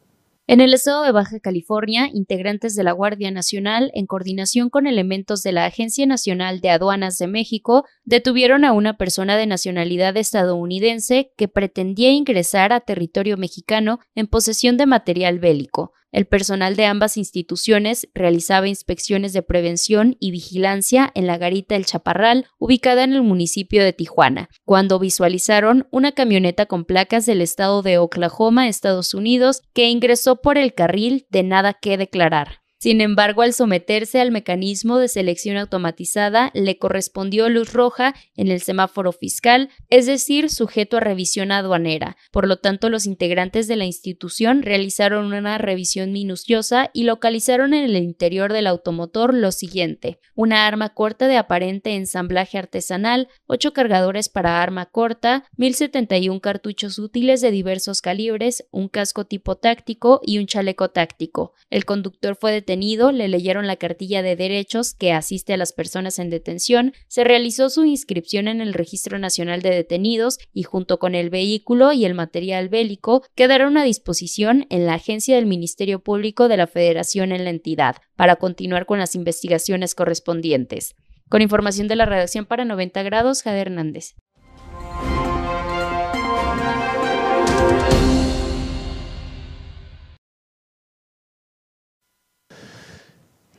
En 0.51 0.59
el 0.59 0.73
estado 0.73 1.03
de 1.03 1.13
Baja 1.13 1.39
California, 1.39 2.09
integrantes 2.13 2.75
de 2.75 2.83
la 2.83 2.91
Guardia 2.91 3.31
Nacional, 3.31 3.89
en 3.93 4.05
coordinación 4.05 4.69
con 4.69 4.85
elementos 4.85 5.43
de 5.43 5.53
la 5.53 5.63
Agencia 5.63 6.05
Nacional 6.05 6.59
de 6.59 6.71
Aduanas 6.71 7.17
de 7.17 7.27
México, 7.27 7.85
detuvieron 8.03 8.65
a 8.65 8.73
una 8.73 8.97
persona 8.97 9.37
de 9.37 9.47
nacionalidad 9.47 10.17
estadounidense 10.17 11.31
que 11.37 11.47
pretendía 11.47 12.11
ingresar 12.11 12.73
a 12.73 12.81
territorio 12.81 13.37
mexicano 13.37 13.99
en 14.13 14.27
posesión 14.27 14.75
de 14.75 14.87
material 14.87 15.39
bélico. 15.39 15.93
El 16.11 16.25
personal 16.25 16.75
de 16.75 16.85
ambas 16.85 17.17
instituciones 17.17 18.09
realizaba 18.13 18.67
inspecciones 18.67 19.33
de 19.33 19.43
prevención 19.43 20.17
y 20.19 20.31
vigilancia 20.31 21.11
en 21.15 21.27
la 21.27 21.37
garita 21.37 21.75
El 21.75 21.85
Chaparral, 21.85 22.47
ubicada 22.59 23.03
en 23.03 23.13
el 23.13 23.23
municipio 23.23 23.83
de 23.83 23.93
Tijuana, 23.93 24.49
cuando 24.65 24.99
visualizaron 24.99 25.87
una 25.91 26.11
camioneta 26.11 26.65
con 26.65 26.85
placas 26.85 27.25
del 27.25 27.41
estado 27.41 27.81
de 27.81 27.97
Oklahoma, 27.97 28.67
Estados 28.67 29.13
Unidos, 29.13 29.61
que 29.73 29.89
ingresó 29.89 30.41
por 30.41 30.57
el 30.57 30.73
carril 30.73 31.25
de 31.29 31.43
nada 31.43 31.73
que 31.73 31.97
declarar. 31.97 32.60
Sin 32.81 32.99
embargo, 32.99 33.43
al 33.43 33.53
someterse 33.53 34.19
al 34.19 34.31
mecanismo 34.31 34.97
de 34.97 35.07
selección 35.07 35.55
automatizada, 35.55 36.49
le 36.55 36.79
correspondió 36.79 37.47
luz 37.47 37.73
roja 37.73 38.15
en 38.35 38.47
el 38.47 38.59
semáforo 38.59 39.11
fiscal, 39.11 39.69
es 39.91 40.07
decir, 40.07 40.49
sujeto 40.49 40.97
a 40.97 40.99
revisión 40.99 41.51
aduanera. 41.51 42.17
Por 42.31 42.47
lo 42.47 42.57
tanto, 42.57 42.89
los 42.89 43.05
integrantes 43.05 43.67
de 43.67 43.75
la 43.75 43.85
institución 43.85 44.63
realizaron 44.63 45.31
una 45.31 45.59
revisión 45.59 46.11
minuciosa 46.11 46.89
y 46.91 47.03
localizaron 47.03 47.75
en 47.75 47.83
el 47.83 47.97
interior 47.97 48.51
del 48.51 48.65
automotor 48.65 49.35
lo 49.35 49.51
siguiente: 49.51 50.17
una 50.33 50.65
arma 50.65 50.95
corta 50.95 51.27
de 51.27 51.37
aparente 51.37 51.93
ensamblaje 51.93 52.57
artesanal, 52.57 53.27
ocho 53.45 53.73
cargadores 53.73 54.27
para 54.27 54.63
arma 54.63 54.87
corta, 54.87 55.43
1071 55.55 56.41
cartuchos 56.41 56.97
útiles 56.97 57.41
de 57.41 57.51
diversos 57.51 58.01
calibres, 58.01 58.65
un 58.71 58.89
casco 58.89 59.25
tipo 59.25 59.55
táctico 59.55 60.19
y 60.23 60.39
un 60.39 60.47
chaleco 60.47 60.89
táctico. 60.89 61.53
El 61.69 61.85
conductor 61.85 62.35
fue 62.35 62.51
detenido 62.51 62.70
le 62.77 63.27
leyeron 63.27 63.67
la 63.67 63.75
cartilla 63.75 64.21
de 64.21 64.35
derechos 64.35 64.93
que 64.93 65.11
asiste 65.11 65.53
a 65.53 65.57
las 65.57 65.73
personas 65.73 66.19
en 66.19 66.29
detención, 66.29 66.93
se 67.07 67.23
realizó 67.23 67.69
su 67.69 67.85
inscripción 67.85 68.47
en 68.47 68.61
el 68.61 68.73
Registro 68.73 69.19
Nacional 69.19 69.61
de 69.61 69.71
Detenidos 69.71 70.39
y 70.53 70.63
junto 70.63 70.99
con 70.99 71.15
el 71.15 71.29
vehículo 71.29 71.91
y 71.91 72.05
el 72.05 72.13
material 72.13 72.69
bélico 72.69 73.23
quedaron 73.35 73.77
a 73.77 73.83
disposición 73.83 74.65
en 74.69 74.85
la 74.85 74.95
agencia 74.95 75.35
del 75.35 75.45
Ministerio 75.45 75.99
Público 75.99 76.47
de 76.47 76.57
la 76.57 76.67
Federación 76.67 77.31
en 77.31 77.43
la 77.43 77.49
entidad 77.49 77.97
para 78.15 78.37
continuar 78.37 78.85
con 78.85 78.99
las 78.99 79.15
investigaciones 79.15 79.95
correspondientes. 79.95 80.95
Con 81.29 81.41
información 81.41 81.87
de 81.87 81.95
la 81.95 82.05
redacción 82.05 82.45
para 82.45 82.65
90 82.65 83.03
grados, 83.03 83.41
Jade 83.41 83.61
Hernández. 83.61 84.15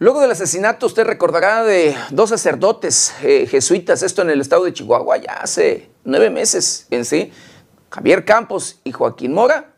Luego 0.02 0.20
del 0.20 0.32
asesinato, 0.32 0.86
usted 0.86 1.04
recordará 1.04 1.62
de 1.62 1.96
dos 2.10 2.30
sacerdotes 2.30 3.14
eh, 3.22 3.46
jesuitas, 3.46 4.02
esto 4.02 4.22
en 4.22 4.30
el 4.30 4.40
estado 4.40 4.64
de 4.64 4.72
Chihuahua, 4.72 5.18
ya 5.18 5.34
hace 5.34 5.90
nueve 6.02 6.28
meses 6.28 6.88
en 6.90 7.04
sí, 7.04 7.32
Javier 7.88 8.24
Campos 8.24 8.80
y 8.82 8.90
Joaquín 8.90 9.32
Mora. 9.32 9.76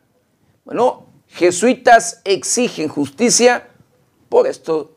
Bueno, 0.63 1.05
jesuitas 1.27 2.21
exigen 2.23 2.87
justicia 2.87 3.67
por 4.27 4.47
estos 4.47 4.87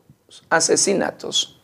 asesinatos. 0.48 1.57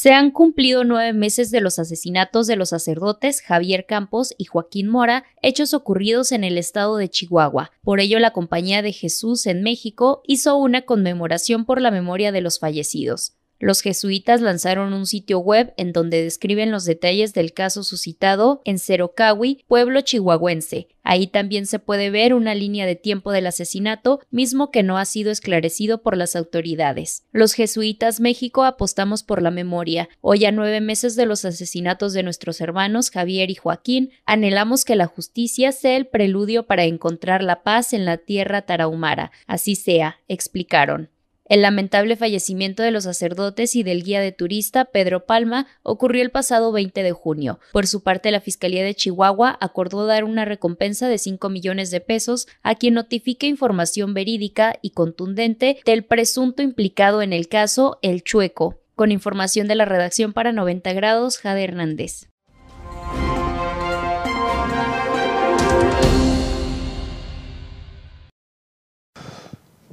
Se 0.00 0.12
han 0.12 0.30
cumplido 0.30 0.82
nueve 0.82 1.12
meses 1.12 1.50
de 1.50 1.60
los 1.60 1.78
asesinatos 1.78 2.46
de 2.46 2.56
los 2.56 2.70
sacerdotes 2.70 3.42
Javier 3.42 3.84
Campos 3.84 4.34
y 4.38 4.46
Joaquín 4.46 4.88
Mora, 4.88 5.24
hechos 5.42 5.74
ocurridos 5.74 6.32
en 6.32 6.42
el 6.42 6.56
estado 6.56 6.96
de 6.96 7.10
Chihuahua. 7.10 7.70
Por 7.82 8.00
ello, 8.00 8.18
la 8.18 8.30
Compañía 8.30 8.80
de 8.80 8.94
Jesús 8.94 9.46
en 9.46 9.62
México 9.62 10.22
hizo 10.26 10.56
una 10.56 10.86
conmemoración 10.86 11.66
por 11.66 11.82
la 11.82 11.90
memoria 11.90 12.32
de 12.32 12.40
los 12.40 12.58
fallecidos. 12.58 13.34
Los 13.60 13.82
jesuitas 13.82 14.40
lanzaron 14.40 14.94
un 14.94 15.04
sitio 15.04 15.38
web 15.38 15.74
en 15.76 15.92
donde 15.92 16.24
describen 16.24 16.70
los 16.70 16.86
detalles 16.86 17.34
del 17.34 17.52
caso 17.52 17.84
suscitado 17.84 18.62
en 18.64 18.78
Cerocawi, 18.78 19.62
pueblo 19.68 20.00
chihuahuense. 20.00 20.88
Ahí 21.02 21.26
también 21.26 21.66
se 21.66 21.78
puede 21.78 22.08
ver 22.08 22.32
una 22.32 22.54
línea 22.54 22.86
de 22.86 22.96
tiempo 22.96 23.32
del 23.32 23.46
asesinato, 23.46 24.20
mismo 24.30 24.70
que 24.70 24.82
no 24.82 24.96
ha 24.96 25.04
sido 25.04 25.30
esclarecido 25.30 26.00
por 26.00 26.16
las 26.16 26.36
autoridades. 26.36 27.24
Los 27.32 27.52
jesuitas 27.52 28.18
México 28.18 28.64
apostamos 28.64 29.22
por 29.22 29.42
la 29.42 29.50
memoria. 29.50 30.08
Hoy 30.22 30.46
a 30.46 30.52
nueve 30.52 30.80
meses 30.80 31.14
de 31.14 31.26
los 31.26 31.44
asesinatos 31.44 32.14
de 32.14 32.22
nuestros 32.22 32.62
hermanos 32.62 33.10
Javier 33.10 33.50
y 33.50 33.56
Joaquín, 33.56 34.10
anhelamos 34.24 34.86
que 34.86 34.96
la 34.96 35.06
justicia 35.06 35.72
sea 35.72 35.96
el 35.96 36.06
preludio 36.06 36.66
para 36.66 36.84
encontrar 36.84 37.42
la 37.42 37.62
paz 37.62 37.92
en 37.92 38.06
la 38.06 38.16
tierra 38.16 38.62
tarahumara. 38.62 39.32
Así 39.46 39.76
sea, 39.76 40.20
explicaron. 40.28 41.10
El 41.50 41.62
lamentable 41.62 42.14
fallecimiento 42.14 42.84
de 42.84 42.92
los 42.92 43.02
sacerdotes 43.02 43.74
y 43.74 43.82
del 43.82 44.04
guía 44.04 44.20
de 44.20 44.30
turista 44.30 44.84
Pedro 44.84 45.26
Palma 45.26 45.66
ocurrió 45.82 46.22
el 46.22 46.30
pasado 46.30 46.70
20 46.70 47.02
de 47.02 47.10
junio. 47.10 47.58
Por 47.72 47.88
su 47.88 48.04
parte, 48.04 48.30
la 48.30 48.40
Fiscalía 48.40 48.84
de 48.84 48.94
Chihuahua 48.94 49.58
acordó 49.60 50.06
dar 50.06 50.22
una 50.22 50.44
recompensa 50.44 51.08
de 51.08 51.18
5 51.18 51.48
millones 51.48 51.90
de 51.90 52.00
pesos 52.00 52.46
a 52.62 52.76
quien 52.76 52.94
notifique 52.94 53.48
información 53.48 54.14
verídica 54.14 54.78
y 54.80 54.90
contundente 54.90 55.80
del 55.84 56.04
presunto 56.04 56.62
implicado 56.62 57.20
en 57.20 57.32
el 57.32 57.48
caso 57.48 57.98
El 58.00 58.22
Chueco. 58.22 58.78
Con 58.94 59.10
información 59.10 59.66
de 59.66 59.74
la 59.74 59.86
redacción 59.86 60.32
para 60.32 60.52
90 60.52 60.92
grados, 60.92 61.38
Jade 61.38 61.64
Hernández. 61.64 62.28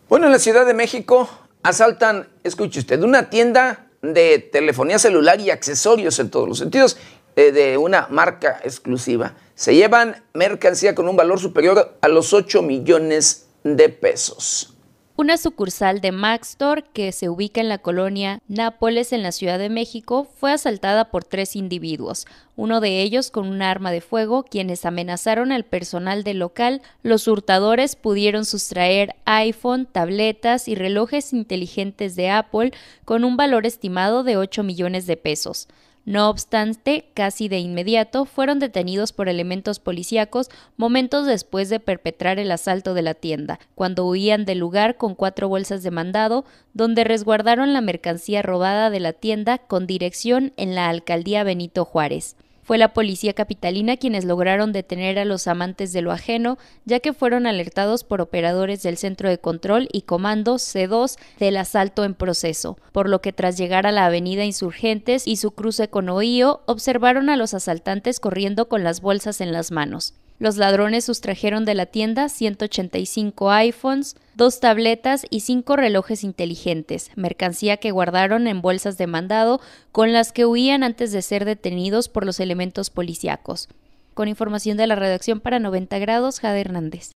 Bueno, 0.08 0.28
en 0.28 0.32
la 0.32 0.40
Ciudad 0.40 0.68
de 0.68 0.76
México 0.76 1.47
asaltan, 1.68 2.30
escuche 2.44 2.80
usted, 2.80 3.02
una 3.04 3.30
tienda 3.30 3.88
de 4.02 4.40
telefonía 4.40 5.00
celular 5.00 5.42
y 5.42 5.50
accesorios 5.50 6.18
en 6.20 6.30
todos 6.30 6.48
los 6.48 6.58
sentidos 6.60 6.98
eh, 7.36 7.52
de 7.52 7.78
una 7.78 8.08
marca 8.10 8.62
exclusiva. 8.64 9.36
Se 9.54 9.76
llevan 9.76 10.24
mercancía 10.34 10.96
con 10.96 11.10
un 11.10 11.18
valor 11.18 11.40
superior 11.40 11.98
a 12.00 12.08
los 12.08 12.34
8 12.34 12.62
millones 12.62 13.48
de 13.64 13.90
pesos. 13.90 14.77
Una 15.20 15.38
sucursal 15.38 16.00
de 16.00 16.12
Maxtor 16.12 16.84
que 16.84 17.12
se 17.12 17.28
ubica 17.28 17.60
en 17.60 17.70
la 17.70 17.80
colonia 17.80 18.40
Nápoles 18.48 19.12
en 19.12 19.24
la 19.24 19.32
Ciudad 19.32 19.58
de 19.58 19.68
México 19.68 20.28
fue 20.40 20.52
asaltada 20.52 21.10
por 21.10 21.24
tres 21.24 21.56
individuos, 21.56 22.28
uno 22.56 22.82
de 22.82 23.02
ellos 23.02 23.32
con 23.32 23.48
un 23.48 23.64
arma 23.64 23.92
de 23.92 24.02
fuego, 24.02 24.44
quienes 24.44 24.86
amenazaron 24.86 25.52
al 25.52 25.64
personal 25.66 26.24
del 26.24 26.38
local. 26.38 26.84
Los 27.02 27.28
hurtadores 27.28 27.96
pudieron 27.96 28.46
sustraer 28.46 29.16
iPhone, 29.26 29.88
tabletas 29.92 30.68
y 30.68 30.76
relojes 30.76 31.34
inteligentes 31.34 32.16
de 32.16 32.30
Apple 32.30 32.72
con 33.04 33.24
un 33.24 33.38
valor 33.38 33.66
estimado 33.66 34.24
de 34.24 34.38
8 34.38 34.62
millones 34.62 35.08
de 35.08 35.18
pesos. 35.18 35.68
No 36.08 36.30
obstante, 36.30 37.10
casi 37.14 37.50
de 37.50 37.60
inmediato 37.60 38.24
fueron 38.24 38.60
detenidos 38.60 39.12
por 39.12 39.28
elementos 39.28 39.80
policíacos 39.80 40.48
momentos 40.78 41.26
después 41.26 41.68
de 41.68 41.82
perpetrar 41.82 42.40
el 42.40 42.50
asalto 42.50 42.94
de 42.94 43.02
la 43.02 43.14
tienda, 43.14 43.60
cuando 43.76 44.08
huían 44.08 44.46
del 44.46 44.60
lugar 44.60 44.96
con 44.96 45.16
cuatro 45.16 45.50
bolsas 45.50 45.84
de 45.84 45.92
mandado, 45.92 46.46
donde 46.74 47.04
resguardaron 47.04 47.74
la 47.74 47.82
mercancía 47.82 48.42
robada 48.42 48.90
de 48.90 49.02
la 49.02 49.12
tienda 49.12 49.58
con 49.58 49.86
dirección 49.86 50.54
en 50.56 50.76
la 50.76 50.88
alcaldía 50.88 51.44
Benito 51.44 51.84
Juárez. 51.84 52.38
Fue 52.68 52.78
la 52.78 52.94
policía 52.94 53.32
capitalina 53.32 53.96
quienes 53.96 54.26
lograron 54.26 54.74
detener 54.74 55.20
a 55.20 55.24
los 55.24 55.48
amantes 55.48 55.94
de 55.94 56.02
lo 56.02 56.12
ajeno, 56.12 56.58
ya 56.84 57.00
que 57.00 57.14
fueron 57.14 57.48
alertados 57.48 58.04
por 58.04 58.20
operadores 58.20 58.84
del 58.84 58.98
Centro 58.98 59.30
de 59.30 59.38
Control 59.38 59.88
y 59.94 60.02
Comando 60.02 60.56
C2 60.56 61.18
del 61.40 61.56
asalto 61.56 62.04
en 62.04 62.14
proceso, 62.14 62.78
por 62.92 63.08
lo 63.08 63.22
que 63.22 63.32
tras 63.32 63.58
llegar 63.58 63.88
a 63.88 63.94
la 63.94 64.06
avenida 64.06 64.44
Insurgentes 64.44 65.28
y 65.28 65.38
su 65.38 65.52
cruce 65.52 65.88
con 65.88 66.10
Oío, 66.10 66.60
observaron 66.66 67.30
a 67.30 67.38
los 67.38 67.54
asaltantes 67.54 68.20
corriendo 68.20 68.68
con 68.68 68.84
las 68.84 69.00
bolsas 69.00 69.40
en 69.40 69.54
las 69.54 69.72
manos. 69.72 70.14
Los 70.40 70.58
ladrones 70.58 71.04
sustrajeron 71.04 71.66
de 71.66 71.74
la 71.74 71.88
tienda 71.88 72.30
185 72.30 73.50
iPhones, 73.50 74.16
dos 74.36 74.60
tabletas 74.60 75.26
y 75.32 75.40
cinco 75.40 75.76
relojes 75.76 76.24
inteligentes, 76.24 77.10
mercancía 77.16 77.78
que 77.78 77.90
guardaron 77.90 78.46
en 78.46 78.62
bolsas 78.62 79.00
de 79.00 79.08
mandado 79.08 79.60
con 79.92 80.14
las 80.14 80.32
que 80.32 80.46
huían 80.46 80.84
antes 80.84 81.12
de 81.12 81.24
ser 81.24 81.44
detenidos 81.44 82.08
por 82.08 82.24
los 82.24 82.40
elementos 82.40 82.92
policíacos. 82.92 83.68
Con 84.14 84.28
información 84.28 84.78
de 84.78 84.86
la 84.86 84.96
redacción 84.96 85.40
para 85.40 85.58
90 85.58 85.98
grados, 85.98 86.40
Jade 86.40 86.62
Hernández. 86.62 87.14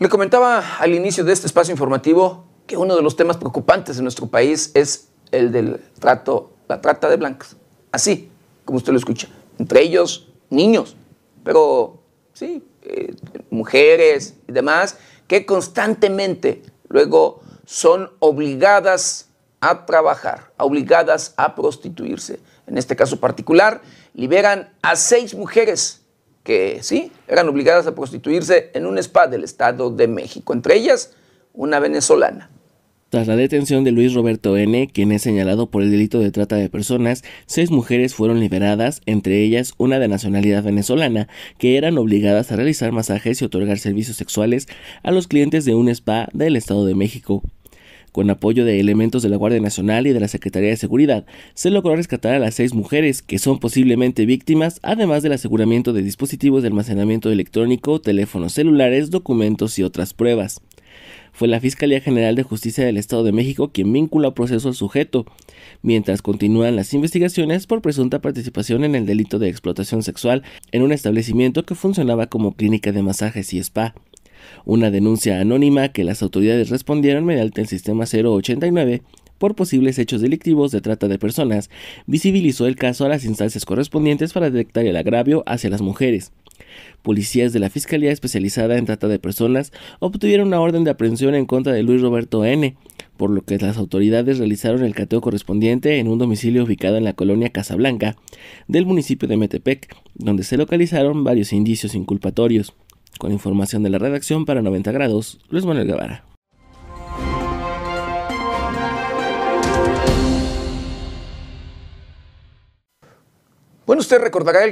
Le 0.00 0.08
comentaba 0.08 0.78
al 0.80 0.92
inicio 0.92 1.22
de 1.22 1.32
este 1.32 1.46
espacio 1.46 1.70
informativo 1.70 2.46
que 2.66 2.76
uno 2.76 2.96
de 2.96 3.02
los 3.02 3.14
temas 3.14 3.36
preocupantes 3.36 3.98
en 3.98 4.04
nuestro 4.04 4.26
país 4.26 4.72
es 4.74 5.07
el 5.32 5.52
del 5.52 5.80
trato, 5.98 6.52
la 6.68 6.80
trata 6.80 7.08
de 7.08 7.16
blancas. 7.16 7.56
Así, 7.92 8.30
como 8.64 8.78
usted 8.78 8.92
lo 8.92 8.98
escucha. 8.98 9.28
Entre 9.58 9.82
ellos, 9.82 10.28
niños, 10.50 10.96
pero 11.44 12.00
sí, 12.32 12.64
eh, 12.82 13.14
mujeres 13.50 14.34
y 14.46 14.52
demás, 14.52 14.98
que 15.26 15.44
constantemente 15.46 16.62
luego 16.88 17.40
son 17.64 18.10
obligadas 18.18 19.28
a 19.60 19.84
trabajar, 19.86 20.52
obligadas 20.56 21.34
a 21.36 21.54
prostituirse. 21.54 22.40
En 22.66 22.78
este 22.78 22.96
caso 22.96 23.18
particular, 23.18 23.82
liberan 24.14 24.72
a 24.82 24.96
seis 24.96 25.34
mujeres 25.34 26.02
que 26.44 26.82
sí, 26.82 27.12
eran 27.26 27.48
obligadas 27.48 27.86
a 27.86 27.94
prostituirse 27.94 28.70
en 28.72 28.86
un 28.86 28.96
spa 28.98 29.26
del 29.26 29.44
Estado 29.44 29.90
de 29.90 30.08
México, 30.08 30.52
entre 30.52 30.76
ellas 30.76 31.12
una 31.52 31.78
venezolana. 31.78 32.50
Tras 33.10 33.26
la 33.26 33.36
detención 33.36 33.84
de 33.84 33.90
Luis 33.90 34.12
Roberto 34.12 34.54
N., 34.58 34.86
quien 34.92 35.12
es 35.12 35.22
señalado 35.22 35.70
por 35.70 35.82
el 35.82 35.90
delito 35.90 36.20
de 36.20 36.30
trata 36.30 36.56
de 36.56 36.68
personas, 36.68 37.24
seis 37.46 37.70
mujeres 37.70 38.14
fueron 38.14 38.38
liberadas, 38.38 39.00
entre 39.06 39.42
ellas 39.42 39.72
una 39.78 39.98
de 39.98 40.08
nacionalidad 40.08 40.62
venezolana, 40.62 41.26
que 41.56 41.78
eran 41.78 41.96
obligadas 41.96 42.52
a 42.52 42.56
realizar 42.56 42.92
masajes 42.92 43.40
y 43.40 43.46
otorgar 43.46 43.78
servicios 43.78 44.18
sexuales 44.18 44.68
a 45.02 45.10
los 45.10 45.26
clientes 45.26 45.64
de 45.64 45.74
un 45.74 45.88
spa 45.88 46.28
del 46.34 46.54
Estado 46.54 46.84
de 46.84 46.94
México. 46.94 47.42
Con 48.12 48.28
apoyo 48.28 48.66
de 48.66 48.78
elementos 48.78 49.22
de 49.22 49.30
la 49.30 49.38
Guardia 49.38 49.60
Nacional 49.60 50.06
y 50.06 50.12
de 50.12 50.20
la 50.20 50.28
Secretaría 50.28 50.68
de 50.68 50.76
Seguridad, 50.76 51.24
se 51.54 51.70
logró 51.70 51.96
rescatar 51.96 52.34
a 52.34 52.38
las 52.38 52.56
seis 52.56 52.74
mujeres, 52.74 53.22
que 53.22 53.38
son 53.38 53.58
posiblemente 53.58 54.26
víctimas, 54.26 54.80
además 54.82 55.22
del 55.22 55.32
aseguramiento 55.32 55.94
de 55.94 56.02
dispositivos 56.02 56.60
de 56.60 56.68
almacenamiento 56.68 57.30
electrónico, 57.30 58.02
teléfonos 58.02 58.52
celulares, 58.52 59.08
documentos 59.08 59.78
y 59.78 59.82
otras 59.82 60.12
pruebas 60.12 60.60
fue 61.38 61.46
la 61.46 61.60
Fiscalía 61.60 62.00
General 62.00 62.34
de 62.34 62.42
Justicia 62.42 62.84
del 62.84 62.96
Estado 62.96 63.22
de 63.22 63.30
México 63.30 63.70
quien 63.72 63.92
vincula 63.92 64.34
proceso 64.34 64.66
al 64.66 64.74
sujeto, 64.74 65.24
mientras 65.82 66.20
continúan 66.20 66.74
las 66.74 66.92
investigaciones 66.94 67.68
por 67.68 67.80
presunta 67.80 68.20
participación 68.20 68.82
en 68.82 68.96
el 68.96 69.06
delito 69.06 69.38
de 69.38 69.48
explotación 69.48 70.02
sexual 70.02 70.42
en 70.72 70.82
un 70.82 70.90
establecimiento 70.90 71.62
que 71.62 71.76
funcionaba 71.76 72.26
como 72.26 72.56
clínica 72.56 72.90
de 72.90 73.04
masajes 73.04 73.54
y 73.54 73.60
spa. 73.60 73.94
Una 74.64 74.90
denuncia 74.90 75.40
anónima 75.40 75.90
que 75.90 76.02
las 76.02 76.24
autoridades 76.24 76.70
respondieron 76.70 77.24
mediante 77.24 77.60
el 77.60 77.68
sistema 77.68 78.04
089 78.04 79.02
por 79.38 79.54
posibles 79.54 80.00
hechos 80.00 80.20
delictivos 80.20 80.72
de 80.72 80.80
trata 80.80 81.06
de 81.06 81.20
personas, 81.20 81.70
visibilizó 82.06 82.66
el 82.66 82.74
caso 82.74 83.04
a 83.04 83.08
las 83.08 83.24
instancias 83.24 83.64
correspondientes 83.64 84.32
para 84.32 84.50
detectar 84.50 84.86
el 84.86 84.96
agravio 84.96 85.44
hacia 85.46 85.70
las 85.70 85.82
mujeres. 85.82 86.32
Policías 87.02 87.52
de 87.52 87.58
la 87.58 87.70
Fiscalía 87.70 88.12
Especializada 88.12 88.76
en 88.76 88.86
Trata 88.86 89.08
de 89.08 89.18
Personas 89.18 89.72
obtuvieron 89.98 90.48
una 90.48 90.60
orden 90.60 90.84
de 90.84 90.90
aprehensión 90.90 91.34
en 91.34 91.46
contra 91.46 91.72
de 91.72 91.82
Luis 91.82 92.02
Roberto 92.02 92.44
N., 92.44 92.76
por 93.16 93.30
lo 93.30 93.42
que 93.42 93.58
las 93.58 93.76
autoridades 93.76 94.38
realizaron 94.38 94.84
el 94.84 94.94
cateo 94.94 95.20
correspondiente 95.20 95.98
en 95.98 96.08
un 96.08 96.18
domicilio 96.18 96.64
ubicado 96.64 96.96
en 96.96 97.04
la 97.04 97.14
colonia 97.14 97.50
Casablanca 97.50 98.16
del 98.68 98.86
municipio 98.86 99.28
de 99.28 99.36
Metepec, 99.36 99.94
donde 100.14 100.44
se 100.44 100.56
localizaron 100.56 101.24
varios 101.24 101.52
indicios 101.52 101.94
inculpatorios. 101.94 102.74
Con 103.18 103.32
información 103.32 103.82
de 103.82 103.90
la 103.90 103.98
redacción 103.98 104.44
para 104.44 104.62
90 104.62 104.92
grados, 104.92 105.40
Luis 105.50 105.64
Manuel 105.64 105.88
Guevara. 105.88 106.27
Bueno, 113.88 114.00
usted 114.00 114.20
recordará 114.20 114.66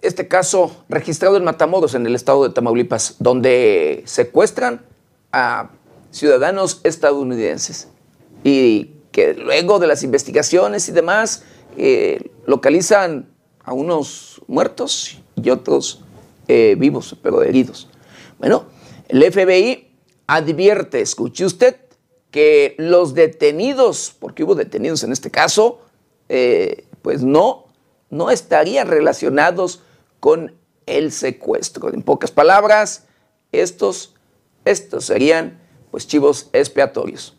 este 0.00 0.28
caso 0.28 0.74
registrado 0.88 1.36
en 1.36 1.44
Matamoros, 1.44 1.94
en 1.94 2.06
el 2.06 2.14
estado 2.14 2.44
de 2.44 2.54
Tamaulipas, 2.54 3.16
donde 3.18 4.02
secuestran 4.06 4.80
a 5.30 5.72
ciudadanos 6.10 6.80
estadounidenses 6.82 7.88
y 8.42 8.92
que 9.10 9.34
luego 9.34 9.78
de 9.78 9.88
las 9.88 10.02
investigaciones 10.02 10.88
y 10.88 10.92
demás 10.92 11.44
eh, 11.76 12.30
localizan 12.46 13.28
a 13.62 13.74
unos 13.74 14.40
muertos 14.46 15.20
y 15.36 15.50
otros 15.50 16.02
eh, 16.48 16.74
vivos, 16.78 17.14
pero 17.22 17.42
heridos. 17.42 17.90
Bueno, 18.38 18.64
el 19.08 19.22
FBI 19.30 19.90
advierte, 20.26 21.02
escuche 21.02 21.44
usted, 21.44 21.76
que 22.30 22.74
los 22.78 23.12
detenidos, 23.12 24.16
porque 24.18 24.44
hubo 24.44 24.54
detenidos 24.54 25.04
en 25.04 25.12
este 25.12 25.30
caso, 25.30 25.82
eh, 26.30 26.86
pues 27.02 27.22
no, 27.22 27.61
no 28.12 28.30
estarían 28.30 28.88
relacionados 28.88 29.82
con 30.20 30.54
el 30.86 31.10
secuestro. 31.10 31.92
En 31.92 32.02
pocas 32.02 32.30
palabras, 32.30 33.06
estos, 33.50 34.14
estos 34.64 35.06
serían 35.06 35.58
pues 35.90 36.06
chivos 36.06 36.50
expiatorios. 36.52 37.36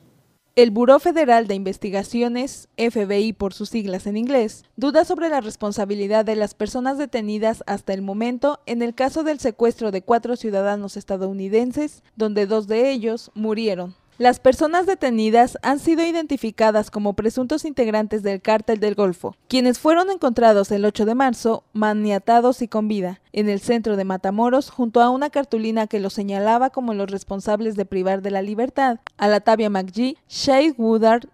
El 0.55 0.71
Buró 0.71 0.99
Federal 0.99 1.47
de 1.47 1.55
Investigaciones, 1.55 2.69
FBI 2.77 3.33
por 3.33 3.53
sus 3.53 3.69
siglas 3.69 4.07
en 4.07 4.17
inglés, 4.17 4.65
duda 4.75 5.05
sobre 5.05 5.29
la 5.29 5.41
responsabilidad 5.41 6.25
de 6.25 6.35
las 6.35 6.53
personas 6.53 6.97
detenidas 6.97 7.63
hasta 7.67 7.93
el 7.93 8.01
momento 8.01 8.59
en 8.65 8.81
el 8.81 8.95
caso 8.95 9.23
del 9.23 9.39
secuestro 9.39 9.91
de 9.91 10.01
cuatro 10.01 10.35
ciudadanos 10.35 10.97
estadounidenses, 10.97 12.03
donde 12.15 12.45
dos 12.47 12.67
de 12.67 12.91
ellos 12.91 13.31
murieron. 13.35 13.95
Las 14.23 14.39
personas 14.39 14.85
detenidas 14.85 15.57
han 15.63 15.79
sido 15.79 16.01
identificadas 16.05 16.89
como 16.89 17.11
presuntos 17.11 17.65
integrantes 17.65 18.23
del 18.23 18.41
cártel 18.41 18.79
del 18.79 18.95
Golfo, 18.95 19.35
quienes 19.49 19.79
fueron 19.79 20.09
encontrados 20.09 20.71
el 20.71 20.85
8 20.85 21.03
de 21.03 21.13
marzo 21.13 21.65
maniatados 21.73 22.61
y 22.61 22.69
con 22.69 22.87
vida 22.87 23.19
en 23.33 23.49
el 23.49 23.59
centro 23.59 23.97
de 23.97 24.05
Matamoros 24.05 24.69
junto 24.69 25.01
a 25.01 25.09
una 25.09 25.29
cartulina 25.29 25.87
que 25.87 25.99
los 25.99 26.13
señalaba 26.13 26.69
como 26.69 26.93
los 26.93 27.11
responsables 27.11 27.75
de 27.75 27.83
privar 27.83 28.21
de 28.21 28.31
la 28.31 28.41
libertad 28.41 29.01
a 29.17 29.27
Latavia 29.27 29.69
McGee, 29.69 30.15
Shade 30.29 30.75
Woodard, 30.77 31.27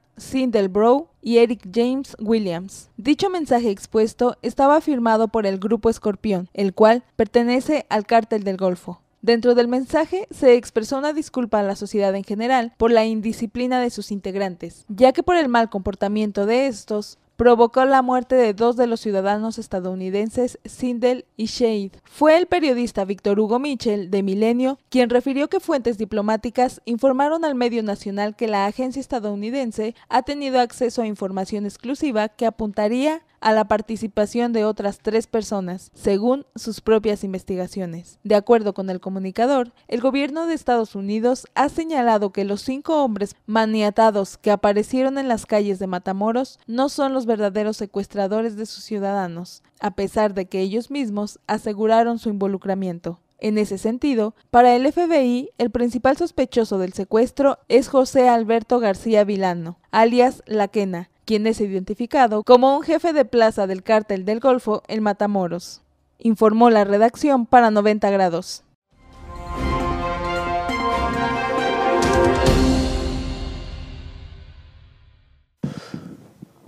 Bro 0.71 1.09
y 1.21 1.37
Eric 1.37 1.69
James 1.71 2.17
Williams. 2.19 2.89
Dicho 2.97 3.29
mensaje 3.29 3.69
expuesto 3.69 4.35
estaba 4.41 4.81
firmado 4.81 5.27
por 5.27 5.45
el 5.45 5.59
Grupo 5.59 5.91
Escorpión, 5.91 6.49
el 6.55 6.73
cual 6.73 7.03
pertenece 7.15 7.85
al 7.89 8.07
cártel 8.07 8.43
del 8.43 8.57
Golfo. 8.57 8.99
Dentro 9.22 9.53
del 9.53 9.67
mensaje 9.67 10.28
se 10.32 10.55
expresó 10.55 10.97
una 10.97 11.11
disculpa 11.11 11.59
a 11.59 11.63
la 11.63 11.76
sociedad 11.76 12.15
en 12.15 12.24
general 12.24 12.74
por 12.78 12.91
la 12.91 13.05
indisciplina 13.05 13.82
de 13.82 13.89
sus 13.89 14.11
integrantes, 14.11 14.86
ya 14.88 15.11
que 15.11 15.24
por 15.24 15.36
el 15.36 15.49
mal 15.49 15.70
comportamiento 15.70 16.45
de 16.45 16.67
estos 16.67 17.17
provocó 17.39 17.86
la 17.86 18.01
muerte 18.01 18.36
de 18.36 18.53
dos 18.53 18.76
de 18.76 18.86
los 18.86 18.99
ciudadanos 18.99 19.57
estadounidenses, 19.59 20.59
Sindel 20.65 21.24
y 21.38 21.45
Shade. 21.45 21.91
Fue 22.03 22.38
el 22.38 22.47
periodista 22.47 23.05
Víctor 23.05 23.39
Hugo 23.39 23.59
Mitchell, 23.59 24.11
de 24.11 24.24
Milenio, 24.24 24.78
quien 24.89 25.09
refirió 25.09 25.47
que 25.47 25.61
fuentes 25.61 25.97
diplomáticas 25.97 26.82
informaron 26.84 27.45
al 27.45 27.55
medio 27.55 27.82
nacional 27.82 28.36
que 28.36 28.49
la 28.49 28.65
agencia 28.65 28.99
estadounidense 28.99 29.95
ha 30.09 30.24
tenido 30.24 30.59
acceso 30.59 31.01
a 31.01 31.07
información 31.07 31.65
exclusiva 31.65 32.28
que 32.28 32.45
apuntaría 32.45 33.22
a 33.41 33.51
la 33.53 33.67
participación 33.67 34.53
de 34.53 34.65
otras 34.65 34.99
tres 34.99 35.27
personas, 35.27 35.91
según 35.93 36.45
sus 36.55 36.81
propias 36.81 37.23
investigaciones. 37.23 38.19
De 38.23 38.35
acuerdo 38.35 38.73
con 38.73 38.89
el 38.89 38.99
comunicador, 38.99 39.73
el 39.87 40.01
gobierno 40.01 40.45
de 40.45 40.53
Estados 40.53 40.95
Unidos 40.95 41.47
ha 41.55 41.69
señalado 41.69 42.31
que 42.31 42.45
los 42.45 42.61
cinco 42.61 43.03
hombres 43.03 43.35
maniatados 43.45 44.37
que 44.37 44.51
aparecieron 44.51 45.17
en 45.17 45.27
las 45.27 45.45
calles 45.45 45.79
de 45.79 45.87
Matamoros 45.87 46.59
no 46.67 46.89
son 46.89 47.13
los 47.13 47.25
verdaderos 47.25 47.77
secuestradores 47.77 48.55
de 48.55 48.65
sus 48.65 48.83
ciudadanos, 48.83 49.63
a 49.79 49.91
pesar 49.91 50.33
de 50.33 50.47
que 50.47 50.61
ellos 50.61 50.91
mismos 50.91 51.39
aseguraron 51.47 52.19
su 52.19 52.29
involucramiento. 52.29 53.19
En 53.41 53.57
ese 53.57 53.77
sentido, 53.77 54.35
para 54.51 54.75
el 54.75 54.91
FBI, 54.91 55.51
el 55.57 55.71
principal 55.71 56.17
sospechoso 56.17 56.77
del 56.77 56.91
secuestro 56.91 57.59
es 57.69 57.87
José 57.87 58.27
Alberto 58.27 58.79
García 58.79 59.23
Vilano, 59.23 59.79
alias 59.91 60.43
La 60.45 60.67
Quena, 60.67 61.09
quien 61.30 61.45
es 61.45 61.61
identificado 61.61 62.41
como 62.41 62.75
un 62.75 62.82
jefe 62.82 63.13
de 63.13 63.23
plaza 63.23 63.67
del 63.67 63.84
cártel 63.84 64.25
del 64.25 64.39
Golfo 64.39 64.82
en 64.88 65.03
Matamoros. 65.03 65.84
Informó 66.17 66.71
la 66.71 66.86
redacción 66.86 67.45
para 67.45 67.69
90 67.69 68.09
grados. 68.09 68.63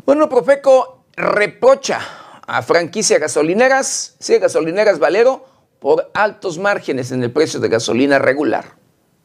Bueno, 0.06 0.30
Profeco 0.30 1.06
reprocha 1.18 2.00
a 2.46 2.62
franquicia 2.62 3.18
gasolineras, 3.18 4.16
sí, 4.20 4.38
gasolineras 4.38 5.00
Valero, 5.00 5.44
por 5.80 6.12
altos 6.14 6.60
márgenes 6.60 7.12
en 7.12 7.24
el 7.24 7.32
precio 7.32 7.60
de 7.60 7.68
gasolina 7.68 8.20
regular. 8.20 8.81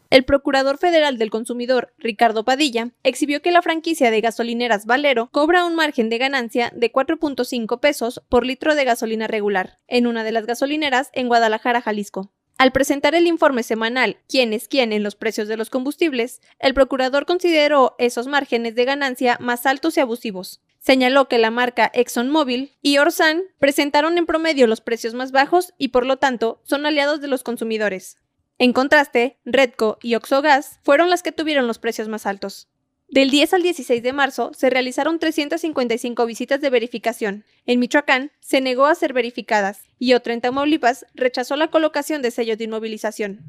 El 0.09 0.25
Procurador 0.25 0.79
Federal 0.79 1.19
del 1.19 1.31
Consumidor, 1.31 1.93
Ricardo 1.99 2.45
Padilla, 2.45 2.93
exhibió 3.03 3.43
que 3.43 3.51
la 3.51 3.61
franquicia 3.61 4.13
de 4.13 4.21
gasolineras 4.21 4.87
Valero 4.87 5.31
cobra 5.33 5.65
un 5.65 5.75
margen 5.75 6.09
de 6.09 6.19
ganancia 6.19 6.73
de 6.77 6.93
4.5 6.93 7.81
pesos 7.81 8.23
por 8.29 8.47
litro 8.47 8.77
de 8.77 8.85
gasolina 8.85 9.27
regular, 9.27 9.81
en 9.89 10.07
una 10.07 10.23
de 10.23 10.31
las 10.31 10.47
gasolineras 10.47 11.11
en 11.13 11.27
Guadalajara, 11.27 11.81
Jalisco. 11.81 12.33
Al 12.57 12.73
presentar 12.73 13.15
el 13.15 13.27
informe 13.27 13.63
semanal 13.63 14.17
¿Quién 14.29 14.53
es 14.53 14.69
quién 14.69 14.93
en 14.93 15.03
los 15.03 15.17
precios 15.17 15.49
de 15.49 15.57
los 15.57 15.71
combustibles?, 15.71 16.41
el 16.61 16.73
procurador 16.73 17.27
consideró 17.27 17.97
esos 17.99 18.29
márgenes 18.29 18.77
de 18.77 18.85
ganancia 18.85 19.37
más 19.41 19.67
altos 19.67 19.97
y 19.97 20.01
abusivos. 20.01 20.63
Señaló 20.79 21.29
que 21.29 21.39
la 21.39 21.51
marca 21.51 21.91
ExxonMobil 21.93 22.73
y 22.81 22.99
Orsan 22.99 23.43
presentaron 23.59 24.19
en 24.19 24.27
promedio 24.27 24.69
los 24.69 24.81
precios 24.81 25.15
más 25.15 25.33
bajos 25.33 25.75
y 25.79 25.89
por 25.89 26.07
lo 26.07 26.19
tanto 26.19 26.61
son 26.63 26.87
aliados 26.87 27.21
de 27.21 27.27
los 27.27 27.43
consumidores. 27.43 28.19
En 28.59 28.73
contraste, 28.73 29.37
Redco 29.45 29.99
y 30.03 30.15
Oxogas 30.15 30.81
fueron 30.83 31.11
las 31.11 31.23
que 31.23 31.33
tuvieron 31.33 31.67
los 31.67 31.79
precios 31.79 32.09
más 32.09 32.25
altos. 32.25 32.69
Del 33.09 33.31
10 33.31 33.53
al 33.53 33.63
16 33.63 34.03
de 34.03 34.13
marzo 34.15 34.53
se 34.55 34.71
realizaron 34.71 35.19
355 35.19 36.25
visitas 36.25 36.61
de 36.63 36.71
verificación. 36.71 37.45
En 37.67 37.79
Michoacán 37.79 38.33
se 38.41 38.63
negó 38.63 38.87
a 38.87 38.95
ser 38.95 39.13
verificadas 39.13 39.83
y 39.99 40.15
otra 40.15 40.33
en 40.33 40.41
Tamaulipas 40.41 41.05
rechazó 41.15 41.57
la 41.57 41.71
colocación 41.71 42.23
de 42.23 42.31
sellos 42.31 42.57
de 42.57 42.65
inmovilización. 42.65 43.45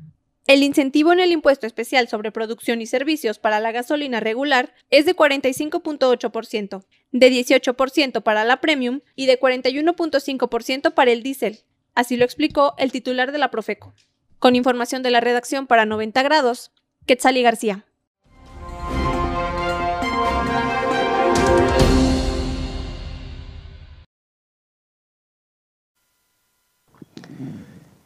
El 0.45 0.61
incentivo 0.61 1.11
en 1.11 1.21
el 1.21 1.31
impuesto 1.31 1.67
especial 1.67 2.07
sobre 2.07 2.31
producción 2.31 2.81
y 2.81 2.85
servicios 2.85 3.39
para 3.39 3.59
la 3.59 3.71
gasolina 3.71 4.19
regular 4.19 4.73
es 4.89 5.05
de 5.05 5.15
45.8%, 5.15 6.85
de 7.11 7.31
18% 7.31 8.23
para 8.23 8.45
la 8.45 8.61
premium 8.61 8.99
y 9.15 9.25
de 9.25 9.39
41.5% 9.39 10.93
para 10.93 11.11
el 11.11 11.23
diésel. 11.23 11.59
Así 11.95 12.15
lo 12.15 12.25
explicó 12.25 12.75
el 12.77 12.91
titular 12.91 13.31
de 13.31 13.39
la 13.39 13.51
Profeco. 13.51 13.93
Con 14.39 14.55
información 14.55 15.01
de 15.01 15.09
la 15.09 15.19
redacción 15.19 15.65
para 15.65 15.87
90 15.87 16.21
grados, 16.21 16.71
Quetzali 17.07 17.41
García. 17.41 17.85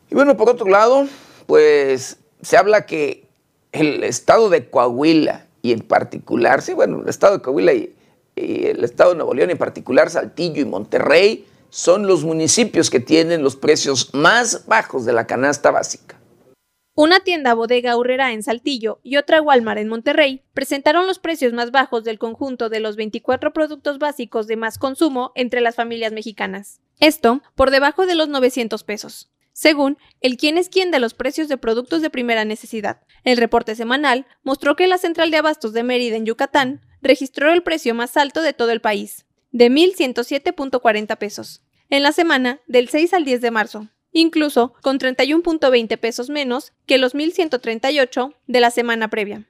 Y 0.10 0.16
bueno, 0.16 0.38
por 0.38 0.50
otro 0.50 0.70
lado, 0.70 1.08
pues 1.48 2.18
se 2.42 2.58
habla 2.58 2.86
que 2.86 3.28
el 3.74 4.04
estado 4.04 4.50
de 4.50 4.70
Coahuila 4.70 5.48
y 5.62 5.74
en 5.74 5.82
particular, 5.82 6.62
sí, 6.62 6.74
bueno, 6.74 7.02
el 7.02 7.10
estado 7.10 7.38
de 7.38 7.44
Coahuila 7.44 7.74
y, 7.74 7.94
y, 8.38 8.68
el 8.68 8.84
estado 8.86 9.12
de 9.12 9.18
Nuevo 9.18 9.34
León, 9.34 9.50
en 9.50 9.58
particular 9.58 10.10
Saltillo 10.10 10.62
y 10.62 10.66
Monterrey, 10.66 11.46
son 11.70 12.08
los 12.08 12.24
municipios 12.24 12.90
que 12.90 13.02
tienen 13.02 13.44
los 13.44 13.58
precios 13.58 14.14
más 14.14 14.66
bajos 14.66 15.06
de 15.06 15.14
la 15.14 15.28
canasta 15.28 15.72
básica. 15.72 16.21
Una 16.94 17.22
tienda 17.22 17.54
bodega 17.54 17.96
Urrera 17.96 18.34
en 18.34 18.44
Saltillo 18.44 19.00
y 19.02 19.16
otra 19.16 19.42
Walmart 19.42 19.80
en 19.80 19.88
Monterrey 19.88 20.44
presentaron 20.54 21.08
los 21.08 21.20
precios 21.20 21.54
más 21.54 21.72
bajos 21.72 22.04
del 22.04 22.20
conjunto 22.20 22.68
de 22.68 22.82
los 22.82 22.98
24 22.98 23.54
productos 23.54 23.98
básicos 23.98 24.46
de 24.46 24.58
más 24.58 24.78
consumo 24.78 25.32
entre 25.36 25.62
las 25.62 25.76
familias 25.76 26.12
mexicanas. 26.12 26.82
Esto 27.00 27.42
por 27.56 27.72
debajo 27.72 28.06
de 28.06 28.16
los 28.16 28.28
900 28.28 28.84
pesos. 28.84 29.32
Según 29.54 29.98
el 30.20 30.36
quién 30.36 30.58
es 30.58 30.68
quién 30.68 30.92
de 30.92 31.00
los 31.00 31.14
precios 31.14 31.48
de 31.48 31.58
productos 31.58 32.02
de 32.02 32.10
primera 32.10 32.44
necesidad. 32.44 33.02
El 33.24 33.38
reporte 33.38 33.76
semanal 33.76 34.26
mostró 34.44 34.76
que 34.76 34.88
la 34.88 34.98
central 34.98 35.32
de 35.32 35.38
abastos 35.38 35.72
de 35.72 35.84
Mérida 35.84 36.18
en 36.18 36.26
Yucatán 36.26 36.82
registró 37.02 37.54
el 37.54 37.64
precio 37.64 37.96
más 37.96 38.18
alto 38.18 38.42
de 38.42 38.54
todo 38.54 38.72
el 38.72 38.82
país, 38.82 39.26
de 39.52 39.72
1.107.40 39.72 41.18
pesos, 41.18 41.64
en 41.90 42.04
la 42.04 42.12
semana 42.12 42.60
del 42.68 42.90
6 42.90 43.14
al 43.14 43.26
10 43.26 43.42
de 43.42 43.52
marzo, 43.52 43.88
incluso 44.12 44.74
con 44.82 45.00
31.20 45.00 45.98
pesos 45.98 46.30
menos 46.30 46.74
que 46.86 46.98
los 46.98 47.16
1.138 47.16 48.36
de 48.48 48.60
la 48.60 48.72
semana 48.72 49.10
previa. 49.10 49.48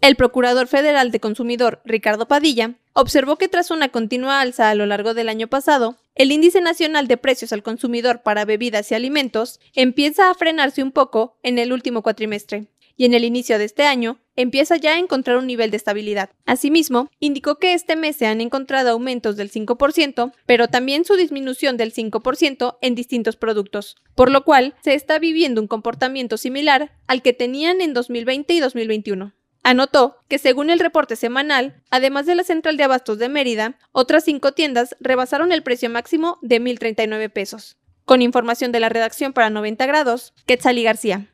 El 0.00 0.16
Procurador 0.16 0.66
Federal 0.66 1.10
de 1.10 1.20
Consumidor, 1.20 1.80
Ricardo 1.84 2.28
Padilla, 2.28 2.74
observó 2.92 3.36
que 3.36 3.48
tras 3.48 3.70
una 3.70 3.88
continua 3.88 4.40
alza 4.40 4.68
a 4.68 4.74
lo 4.74 4.84
largo 4.84 5.14
del 5.14 5.30
año 5.30 5.48
pasado, 5.48 5.96
el 6.14 6.30
índice 6.30 6.60
nacional 6.60 7.08
de 7.08 7.16
precios 7.16 7.52
al 7.52 7.62
consumidor 7.62 8.22
para 8.22 8.44
bebidas 8.44 8.90
y 8.90 8.94
alimentos 8.94 9.60
empieza 9.72 10.30
a 10.30 10.34
frenarse 10.34 10.82
un 10.82 10.92
poco 10.92 11.38
en 11.42 11.58
el 11.58 11.72
último 11.72 12.02
cuatrimestre, 12.02 12.66
y 12.96 13.04
en 13.04 13.14
el 13.14 13.24
inicio 13.24 13.58
de 13.58 13.64
este 13.64 13.84
año 13.84 14.18
empieza 14.36 14.76
ya 14.76 14.94
a 14.94 14.98
encontrar 14.98 15.36
un 15.36 15.46
nivel 15.46 15.70
de 15.70 15.76
estabilidad. 15.76 16.30
Asimismo, 16.44 17.08
indicó 17.20 17.58
que 17.58 17.74
este 17.74 17.96
mes 17.96 18.16
se 18.16 18.26
han 18.26 18.40
encontrado 18.40 18.90
aumentos 18.90 19.36
del 19.36 19.50
5%, 19.50 20.32
pero 20.46 20.68
también 20.68 21.04
su 21.04 21.16
disminución 21.16 21.76
del 21.76 21.92
5% 21.92 22.78
en 22.80 22.94
distintos 22.94 23.36
productos, 23.36 23.96
por 24.14 24.30
lo 24.30 24.44
cual 24.44 24.74
se 24.82 24.94
está 24.94 25.18
viviendo 25.18 25.60
un 25.60 25.68
comportamiento 25.68 26.36
similar 26.36 26.92
al 27.06 27.22
que 27.22 27.32
tenían 27.32 27.80
en 27.80 27.94
2020 27.94 28.54
y 28.54 28.60
2021. 28.60 29.34
Anotó 29.66 30.18
que 30.28 30.38
según 30.38 30.68
el 30.68 30.78
reporte 30.78 31.16
semanal, 31.16 31.82
además 31.90 32.26
de 32.26 32.34
la 32.34 32.44
central 32.44 32.76
de 32.76 32.84
abastos 32.84 33.18
de 33.18 33.30
Mérida, 33.30 33.78
otras 33.92 34.24
cinco 34.24 34.52
tiendas 34.52 34.94
rebasaron 35.00 35.52
el 35.52 35.62
precio 35.62 35.88
máximo 35.88 36.38
de 36.42 36.60
1.039 36.60 37.32
pesos. 37.32 37.78
Con 38.04 38.20
información 38.20 38.72
de 38.72 38.80
la 38.80 38.90
redacción 38.90 39.32
para 39.32 39.48
90 39.48 39.86
grados, 39.86 40.34
Quetzali 40.44 40.82
García. 40.82 41.33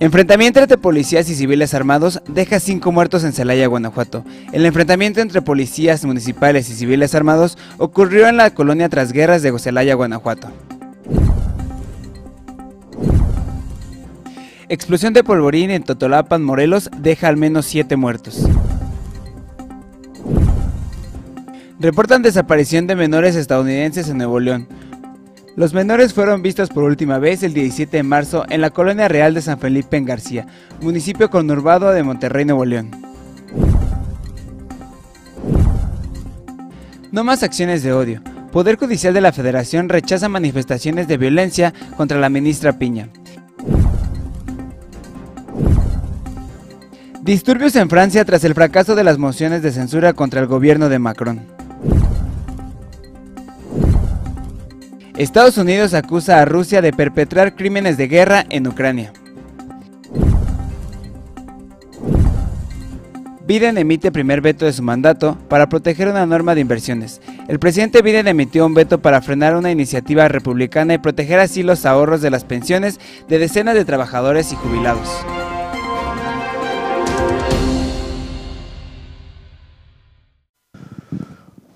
Enfrentamiento 0.00 0.60
entre 0.60 0.78
policías 0.78 1.28
y 1.28 1.34
civiles 1.34 1.74
armados 1.74 2.22
deja 2.28 2.60
cinco 2.60 2.92
muertos 2.92 3.24
en 3.24 3.32
Celaya, 3.32 3.66
Guanajuato. 3.66 4.24
El 4.52 4.64
enfrentamiento 4.64 5.20
entre 5.20 5.42
policías 5.42 6.04
municipales 6.04 6.70
y 6.70 6.74
civiles 6.74 7.16
armados 7.16 7.58
ocurrió 7.78 8.28
en 8.28 8.36
la 8.36 8.50
colonia 8.50 8.88
Trasguerras 8.88 9.42
de 9.42 9.58
Celaya, 9.58 9.94
Guanajuato. 9.94 10.52
Explosión 14.68 15.14
de 15.14 15.24
polvorín 15.24 15.70
en 15.72 15.82
Totolapan, 15.82 16.44
Morelos, 16.44 16.90
deja 16.98 17.26
al 17.26 17.36
menos 17.36 17.66
siete 17.66 17.96
muertos. 17.96 18.46
Reportan 21.80 22.22
desaparición 22.22 22.86
de 22.86 22.94
menores 22.94 23.34
estadounidenses 23.34 24.08
en 24.08 24.18
Nuevo 24.18 24.38
León. 24.38 24.68
Los 25.58 25.74
menores 25.74 26.14
fueron 26.14 26.40
vistos 26.40 26.68
por 26.68 26.84
última 26.84 27.18
vez 27.18 27.42
el 27.42 27.52
17 27.52 27.96
de 27.96 28.02
marzo 28.04 28.44
en 28.48 28.60
la 28.60 28.70
colonia 28.70 29.08
real 29.08 29.34
de 29.34 29.42
San 29.42 29.58
Felipe 29.58 29.96
en 29.96 30.04
García, 30.04 30.46
municipio 30.80 31.30
conurbado 31.30 31.90
de 31.90 32.04
Monterrey, 32.04 32.44
Nuevo 32.44 32.64
León. 32.64 32.92
No 37.10 37.24
más 37.24 37.42
acciones 37.42 37.82
de 37.82 37.92
odio. 37.92 38.22
Poder 38.52 38.76
Judicial 38.76 39.12
de 39.12 39.20
la 39.20 39.32
Federación 39.32 39.88
rechaza 39.88 40.28
manifestaciones 40.28 41.08
de 41.08 41.16
violencia 41.16 41.74
contra 41.96 42.20
la 42.20 42.28
ministra 42.28 42.78
Piña. 42.78 43.08
Disturbios 47.22 47.74
en 47.74 47.90
Francia 47.90 48.24
tras 48.24 48.44
el 48.44 48.54
fracaso 48.54 48.94
de 48.94 49.02
las 49.02 49.18
mociones 49.18 49.64
de 49.64 49.72
censura 49.72 50.12
contra 50.12 50.40
el 50.40 50.46
gobierno 50.46 50.88
de 50.88 51.00
Macron. 51.00 51.57
Estados 55.18 55.58
Unidos 55.58 55.94
acusa 55.94 56.40
a 56.40 56.44
Rusia 56.44 56.80
de 56.80 56.92
perpetrar 56.92 57.56
crímenes 57.56 57.96
de 57.96 58.06
guerra 58.06 58.46
en 58.50 58.68
Ucrania. 58.68 59.12
Biden 63.44 63.78
emite 63.78 64.12
primer 64.12 64.40
veto 64.40 64.64
de 64.64 64.72
su 64.72 64.84
mandato 64.84 65.36
para 65.48 65.68
proteger 65.68 66.06
una 66.06 66.24
norma 66.24 66.54
de 66.54 66.60
inversiones. 66.60 67.20
El 67.48 67.58
presidente 67.58 68.00
Biden 68.00 68.28
emitió 68.28 68.64
un 68.64 68.74
veto 68.74 69.02
para 69.02 69.20
frenar 69.20 69.56
una 69.56 69.72
iniciativa 69.72 70.28
republicana 70.28 70.94
y 70.94 70.98
proteger 70.98 71.40
así 71.40 71.64
los 71.64 71.84
ahorros 71.84 72.20
de 72.20 72.30
las 72.30 72.44
pensiones 72.44 73.00
de 73.26 73.40
decenas 73.40 73.74
de 73.74 73.84
trabajadores 73.84 74.52
y 74.52 74.54
jubilados. 74.54 75.08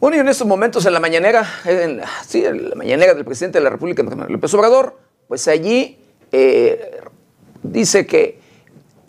Bueno, 0.03 0.17
y 0.17 0.19
en 0.19 0.27
estos 0.27 0.49
momentos 0.49 0.85
en 0.85 0.95
la 0.95 0.99
mañanera, 0.99 1.49
en, 1.65 2.01
sí, 2.27 2.45
en 2.45 2.71
la 2.71 2.75
mañanera 2.75 3.15
del 3.15 3.25
presidente 3.25 3.59
de 3.59 3.63
la 3.63 3.71
República, 3.71 4.03
López 4.03 4.53
Obrador, 4.53 4.99
pues 5.29 5.47
allí 5.47 5.97
eh, 6.33 6.99
dice 7.63 8.05
que, 8.05 8.41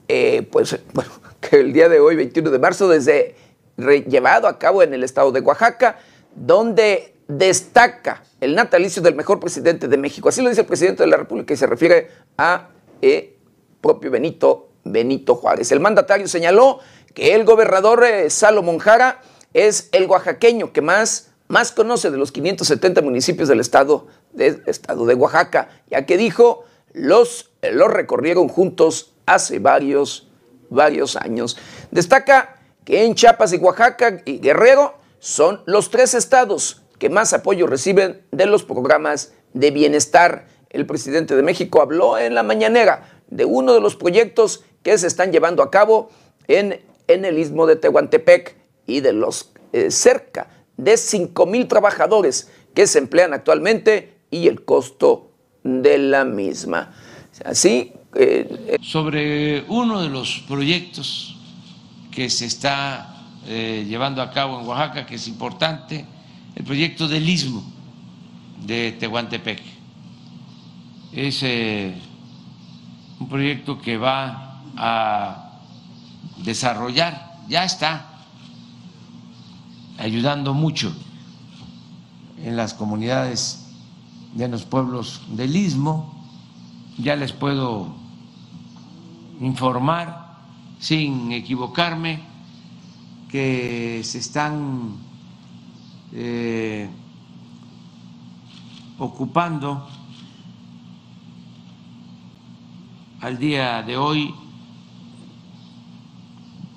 eh, 0.08 0.48
pues, 0.52 0.78
bueno, 0.94 1.10
que 1.42 1.62
el 1.62 1.74
día 1.74 1.90
de 1.90 2.00
hoy, 2.00 2.16
21 2.16 2.52
de 2.52 2.60
marzo, 2.60 2.88
desde 2.88 3.34
llevado 3.76 4.48
a 4.48 4.60
cabo 4.60 4.84
en 4.84 4.94
el 4.94 5.04
estado 5.04 5.32
de 5.32 5.40
Oaxaca, 5.40 5.98
donde 6.36 7.16
destaca 7.28 8.24
el 8.40 8.54
natalicio 8.54 9.02
del 9.02 9.16
mejor 9.16 9.40
presidente 9.40 9.88
de 9.88 9.98
México. 9.98 10.30
Así 10.30 10.44
lo 10.44 10.50
dice 10.50 10.62
el 10.62 10.68
presidente 10.68 11.02
de 11.02 11.10
la 11.10 11.18
República 11.18 11.56
y 11.56 11.58
se 11.58 11.66
refiere 11.66 12.10
a 12.38 12.70
eh, 13.02 13.36
propio 13.82 14.12
Benito, 14.12 14.70
Benito 14.84 15.34
Juárez. 15.34 15.72
El 15.72 15.80
mandatario 15.80 16.28
señaló 16.28 16.82
que 17.16 17.34
el 17.34 17.46
gobernador 17.46 18.06
Salomón 18.28 18.78
Jara 18.78 19.22
es 19.54 19.90
el 19.92 20.06
oaxaqueño 20.08 20.74
que 20.74 20.82
más, 20.82 21.32
más 21.48 21.72
conoce 21.72 22.12
de 22.12 22.18
los 22.18 22.32
570 22.32 23.02
municipios 23.02 23.48
del 23.48 23.60
estado 23.60 24.08
de, 24.34 24.62
estado 24.66 25.06
de 25.06 25.16
Oaxaca, 25.16 25.70
ya 25.90 26.06
que 26.06 26.18
dijo, 26.18 26.66
los, 26.94 27.52
los 27.62 27.92
recorrieron 27.92 28.48
juntos 28.48 29.14
hace 29.26 29.60
varios, 29.60 30.28
varios 30.70 31.16
años. 31.16 31.58
Destaca 31.92 32.58
que 32.84 33.06
en 33.06 33.16
Chiapas 33.16 33.54
y 33.54 33.58
Oaxaca 33.58 34.22
y 34.26 34.40
Guerrero 34.40 34.96
son 35.20 35.62
los 35.66 35.90
tres 35.90 36.14
estados 36.14 36.82
que 37.00 37.10
más 37.10 37.34
apoyo 37.34 37.68
reciben 37.68 38.22
de 38.32 38.46
los 38.46 38.64
programas 38.64 39.34
de 39.54 39.72
bienestar. 39.72 40.48
El 40.70 40.86
presidente 40.86 41.36
de 41.36 41.44
México 41.44 41.82
habló 41.82 42.18
en 42.18 42.34
la 42.36 42.44
mañanera 42.44 43.22
de 43.28 43.46
uno 43.46 43.74
de 43.74 43.82
los 43.82 43.96
proyectos 43.96 44.64
que 44.84 44.98
se 44.98 45.08
están 45.08 45.32
llevando 45.32 45.64
a 45.64 45.72
cabo 45.72 46.10
en, 46.48 46.82
en 47.08 47.26
el 47.26 47.40
istmo 47.40 47.68
de 47.68 47.76
Tehuantepec 47.76 48.63
y 48.86 49.00
de 49.00 49.14
los 49.14 49.52
eh, 49.72 49.92
cerca 49.92 50.48
de 50.78 50.98
5 50.98 51.46
mil 51.46 51.68
trabajadores 51.68 52.52
que 52.74 52.88
se 52.88 53.00
emplean 53.00 53.34
actualmente 53.34 54.18
y 54.30 54.48
el 54.48 54.64
costo 54.66 55.32
de 55.64 55.98
la 55.98 56.26
misma. 56.26 56.94
Así. 57.46 57.94
Eh, 58.16 58.48
eh, 58.68 58.78
Sobre 58.82 59.62
uno 59.68 60.02
de 60.02 60.10
los 60.10 60.44
proyectos 60.48 61.40
que 62.12 62.30
se 62.30 62.46
está 62.46 63.10
llevando 63.46 64.22
a 64.22 64.32
cabo 64.32 64.62
en 64.62 64.68
Oaxaca, 64.68 65.06
que 65.06 65.16
es 65.16 65.28
importante, 65.28 66.06
el 66.56 66.64
proyecto 66.64 67.10
del 67.10 67.28
Istmo 67.28 67.62
de 68.66 68.94
Tehuantepec. 68.94 69.60
Es 71.12 71.44
un 73.20 73.28
proyecto 73.28 73.82
que 73.82 73.98
va 73.98 74.62
a 74.78 75.60
desarrollar, 76.38 77.34
ya 77.50 77.66
está 77.66 78.13
ayudando 80.04 80.54
mucho 80.54 80.94
en 82.44 82.58
las 82.58 82.74
comunidades 82.74 83.66
de 84.34 84.50
los 84.50 84.66
pueblos 84.66 85.22
del 85.30 85.56
istmo. 85.56 86.14
Ya 86.98 87.16
les 87.16 87.32
puedo 87.32 87.96
informar, 89.40 90.40
sin 90.80 91.32
equivocarme, 91.32 92.22
que 93.30 94.02
se 94.04 94.18
están 94.20 94.98
eh, 96.12 96.90
ocupando 99.00 99.88
al 103.22 103.38
día 103.38 103.82
de 103.84 103.96
hoy 103.96 104.36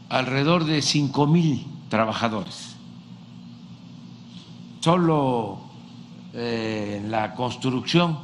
alrededor 0.08 0.64
de 0.64 0.80
cinco 0.80 1.26
mil 1.26 1.66
trabajadores 1.90 2.75
solo 4.86 5.58
eh, 6.32 7.02
la 7.08 7.34
construcción 7.34 8.20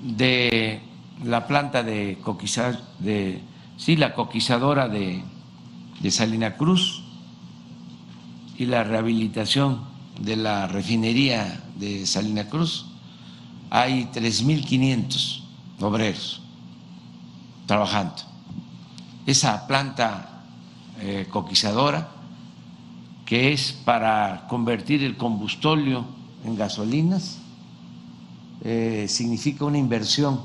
de 0.00 0.80
la 1.24 1.44
planta 1.44 1.82
de 1.82 2.20
coquizar, 2.22 2.80
de, 3.00 3.42
sí, 3.76 3.96
la 3.96 4.14
coquizadora 4.14 4.88
de, 4.88 5.24
de 5.98 6.10
Salina 6.12 6.56
Cruz 6.56 7.02
y 8.58 8.66
la 8.66 8.84
rehabilitación 8.84 9.80
de 10.20 10.36
la 10.36 10.68
refinería 10.68 11.64
de 11.74 12.06
Salina 12.06 12.48
Cruz, 12.48 12.86
hay 13.70 14.04
3.500 14.14 15.42
obreros 15.80 16.42
trabajando. 17.66 18.22
Esa 19.26 19.66
planta 19.66 20.44
eh, 21.00 21.26
coquizadora 21.28 22.08
que 23.28 23.52
es 23.52 23.72
para 23.72 24.46
convertir 24.48 25.04
el 25.04 25.18
combustóleo 25.18 26.06
en 26.46 26.56
gasolinas, 26.56 27.36
eh, 28.64 29.04
significa 29.06 29.66
una 29.66 29.76
inversión 29.76 30.40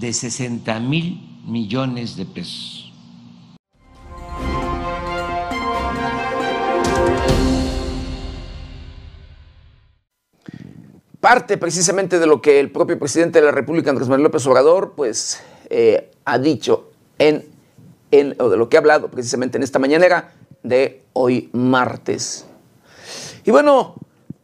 de 0.00 0.14
60 0.14 0.80
mil 0.80 1.42
millones 1.46 2.16
de 2.16 2.24
pesos. 2.24 2.90
Parte 11.20 11.58
precisamente 11.58 12.18
de 12.18 12.26
lo 12.26 12.40
que 12.40 12.60
el 12.60 12.70
propio 12.70 12.98
presidente 12.98 13.40
de 13.40 13.44
la 13.44 13.52
República, 13.52 13.90
Andrés 13.90 14.08
Manuel 14.08 14.24
López 14.24 14.46
Obrador, 14.46 14.94
pues 14.96 15.42
eh, 15.68 16.10
ha 16.24 16.38
dicho 16.38 16.92
en, 17.18 17.44
en, 18.10 18.36
o 18.38 18.48
de 18.48 18.56
lo 18.56 18.70
que 18.70 18.78
ha 18.78 18.80
hablado 18.80 19.10
precisamente 19.10 19.58
en 19.58 19.62
esta 19.62 19.78
mañanera, 19.78 20.32
de 20.62 21.02
hoy 21.12 21.50
martes. 21.52 22.46
Y 23.44 23.50
bueno, 23.50 23.94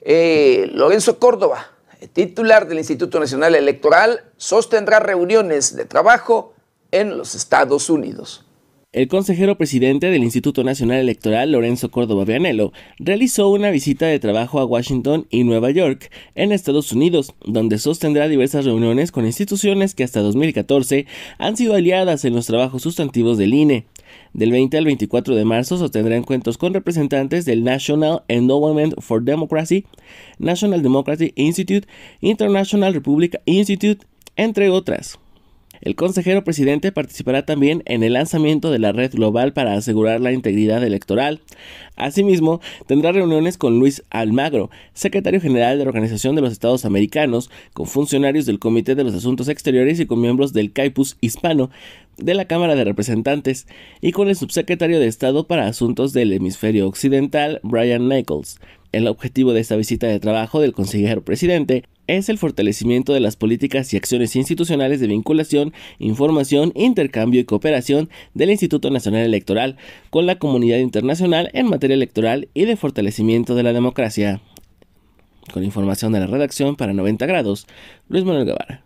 eh, 0.01 0.71
Lorenzo 0.73 1.19
Córdoba, 1.19 1.67
titular 2.13 2.69
del 2.69 2.79
Instituto 2.79 3.21
Nacional 3.21 3.55
Electoral, 3.55 4.25
sostendrá 4.37 5.01
reuniones 5.01 5.77
de 5.77 5.85
trabajo 5.85 6.55
en 6.91 7.17
los 7.17 7.35
Estados 7.35 7.91
Unidos. 7.91 8.45
El 8.91 9.07
consejero 9.07 9.59
presidente 9.59 10.07
del 10.07 10.25
Instituto 10.25 10.65
Nacional 10.65 11.01
Electoral, 11.01 11.53
Lorenzo 11.53 11.91
Córdoba 11.91 12.25
Vianello, 12.25 12.73
realizó 12.99 13.51
una 13.51 13.71
visita 13.71 14.07
de 14.07 14.19
trabajo 14.19 14.61
a 14.61 14.65
Washington 14.65 15.27
y 15.29 15.45
Nueva 15.45 15.71
York, 15.71 16.11
en 16.35 16.53
Estados 16.53 16.91
Unidos, 16.93 17.35
donde 17.45 17.77
sostendrá 17.77 18.29
diversas 18.29 18.65
reuniones 18.65 19.13
con 19.13 19.27
instituciones 19.27 19.95
que 19.95 20.05
hasta 20.05 20.21
2014 20.21 21.05
han 21.37 21.59
sido 21.59 21.75
aliadas 21.75 22.25
en 22.25 22.35
los 22.35 22.47
trabajos 22.47 22.81
sustantivos 22.81 23.37
del 23.37 23.53
INE. 23.53 23.85
Del 24.33 24.53
20 24.53 24.79
al 24.79 24.85
24 24.85 25.35
de 25.35 25.45
marzo 25.45 25.79
sostendrá 25.79 26.17
encuentros 26.17 26.59
con 26.59 26.75
representantes 26.75 27.45
del 27.45 27.65
National 27.65 28.23
Endowment 28.29 29.01
for 29.01 29.23
Democracy, 29.23 29.85
National 30.39 30.83
Democracy 30.83 31.33
Institute, 31.37 31.87
International 32.21 32.95
Republic 32.95 33.41
Institute, 33.47 34.07
entre 34.37 34.71
otras. 34.71 35.19
El 35.81 35.95
consejero 35.95 36.45
presidente 36.45 36.93
participará 36.93 37.45
también 37.45 37.83
en 37.87 38.03
el 38.03 38.15
lanzamiento 38.15 38.71
de 38.71 38.79
la 38.79 38.93
red 38.93 39.13
global 39.13 39.53
para 39.53 39.75
asegurar 39.75 40.21
la 40.21 40.33
integridad 40.33 40.85
electoral. 40.85 41.41
Asimismo, 41.97 42.61
tendrá 42.87 43.13
reuniones 43.13 43.59
con 43.59 43.79
Luis 43.79 44.05
Almagro, 44.11 44.71
secretario 44.95 45.41
general 45.41 45.79
de 45.79 45.85
la 45.85 45.91
Organización 45.91 46.35
de 46.35 46.43
los 46.43 46.53
Estados 46.53 46.85
Americanos, 46.85 47.51
con 47.73 47.87
funcionarios 47.87 48.47
del 48.47 48.59
Comité 48.59 48.95
de 48.95 49.05
los 49.05 49.15
Asuntos 49.15 49.49
Exteriores 49.49 49.99
y 50.01 50.07
con 50.07 50.21
miembros 50.21 50.53
del 50.53 50.73
CAIPUS 50.73 51.17
hispano 51.21 51.71
de 52.17 52.35
la 52.35 52.47
Cámara 52.47 52.75
de 52.75 52.85
Representantes 52.85 53.67
y 54.01 54.13
con 54.13 54.29
el 54.29 54.37
subsecretario 54.37 55.01
de 55.01 55.07
Estado 55.07 55.47
para 55.47 55.67
Asuntos 55.67 56.13
del 56.13 56.33
Hemisferio 56.33 56.89
Occidental, 56.89 57.61
Brian 57.63 58.09
Nichols. 58.09 58.61
El 58.91 59.07
objetivo 59.07 59.53
de 59.53 59.61
esta 59.61 59.77
visita 59.77 60.07
de 60.07 60.19
trabajo 60.19 60.61
del 60.61 60.73
consejero 60.73 61.23
presidente 61.23 61.85
es 62.09 62.29
el 62.29 62.39
fortalecimiento 62.39 63.13
de 63.13 63.21
las 63.21 63.37
políticas 63.37 63.93
y 63.93 63.97
acciones 63.97 64.35
institucionales 64.35 64.99
de 64.99 65.07
vinculación, 65.07 65.73
información, 65.99 66.73
intercambio 66.75 67.41
y 67.41 67.45
cooperación 67.45 68.11
del 68.35 68.51
Instituto 68.51 68.91
Nacional 68.91 69.23
Electoral 69.23 69.77
con 70.11 70.27
la 70.27 70.39
comunidad 70.39 70.79
internacional 70.79 71.51
en 71.53 71.69
materia 71.69 71.95
electoral 71.95 72.49
y 72.55 72.65
de 72.65 72.77
fortalecimiento 72.77 73.55
de 73.55 73.63
la 73.63 73.73
democracia. 73.73 74.41
Con 75.53 75.63
información 75.63 76.13
de 76.13 76.21
la 76.21 76.27
redacción 76.27 76.77
para 76.77 76.93
90 76.93 77.27
grados, 77.27 77.67
Luis 78.09 78.25
Manuel 78.25 78.47
Guevara. 78.47 78.85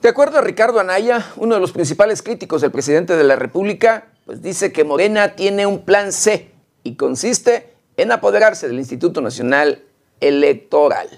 De 0.00 0.10
acuerdo 0.10 0.38
a 0.38 0.40
Ricardo 0.40 0.78
Anaya, 0.78 1.26
uno 1.36 1.56
de 1.56 1.60
los 1.60 1.72
principales 1.72 2.22
críticos 2.22 2.62
del 2.62 2.70
presidente 2.70 3.16
de 3.16 3.24
la 3.24 3.34
República, 3.34 4.12
pues 4.26 4.42
dice 4.42 4.72
que 4.72 4.82
Morena 4.82 5.36
tiene 5.36 5.66
un 5.66 5.84
plan 5.84 6.12
C 6.12 6.50
y 6.82 6.96
consiste 6.96 7.74
en 7.96 8.10
apoderarse 8.10 8.66
del 8.66 8.78
Instituto 8.78 9.20
Nacional 9.20 9.84
Electoral. 10.20 11.08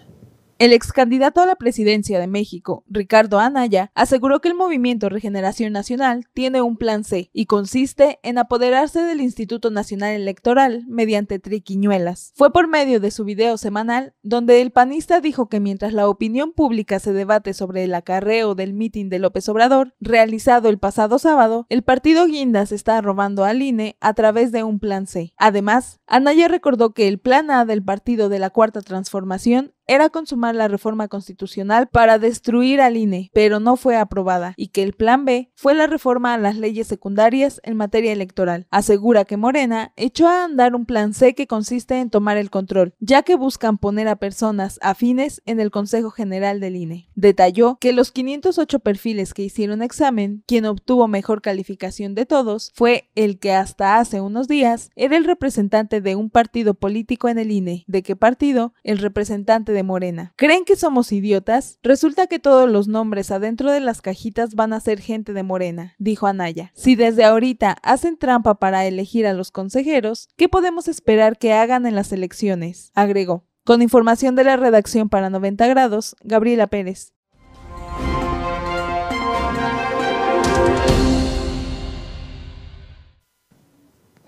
El 0.58 0.72
ex 0.72 0.92
candidato 0.92 1.40
a 1.40 1.46
la 1.46 1.54
presidencia 1.54 2.18
de 2.18 2.26
México, 2.26 2.82
Ricardo 2.88 3.38
Anaya, 3.38 3.92
aseguró 3.94 4.40
que 4.40 4.48
el 4.48 4.56
movimiento 4.56 5.08
Regeneración 5.08 5.72
Nacional 5.72 6.26
tiene 6.34 6.62
un 6.62 6.76
plan 6.76 7.04
C 7.04 7.30
y 7.32 7.46
consiste 7.46 8.18
en 8.24 8.38
apoderarse 8.38 9.00
del 9.02 9.20
Instituto 9.20 9.70
Nacional 9.70 10.14
Electoral 10.14 10.84
mediante 10.88 11.38
triquiñuelas. 11.38 12.32
Fue 12.34 12.52
por 12.52 12.66
medio 12.66 12.98
de 12.98 13.12
su 13.12 13.22
video 13.22 13.56
semanal 13.56 14.14
donde 14.24 14.60
el 14.60 14.72
panista 14.72 15.20
dijo 15.20 15.48
que 15.48 15.60
mientras 15.60 15.92
la 15.92 16.08
opinión 16.08 16.52
pública 16.52 16.98
se 16.98 17.12
debate 17.12 17.54
sobre 17.54 17.84
el 17.84 17.94
acarreo 17.94 18.56
del 18.56 18.74
mitin 18.74 19.10
de 19.10 19.20
López 19.20 19.48
Obrador, 19.48 19.94
realizado 20.00 20.70
el 20.70 20.80
pasado 20.80 21.20
sábado, 21.20 21.66
el 21.68 21.84
partido 21.84 22.26
Guindas 22.26 22.72
está 22.72 23.00
robando 23.00 23.44
al 23.44 23.62
INE 23.62 23.96
a 24.00 24.12
través 24.14 24.50
de 24.50 24.64
un 24.64 24.80
plan 24.80 25.06
C. 25.06 25.34
Además, 25.36 26.00
Anaya 26.08 26.48
recordó 26.48 26.94
que 26.94 27.06
el 27.06 27.20
plan 27.20 27.48
A 27.52 27.64
del 27.64 27.84
partido 27.84 28.28
de 28.28 28.40
la 28.40 28.50
Cuarta 28.50 28.80
Transformación 28.80 29.72
era 29.88 30.10
consumar 30.10 30.54
la 30.54 30.68
reforma 30.68 31.08
constitucional 31.08 31.88
para 31.88 32.18
destruir 32.18 32.80
al 32.80 32.96
INE, 32.96 33.30
pero 33.34 33.58
no 33.58 33.76
fue 33.76 33.96
aprobada, 33.96 34.54
y 34.56 34.68
que 34.68 34.82
el 34.82 34.92
plan 34.92 35.24
B 35.24 35.50
fue 35.54 35.74
la 35.74 35.86
reforma 35.86 36.34
a 36.34 36.38
las 36.38 36.56
leyes 36.56 36.86
secundarias 36.86 37.60
en 37.64 37.76
materia 37.76 38.12
electoral. 38.12 38.66
Asegura 38.70 39.24
que 39.24 39.36
Morena 39.36 39.92
echó 39.96 40.28
a 40.28 40.44
andar 40.44 40.76
un 40.76 40.86
plan 40.86 41.14
C 41.14 41.34
que 41.34 41.46
consiste 41.46 41.98
en 41.98 42.10
tomar 42.10 42.36
el 42.36 42.50
control, 42.50 42.94
ya 43.00 43.22
que 43.22 43.34
buscan 43.34 43.78
poner 43.78 44.08
a 44.08 44.16
personas 44.16 44.78
afines 44.82 45.42
en 45.46 45.58
el 45.58 45.70
Consejo 45.70 46.10
General 46.10 46.60
del 46.60 46.76
INE. 46.76 47.08
Detalló 47.14 47.78
que 47.80 47.92
los 47.92 48.12
508 48.12 48.78
perfiles 48.80 49.32
que 49.32 49.42
hicieron 49.42 49.82
examen, 49.82 50.44
quien 50.46 50.66
obtuvo 50.66 51.08
mejor 51.08 51.40
calificación 51.40 52.14
de 52.14 52.26
todos 52.26 52.70
fue 52.74 53.08
el 53.14 53.38
que 53.38 53.52
hasta 53.52 53.98
hace 53.98 54.20
unos 54.20 54.48
días 54.48 54.90
era 54.96 55.16
el 55.16 55.24
representante 55.24 56.00
de 56.00 56.14
un 56.14 56.28
partido 56.28 56.74
político 56.74 57.28
en 57.28 57.38
el 57.38 57.50
INE. 57.50 57.84
¿De 57.86 58.02
qué 58.02 58.16
partido? 58.16 58.74
El 58.82 58.98
representante 58.98 59.72
de 59.72 59.77
Morena. 59.82 60.32
¿Creen 60.36 60.64
que 60.64 60.76
somos 60.76 61.12
idiotas? 61.12 61.78
Resulta 61.82 62.26
que 62.26 62.38
todos 62.38 62.70
los 62.70 62.88
nombres 62.88 63.30
adentro 63.30 63.70
de 63.70 63.80
las 63.80 64.02
cajitas 64.02 64.54
van 64.54 64.72
a 64.72 64.80
ser 64.80 65.00
gente 65.00 65.32
de 65.32 65.42
Morena, 65.42 65.94
dijo 65.98 66.26
Anaya. 66.26 66.72
Si 66.74 66.96
desde 66.96 67.24
ahorita 67.24 67.76
hacen 67.82 68.16
trampa 68.16 68.56
para 68.56 68.86
elegir 68.86 69.26
a 69.26 69.32
los 69.32 69.50
consejeros, 69.50 70.28
¿qué 70.36 70.48
podemos 70.48 70.88
esperar 70.88 71.38
que 71.38 71.52
hagan 71.52 71.86
en 71.86 71.94
las 71.94 72.12
elecciones? 72.12 72.92
agregó. 72.94 73.44
Con 73.64 73.82
información 73.82 74.34
de 74.34 74.44
la 74.44 74.56
redacción 74.56 75.08
para 75.08 75.30
90 75.30 75.66
grados, 75.66 76.16
Gabriela 76.22 76.68
Pérez. 76.68 77.12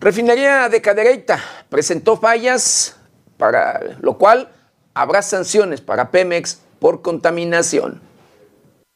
Refinería 0.00 0.70
de 0.70 0.80
Cadereyta 0.80 1.38
presentó 1.68 2.16
fallas, 2.16 2.96
para 3.36 3.80
lo 4.00 4.16
cual 4.16 4.50
habrá 4.94 5.22
sanciones 5.22 5.80
para 5.80 6.10
Pemex 6.10 6.60
por 6.78 7.02
contaminación. 7.02 8.00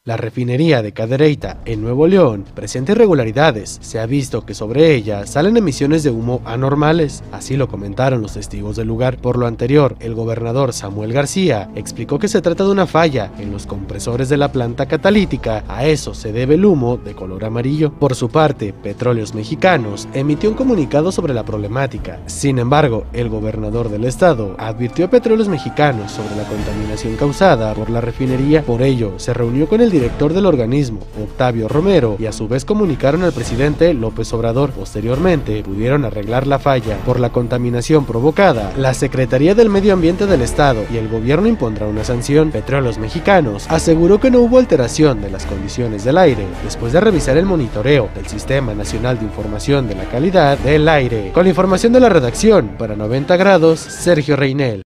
La 0.07 0.17
refinería 0.17 0.83
de 0.83 0.91
Cadereyta 0.91 1.57
en 1.65 1.81
Nuevo 1.81 2.05
León 2.05 2.45
presenta 2.53 2.91
irregularidades. 2.91 3.79
Se 3.81 3.99
ha 3.99 4.05
visto 4.05 4.45
que 4.45 4.53
sobre 4.53 4.93
ella 4.93 5.25
salen 5.25 5.57
emisiones 5.57 6.03
de 6.03 6.11
humo 6.11 6.43
anormales. 6.45 7.23
Así 7.31 7.57
lo 7.57 7.67
comentaron 7.67 8.21
los 8.21 8.35
testigos 8.35 8.75
del 8.75 8.87
lugar. 8.87 9.17
Por 9.17 9.39
lo 9.39 9.47
anterior, 9.47 9.95
el 9.99 10.13
gobernador 10.13 10.73
Samuel 10.73 11.11
García 11.11 11.71
explicó 11.73 12.19
que 12.19 12.27
se 12.27 12.43
trata 12.43 12.65
de 12.65 12.69
una 12.69 12.85
falla 12.85 13.31
en 13.39 13.51
los 13.51 13.65
compresores 13.65 14.29
de 14.29 14.37
la 14.37 14.51
planta 14.51 14.85
catalítica. 14.85 15.63
A 15.67 15.87
eso 15.87 16.13
se 16.13 16.31
debe 16.31 16.53
el 16.53 16.65
humo 16.65 16.97
de 16.97 17.15
color 17.15 17.43
amarillo. 17.43 17.91
Por 17.91 18.13
su 18.13 18.29
parte, 18.29 18.73
Petróleos 18.73 19.33
Mexicanos 19.33 20.07
emitió 20.13 20.51
un 20.51 20.55
comunicado 20.55 21.11
sobre 21.11 21.33
la 21.33 21.45
problemática. 21.45 22.19
Sin 22.27 22.59
embargo, 22.59 23.05
el 23.11 23.27
gobernador 23.27 23.89
del 23.89 24.05
estado 24.05 24.55
advirtió 24.59 25.05
a 25.05 25.09
Petróleos 25.09 25.47
Mexicanos 25.47 26.11
sobre 26.11 26.35
la 26.35 26.47
contaminación 26.47 27.15
causada 27.15 27.73
por 27.73 27.89
la 27.89 28.01
refinería. 28.01 28.61
Por 28.61 28.83
ello, 28.83 29.13
se 29.17 29.33
reunió 29.33 29.67
con 29.67 29.81
el 29.81 29.94
director 29.95 30.33
del 30.33 30.45
organismo, 30.45 30.99
Octavio 31.23 31.69
Romero, 31.69 32.17
y 32.19 32.25
a 32.25 32.33
su 32.33 32.49
vez 32.49 32.65
comunicaron 32.65 33.23
al 33.23 33.31
presidente 33.31 33.93
López 33.93 34.33
Obrador. 34.33 34.71
Posteriormente, 34.71 35.63
pudieron 35.63 36.03
arreglar 36.03 36.47
la 36.47 36.59
falla 36.59 36.97
por 37.05 37.21
la 37.21 37.31
contaminación 37.31 38.05
provocada. 38.05 38.73
La 38.77 38.93
Secretaría 38.93 39.55
del 39.55 39.69
Medio 39.69 39.93
Ambiente 39.93 40.27
del 40.27 40.41
Estado 40.41 40.83
y 40.91 40.97
el 40.97 41.07
gobierno 41.07 41.47
impondrá 41.47 41.87
una 41.87 42.03
sanción. 42.03 42.51
Petróleos 42.51 42.97
Mexicanos 42.97 43.67
aseguró 43.69 44.19
que 44.19 44.31
no 44.31 44.41
hubo 44.41 44.57
alteración 44.57 45.21
de 45.21 45.29
las 45.29 45.45
condiciones 45.45 46.03
del 46.03 46.17
aire 46.17 46.45
después 46.63 46.91
de 46.91 46.99
revisar 46.99 47.37
el 47.37 47.45
monitoreo 47.45 48.09
del 48.13 48.27
Sistema 48.27 48.73
Nacional 48.73 49.17
de 49.17 49.25
Información 49.25 49.87
de 49.87 49.95
la 49.95 50.05
Calidad 50.05 50.57
del 50.57 50.89
Aire. 50.89 51.31
Con 51.33 51.43
la 51.43 51.49
información 51.49 51.93
de 51.93 52.01
la 52.01 52.09
redacción, 52.09 52.75
para 52.77 52.97
90 52.97 53.37
grados, 53.37 53.79
Sergio 53.79 54.35
Reinel. 54.35 54.81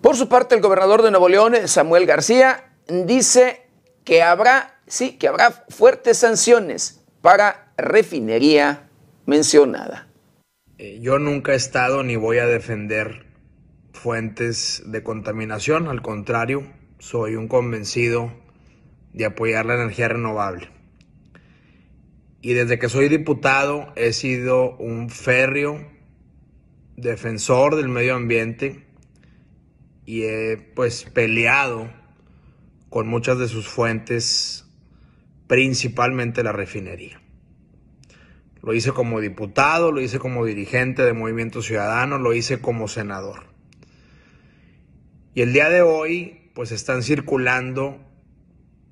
Por 0.00 0.16
su 0.16 0.28
parte, 0.28 0.54
el 0.54 0.62
gobernador 0.62 1.02
de 1.02 1.10
Nuevo 1.10 1.28
León, 1.28 1.54
Samuel 1.66 2.06
García, 2.06 2.72
dice 2.88 3.66
que 4.04 4.22
habrá, 4.22 4.80
sí, 4.86 5.18
que 5.18 5.28
habrá 5.28 5.64
fuertes 5.68 6.18
sanciones 6.18 7.04
para 7.20 7.72
refinería 7.76 8.88
mencionada. 9.26 10.08
Eh, 10.78 11.00
yo 11.02 11.18
nunca 11.18 11.52
he 11.52 11.56
estado 11.56 12.02
ni 12.02 12.16
voy 12.16 12.38
a 12.38 12.46
defender 12.46 13.26
fuentes 13.92 14.82
de 14.86 15.02
contaminación, 15.02 15.88
al 15.88 16.00
contrario, 16.00 16.64
soy 16.98 17.36
un 17.36 17.48
convencido 17.48 18.32
de 19.12 19.26
apoyar 19.26 19.66
la 19.66 19.74
energía 19.74 20.08
renovable. 20.08 20.70
Y 22.40 22.54
desde 22.54 22.78
que 22.78 22.88
soy 22.88 23.10
diputado 23.10 23.92
he 23.96 24.14
sido 24.14 24.76
un 24.78 25.10
férreo 25.10 25.86
defensor 26.96 27.76
del 27.76 27.88
medio 27.88 28.14
ambiente 28.14 28.89
y 30.04 30.22
he 30.22 30.56
pues 30.56 31.04
peleado 31.04 31.90
con 32.88 33.06
muchas 33.08 33.38
de 33.38 33.48
sus 33.48 33.68
fuentes, 33.68 34.66
principalmente 35.46 36.42
la 36.42 36.52
refinería. 36.52 37.20
Lo 38.62 38.74
hice 38.74 38.92
como 38.92 39.20
diputado, 39.20 39.92
lo 39.92 40.00
hice 40.00 40.18
como 40.18 40.44
dirigente 40.44 41.02
de 41.02 41.12
Movimiento 41.12 41.62
Ciudadano, 41.62 42.18
lo 42.18 42.34
hice 42.34 42.60
como 42.60 42.88
senador. 42.88 43.44
Y 45.34 45.42
el 45.42 45.52
día 45.52 45.70
de 45.70 45.82
hoy 45.82 46.50
pues 46.54 46.72
están 46.72 47.02
circulando 47.02 47.98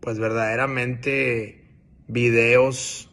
pues 0.00 0.18
verdaderamente 0.18 1.66
videos 2.06 3.10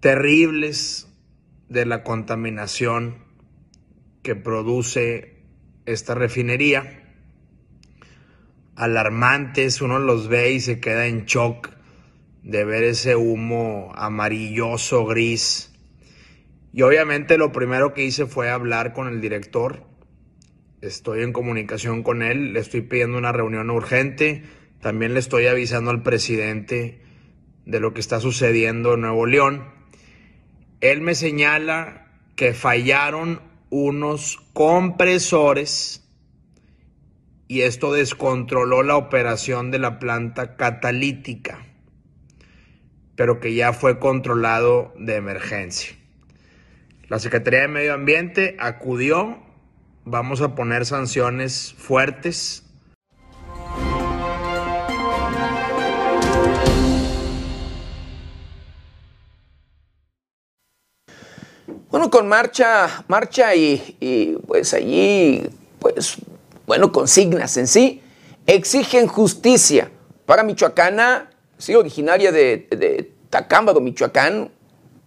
terribles 0.00 1.08
de 1.68 1.84
la 1.86 2.02
contaminación 2.04 3.24
que 4.22 4.36
produce 4.36 5.33
esta 5.86 6.14
refinería. 6.14 7.02
Alarmantes, 8.76 9.80
uno 9.80 9.98
los 9.98 10.28
ve 10.28 10.52
y 10.52 10.60
se 10.60 10.80
queda 10.80 11.06
en 11.06 11.26
shock 11.26 11.70
de 12.42 12.64
ver 12.64 12.84
ese 12.84 13.16
humo 13.16 13.92
amarilloso, 13.94 15.06
gris. 15.06 15.72
Y 16.72 16.82
obviamente 16.82 17.38
lo 17.38 17.52
primero 17.52 17.94
que 17.94 18.04
hice 18.04 18.26
fue 18.26 18.50
hablar 18.50 18.92
con 18.92 19.08
el 19.08 19.20
director. 19.20 19.84
Estoy 20.80 21.22
en 21.22 21.32
comunicación 21.32 22.02
con 22.02 22.22
él, 22.22 22.52
le 22.52 22.60
estoy 22.60 22.82
pidiendo 22.82 23.16
una 23.16 23.32
reunión 23.32 23.70
urgente. 23.70 24.42
También 24.80 25.14
le 25.14 25.20
estoy 25.20 25.46
avisando 25.46 25.90
al 25.90 26.02
presidente 26.02 27.00
de 27.64 27.80
lo 27.80 27.94
que 27.94 28.00
está 28.00 28.20
sucediendo 28.20 28.94
en 28.94 29.02
Nuevo 29.02 29.24
León. 29.24 29.64
Él 30.80 31.00
me 31.00 31.14
señala 31.14 32.08
que 32.36 32.52
fallaron 32.52 33.40
unos 33.76 34.38
compresores 34.52 36.08
y 37.48 37.62
esto 37.62 37.92
descontroló 37.92 38.84
la 38.84 38.96
operación 38.96 39.72
de 39.72 39.80
la 39.80 39.98
planta 39.98 40.54
catalítica, 40.54 41.66
pero 43.16 43.40
que 43.40 43.52
ya 43.52 43.72
fue 43.72 43.98
controlado 43.98 44.94
de 44.96 45.16
emergencia. 45.16 45.96
La 47.08 47.18
Secretaría 47.18 47.62
de 47.62 47.68
Medio 47.68 47.94
Ambiente 47.94 48.56
acudió, 48.60 49.42
vamos 50.04 50.40
a 50.40 50.54
poner 50.54 50.86
sanciones 50.86 51.74
fuertes 51.76 52.63
Bueno, 61.94 62.10
con 62.10 62.26
marcha, 62.26 63.04
marcha 63.06 63.54
y, 63.54 64.36
pues 64.48 64.74
allí, 64.74 65.48
pues, 65.78 66.16
bueno, 66.66 66.90
consignas 66.90 67.56
en 67.56 67.68
sí, 67.68 68.02
exigen 68.48 69.06
justicia 69.06 69.92
para 70.26 70.42
Michoacana, 70.42 71.30
sí, 71.56 71.72
originaria 71.76 72.32
de, 72.32 72.66
de 72.68 73.12
Tacámbaro, 73.30 73.80
Michoacán, 73.80 74.50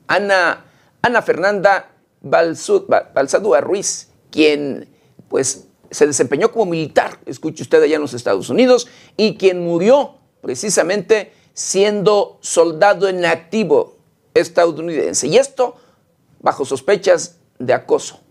Ana, 0.08 0.64
Ana 1.02 1.22
Fernanda 1.22 1.92
Balsadúa 2.22 3.60
Ruiz, 3.60 4.08
quien 4.32 4.88
pues 5.28 5.68
se 5.92 6.08
desempeñó 6.08 6.54
como 6.54 6.68
militar, 6.68 7.20
escuche 7.26 7.64
usted 7.64 7.84
allá 7.84 7.96
en 7.96 8.02
los 8.02 8.14
Estados 8.14 8.50
Unidos, 8.50 8.88
y 9.18 9.36
quien 9.36 9.62
murió 9.62 10.20
precisamente 10.42 11.34
siendo 11.54 12.38
soldado 12.40 13.10
en 13.10 13.26
activo 13.26 13.98
estadounidense. 14.34 15.28
Y 15.28 15.36
esto 15.36 15.76
bajo 16.40 16.66
sospechas 16.66 17.40
de 17.60 17.74
acoso. 17.74 18.27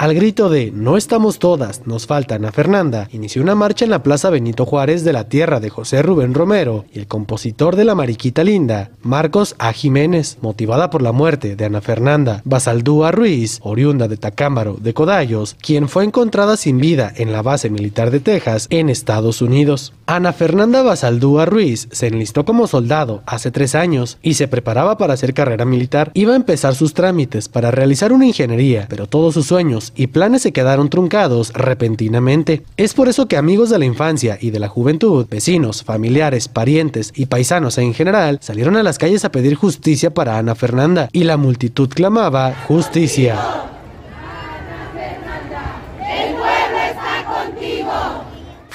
Al 0.00 0.14
grito 0.14 0.48
de 0.48 0.72
No 0.74 0.96
estamos 0.96 1.38
todas, 1.38 1.86
nos 1.86 2.06
falta 2.06 2.36
Ana 2.36 2.52
Fernanda, 2.52 3.10
inició 3.12 3.42
una 3.42 3.54
marcha 3.54 3.84
en 3.84 3.90
la 3.90 4.02
Plaza 4.02 4.30
Benito 4.30 4.64
Juárez 4.64 5.04
de 5.04 5.12
la 5.12 5.28
tierra 5.28 5.60
de 5.60 5.68
José 5.68 6.00
Rubén 6.00 6.32
Romero 6.32 6.86
y 6.90 7.00
el 7.00 7.06
compositor 7.06 7.76
de 7.76 7.84
La 7.84 7.94
Mariquita 7.94 8.42
Linda, 8.42 8.92
Marcos 9.02 9.56
A. 9.58 9.74
Jiménez, 9.74 10.38
motivada 10.40 10.88
por 10.88 11.02
la 11.02 11.12
muerte 11.12 11.54
de 11.54 11.66
Ana 11.66 11.82
Fernanda 11.82 12.40
Basaldúa 12.46 13.12
Ruiz, 13.12 13.60
oriunda 13.62 14.08
de 14.08 14.16
Tacámbaro 14.16 14.78
de 14.80 14.94
Codallos, 14.94 15.54
quien 15.60 15.86
fue 15.86 16.04
encontrada 16.04 16.56
sin 16.56 16.78
vida 16.78 17.12
en 17.14 17.30
la 17.30 17.42
base 17.42 17.68
militar 17.68 18.10
de 18.10 18.20
Texas 18.20 18.68
en 18.70 18.88
Estados 18.88 19.42
Unidos. 19.42 19.92
Ana 20.06 20.32
Fernanda 20.32 20.82
Basaldúa 20.82 21.44
Ruiz 21.44 21.88
se 21.92 22.06
enlistó 22.06 22.46
como 22.46 22.68
soldado 22.68 23.22
hace 23.26 23.50
tres 23.50 23.74
años 23.74 24.16
y 24.22 24.32
se 24.32 24.48
preparaba 24.48 24.96
para 24.96 25.12
hacer 25.12 25.34
carrera 25.34 25.66
militar. 25.66 26.10
Iba 26.14 26.32
a 26.32 26.36
empezar 26.36 26.74
sus 26.74 26.94
trámites 26.94 27.50
para 27.50 27.70
realizar 27.70 28.14
una 28.14 28.26
ingeniería, 28.26 28.86
pero 28.88 29.06
todos 29.06 29.34
sus 29.34 29.52
y 29.94 30.08
planes 30.08 30.42
se 30.42 30.52
quedaron 30.52 30.90
truncados 30.90 31.52
repentinamente. 31.52 32.62
Es 32.76 32.94
por 32.94 33.08
eso 33.08 33.26
que 33.28 33.36
amigos 33.36 33.70
de 33.70 33.78
la 33.78 33.84
infancia 33.84 34.38
y 34.40 34.50
de 34.50 34.58
la 34.58 34.68
juventud, 34.68 35.26
vecinos, 35.28 35.82
familiares, 35.82 36.48
parientes 36.48 37.12
y 37.14 37.26
paisanos 37.26 37.78
en 37.78 37.94
general 37.94 38.38
salieron 38.42 38.76
a 38.76 38.82
las 38.82 38.98
calles 38.98 39.24
a 39.24 39.32
pedir 39.32 39.54
justicia 39.54 40.12
para 40.12 40.38
Ana 40.38 40.54
Fernanda 40.54 41.08
y 41.12 41.24
la 41.24 41.36
multitud 41.36 41.88
clamaba 41.88 42.54
justicia. 42.66 43.79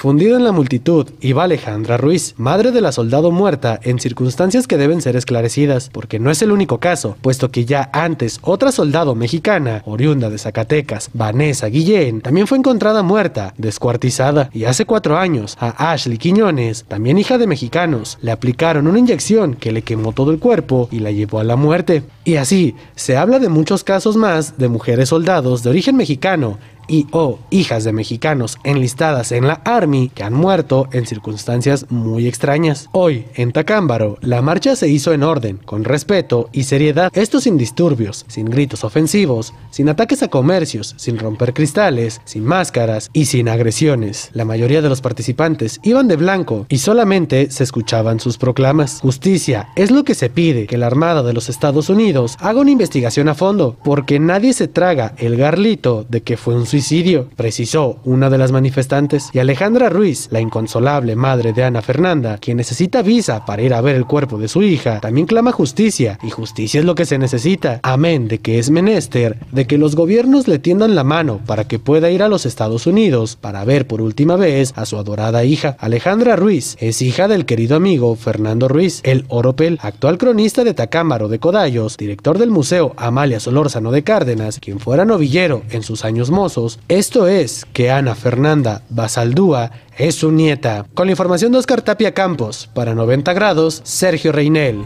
Fundido 0.06 0.36
en 0.36 0.44
la 0.44 0.52
multitud 0.52 1.10
iba 1.20 1.42
Alejandra 1.42 1.96
Ruiz, 1.96 2.36
madre 2.36 2.70
de 2.70 2.80
la 2.80 2.92
soldado 2.92 3.32
muerta, 3.32 3.80
en 3.82 3.98
circunstancias 3.98 4.68
que 4.68 4.76
deben 4.76 5.02
ser 5.02 5.16
esclarecidas, 5.16 5.90
porque 5.90 6.20
no 6.20 6.30
es 6.30 6.42
el 6.42 6.52
único 6.52 6.78
caso, 6.78 7.16
puesto 7.22 7.50
que 7.50 7.64
ya 7.64 7.90
antes 7.92 8.38
otra 8.42 8.70
soldado 8.70 9.16
mexicana, 9.16 9.82
oriunda 9.84 10.30
de 10.30 10.38
Zacatecas, 10.38 11.10
Vanessa 11.12 11.66
Guillén, 11.66 12.20
también 12.20 12.46
fue 12.46 12.56
encontrada 12.56 13.02
muerta, 13.02 13.52
descuartizada, 13.58 14.48
y 14.52 14.66
hace 14.66 14.86
cuatro 14.86 15.18
años 15.18 15.56
a 15.58 15.90
Ashley 15.90 16.18
Quiñones, 16.18 16.84
también 16.86 17.18
hija 17.18 17.36
de 17.36 17.48
mexicanos, 17.48 18.18
le 18.22 18.30
aplicaron 18.30 18.86
una 18.86 19.00
inyección 19.00 19.54
que 19.54 19.72
le 19.72 19.82
quemó 19.82 20.12
todo 20.12 20.30
el 20.30 20.38
cuerpo 20.38 20.88
y 20.92 21.00
la 21.00 21.10
llevó 21.10 21.40
a 21.40 21.44
la 21.44 21.56
muerte. 21.56 22.04
Y 22.24 22.36
así, 22.36 22.76
se 22.94 23.16
habla 23.16 23.40
de 23.40 23.48
muchos 23.48 23.82
casos 23.82 24.16
más 24.16 24.56
de 24.56 24.68
mujeres 24.68 25.08
soldados 25.08 25.64
de 25.64 25.70
origen 25.70 25.96
mexicano 25.96 26.58
y 26.88 27.06
o 27.10 27.38
hijas 27.50 27.84
de 27.84 27.92
mexicanos 27.92 28.58
enlistadas 28.64 29.32
en 29.32 29.46
la 29.46 29.60
Army 29.64 30.10
que 30.14 30.22
han 30.22 30.34
muerto 30.34 30.88
en 30.92 31.06
circunstancias 31.06 31.86
muy 31.90 32.26
extrañas. 32.26 32.88
Hoy, 32.92 33.26
en 33.34 33.52
Tacámbaro, 33.52 34.18
la 34.20 34.42
marcha 34.42 34.76
se 34.76 34.88
hizo 34.88 35.12
en 35.12 35.22
orden, 35.22 35.58
con 35.58 35.84
respeto 35.84 36.48
y 36.52 36.64
seriedad, 36.64 37.10
esto 37.14 37.40
sin 37.40 37.56
disturbios, 37.56 38.24
sin 38.28 38.46
gritos 38.46 38.84
ofensivos, 38.84 39.52
sin 39.70 39.88
ataques 39.88 40.22
a 40.22 40.28
comercios, 40.28 40.94
sin 40.96 41.18
romper 41.18 41.54
cristales, 41.54 42.20
sin 42.24 42.44
máscaras 42.44 43.10
y 43.12 43.26
sin 43.26 43.48
agresiones. 43.48 44.30
La 44.32 44.44
mayoría 44.44 44.82
de 44.82 44.88
los 44.88 45.00
participantes 45.00 45.80
iban 45.82 46.08
de 46.08 46.16
blanco 46.16 46.66
y 46.68 46.78
solamente 46.78 47.50
se 47.50 47.64
escuchaban 47.64 48.20
sus 48.20 48.38
proclamas. 48.38 49.00
Justicia 49.00 49.68
es 49.76 49.90
lo 49.90 50.04
que 50.04 50.14
se 50.14 50.30
pide, 50.30 50.66
que 50.66 50.78
la 50.78 50.86
Armada 50.86 51.22
de 51.22 51.32
los 51.32 51.48
Estados 51.48 51.88
Unidos 51.88 52.36
haga 52.40 52.60
una 52.60 52.70
investigación 52.70 53.28
a 53.28 53.34
fondo, 53.34 53.76
porque 53.84 54.18
nadie 54.18 54.52
se 54.52 54.68
traga 54.68 55.14
el 55.18 55.36
garlito 55.36 56.06
de 56.08 56.22
que 56.22 56.36
fue 56.36 56.54
un 56.54 56.66
precisó 57.36 57.98
una 58.04 58.30
de 58.30 58.38
las 58.38 58.52
manifestantes, 58.52 59.30
y 59.32 59.38
Alejandra 59.38 59.88
Ruiz, 59.88 60.28
la 60.30 60.40
inconsolable 60.40 61.16
madre 61.16 61.52
de 61.52 61.64
Ana 61.64 61.82
Fernanda, 61.82 62.38
quien 62.38 62.56
necesita 62.56 63.02
visa 63.02 63.44
para 63.44 63.62
ir 63.62 63.74
a 63.74 63.80
ver 63.80 63.96
el 63.96 64.06
cuerpo 64.06 64.38
de 64.38 64.48
su 64.48 64.62
hija, 64.62 65.00
también 65.00 65.26
clama 65.26 65.52
justicia, 65.52 66.18
y 66.22 66.30
justicia 66.30 66.80
es 66.80 66.86
lo 66.86 66.94
que 66.94 67.06
se 67.06 67.18
necesita, 67.18 67.80
amén 67.82 68.28
de 68.28 68.38
que 68.38 68.58
es 68.58 68.70
menester 68.70 69.38
de 69.52 69.66
que 69.66 69.78
los 69.78 69.96
gobiernos 69.96 70.48
le 70.48 70.58
tiendan 70.58 70.94
la 70.94 71.04
mano 71.04 71.40
para 71.46 71.64
que 71.64 71.78
pueda 71.78 72.10
ir 72.10 72.22
a 72.22 72.28
los 72.28 72.46
Estados 72.46 72.86
Unidos 72.86 73.36
para 73.40 73.64
ver 73.64 73.86
por 73.86 74.00
última 74.00 74.36
vez 74.36 74.72
a 74.76 74.86
su 74.86 74.96
adorada 74.98 75.44
hija. 75.44 75.76
Alejandra 75.80 76.36
Ruiz 76.36 76.76
es 76.80 77.02
hija 77.02 77.28
del 77.28 77.46
querido 77.46 77.76
amigo 77.76 78.16
Fernando 78.16 78.68
Ruiz, 78.68 79.00
el 79.04 79.24
Oropel, 79.28 79.78
actual 79.82 80.18
cronista 80.18 80.64
de 80.64 80.74
Tacámbaro 80.74 81.28
de 81.28 81.38
Codallos, 81.38 81.96
director 81.96 82.38
del 82.38 82.50
Museo 82.50 82.92
Amalia 82.96 83.40
Solórzano 83.40 83.90
de 83.92 84.02
Cárdenas, 84.02 84.58
quien 84.60 84.80
fuera 84.80 85.04
novillero 85.04 85.62
en 85.70 85.82
sus 85.82 86.04
años 86.04 86.30
mozos, 86.30 86.65
esto 86.88 87.26
es 87.28 87.64
que 87.72 87.90
Ana 87.90 88.14
Fernanda 88.14 88.82
Basaldúa 88.88 89.70
es 89.96 90.16
su 90.16 90.32
nieta. 90.32 90.86
Con 90.94 91.06
la 91.06 91.12
información 91.12 91.52
de 91.52 91.58
Oscar 91.58 91.82
Tapia 91.82 92.14
Campos, 92.14 92.68
para 92.74 92.94
90 92.94 93.32
grados, 93.32 93.80
Sergio 93.84 94.32
Reinel. 94.32 94.84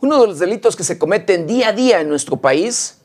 Uno 0.00 0.20
de 0.20 0.26
los 0.26 0.38
delitos 0.38 0.76
que 0.76 0.84
se 0.84 0.98
cometen 0.98 1.46
día 1.46 1.68
a 1.68 1.72
día 1.72 2.00
en 2.00 2.08
nuestro 2.08 2.36
país 2.36 2.98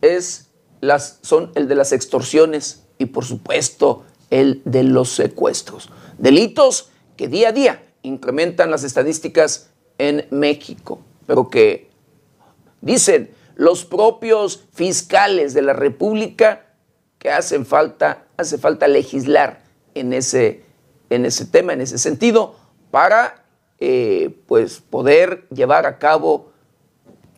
es 0.00 0.48
las, 0.80 1.18
son 1.22 1.52
el 1.54 1.68
de 1.68 1.74
las 1.74 1.92
extorsiones 1.92 2.82
y 2.98 3.06
por 3.06 3.24
supuesto 3.24 4.04
el 4.30 4.62
de 4.64 4.82
los 4.82 5.10
secuestros. 5.10 5.88
Delitos 6.18 6.90
que 7.16 7.28
día 7.28 7.48
a 7.48 7.52
día 7.52 7.82
incrementan 8.02 8.70
las 8.70 8.84
estadísticas 8.84 9.70
en 9.98 10.26
México 10.30 11.00
pero 11.26 11.48
que 11.48 11.90
dicen 12.80 13.30
los 13.54 13.84
propios 13.84 14.64
fiscales 14.72 15.54
de 15.54 15.62
la 15.62 15.72
República 15.72 16.66
que 17.18 17.30
hacen 17.30 17.64
falta, 17.66 18.24
hace 18.36 18.58
falta 18.58 18.88
legislar 18.88 19.62
en 19.94 20.12
ese, 20.12 20.64
en 21.10 21.24
ese 21.24 21.46
tema, 21.46 21.72
en 21.72 21.80
ese 21.80 21.98
sentido, 21.98 22.56
para 22.90 23.44
eh, 23.78 24.36
pues 24.46 24.80
poder 24.80 25.46
llevar 25.48 25.86
a 25.86 25.98
cabo 25.98 26.52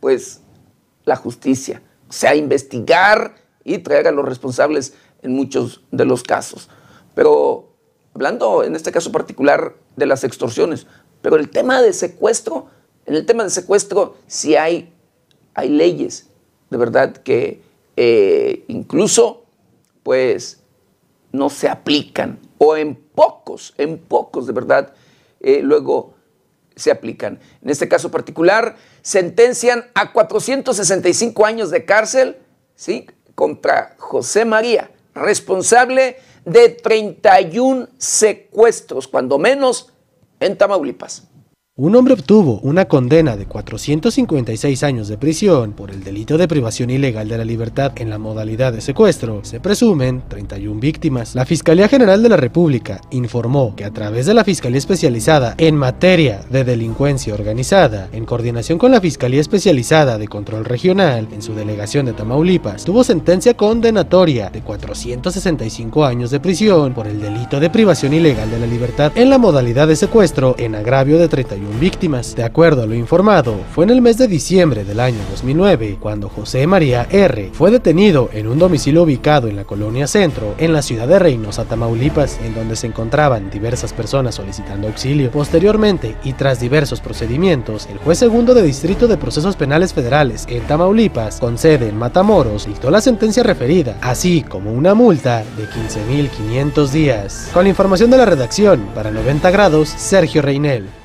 pues 0.01 0.41
la 1.05 1.17
justicia, 1.17 1.83
o 2.09 2.13
sea, 2.13 2.35
investigar 2.35 3.35
y 3.65 3.79
traer 3.79 4.09
a 4.09 4.13
los 4.13 4.25
responsables 4.25 4.95
en 5.23 5.33
muchos 5.33 5.83
de 5.91 6.05
los 6.05 6.23
casos. 6.23 6.69
Pero 7.15 7.73
hablando 8.15 8.63
en 8.63 8.77
este 8.77 8.93
caso 8.93 9.13
particular 9.13 9.75
de 9.97 10.07
las 10.07 10.25
extorsiones, 10.25 10.87
pero 11.23 11.37
el 11.37 11.51
tema 11.51 11.81
de 11.81 11.93
secuestro 11.93 12.69
en 13.07 13.15
el 13.15 13.27
tema 13.27 13.45
de 13.45 13.51
secuestro 13.51 14.17
sí 14.27 14.57
hay, 14.57 14.93
hay 15.55 15.69
leyes, 15.69 16.29
de 16.71 16.77
verdad, 16.77 17.17
que 17.17 17.63
eh, 17.97 18.65
incluso 18.69 19.45
pues 20.03 20.61
no 21.33 21.51
se 21.51 21.69
aplican 21.69 22.39
o 22.59 22.77
en 22.77 22.95
pocos, 22.95 23.75
en 23.79 23.99
pocos 23.99 24.47
de 24.47 24.53
verdad, 24.53 24.95
eh, 25.41 25.61
luego 25.63 26.15
se 26.77 26.91
aplican. 26.91 27.39
En 27.63 27.71
este 27.71 27.89
caso 27.89 28.11
particular, 28.11 28.77
sentencian 29.03 29.87
a 29.95 30.13
465 30.13 31.47
años 31.47 31.71
de 31.71 31.85
cárcel 31.85 32.39
¿sí? 32.75 33.07
contra 33.35 33.95
José 33.99 34.45
María, 34.45 34.91
responsable 35.15 36.17
de 36.45 36.71
31 36.71 37.89
secuestros, 37.99 39.09
cuando 39.09 39.39
menos, 39.39 39.93
en 40.41 40.59
Tamaulipas. 40.59 41.29
Un 41.77 41.97
hombre 41.97 42.15
obtuvo 42.15 42.61
una 42.63 42.85
condena 42.85 43.37
de 43.37 43.47
456 43.47 44.85
años 44.85 45.09
de 45.09 45.19
prisión 45.19 45.73
por 45.73 45.91
el 45.91 46.05
delito 46.05 46.39
de 46.39 46.47
privación 46.47 46.89
ilegal 46.89 47.29
de 47.29 47.37
la 47.37 47.45
libertad 47.45 47.91
en 47.97 48.11
la 48.11 48.19
modalidad 48.19 48.73
de 48.73 48.81
secuestro. 48.81 49.41
Se 49.43 49.59
presumen 49.59 50.23
31 50.29 50.79
víctimas. 50.79 51.35
La 51.35 51.45
Fiscalía 51.45 51.89
General 51.89 52.23
de 52.23 52.29
la 52.29 52.37
República 52.37 53.01
informó 53.11 53.75
que 53.75 53.85
a 53.85 53.91
través 53.91 54.27
de 54.27 54.35
la 54.35 54.45
Fiscalía 54.45 54.79
Especializada 54.79 55.57
en 55.59 55.75
materia 55.75 56.43
de 56.49 56.63
delincuencia 56.63 57.35
organizada, 57.35 58.09
en 58.13 58.25
coordinación 58.25 58.79
con 58.79 58.93
la 58.93 59.01
Fiscalía 59.01 59.41
Especializada 59.41 60.17
de 60.17 60.29
Control 60.29 60.65
Regional 60.65 61.27
en 61.33 61.43
su 61.43 61.57
delegación 61.57 62.07
de 62.07 62.13
Tamaulipas, 62.13 62.85
tuvo 62.85 63.03
sentencia 63.03 63.55
condenatoria 63.55 64.49
de 64.49 64.61
465 64.61 66.05
años 66.05 66.31
de 66.31 66.39
prisión 66.39 66.95
por 66.95 67.09
el 67.09 67.21
delito 67.21 67.59
de 67.59 67.69
privación 67.69 68.15
ilegal 68.15 68.49
de 68.49 68.61
la 68.61 68.67
libertad 68.69 69.11
en 69.17 69.29
la 69.29 69.39
modalidad 69.39 69.89
de 69.89 69.97
secuestro 69.97 70.55
en 70.57 70.77
agravio 70.77 71.19
de 71.19 71.27
31 71.27 71.64
De 72.35 72.45
acuerdo 72.45 72.83
a 72.83 72.87
lo 72.87 72.95
informado, 72.95 73.57
fue 73.75 73.85
en 73.85 73.91
el 73.91 74.01
mes 74.01 74.17
de 74.17 74.27
diciembre 74.27 74.85
del 74.85 75.01
año 75.01 75.19
2009 75.31 75.99
cuando 76.01 76.29
José 76.29 76.67
María 76.67 77.07
R. 77.11 77.51
fue 77.53 77.71
detenido 77.71 78.31
en 78.33 78.47
un 78.47 78.59
domicilio 78.59 79.03
ubicado 79.03 79.49
en 79.49 79.57
la 79.57 79.65
colonia 79.65 80.07
Centro, 80.07 80.55
en 80.59 80.73
la 80.73 80.83
ciudad 80.83 81.07
de 81.07 81.19
Reynosa, 81.19 81.65
Tamaulipas, 81.65 82.41
en 82.43 82.55
donde 82.55 82.77
se 82.77 82.87
encontraban 82.87 83.51
diversas 83.51 83.93
personas 83.93 84.35
solicitando 84.35 84.89
auxilio. 84.89 85.31
Posteriormente, 85.31 86.17
y 86.25 86.33
tras 86.33 86.59
diversos 86.59 87.01
procedimientos, 87.01 87.87
el 87.91 87.99
juez 87.99 88.19
segundo 88.19 88.55
de 88.55 88.63
Distrito 88.63 89.07
de 89.07 89.17
Procesos 89.17 89.57
Penales 89.57 89.93
Federales 89.93 90.47
en 90.49 90.63
Tamaulipas, 90.67 91.39
con 91.39 91.59
sede 91.59 91.89
en 91.89 91.99
Matamoros, 91.99 92.67
dictó 92.67 92.91
la 92.91 93.01
sentencia 93.01 93.43
referida, 93.43 93.99
así 94.01 94.43
como 94.43 94.73
una 94.73 94.95
multa 94.95 95.45
de 95.57 95.65
15.500 95.67 96.89
días. 96.89 97.51
Con 97.53 97.65
la 97.65 97.71
información 97.71 98.11
de 98.11 98.17
la 98.17 98.25
redacción, 98.25 98.87
para 98.95 99.11
90 99.11 99.51
grados, 99.51 99.89
Sergio 99.89 100.43
Reinel. 100.43 101.04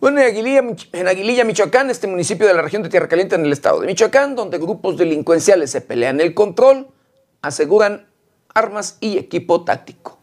Bueno, 0.00 0.20
en 0.20 1.08
Aguililla, 1.08 1.44
Michoacán, 1.44 1.90
este 1.90 2.06
municipio 2.06 2.46
de 2.46 2.54
la 2.54 2.62
región 2.62 2.84
de 2.84 2.88
Tierra 2.88 3.08
Caliente 3.08 3.34
en 3.34 3.44
el 3.44 3.52
estado 3.52 3.80
de 3.80 3.88
Michoacán, 3.88 4.36
donde 4.36 4.58
grupos 4.58 4.96
delincuenciales 4.96 5.72
se 5.72 5.80
pelean 5.80 6.20
el 6.20 6.34
control, 6.34 6.86
aseguran 7.42 8.06
armas 8.54 8.98
y 9.00 9.18
equipo 9.18 9.64
táctico. 9.64 10.17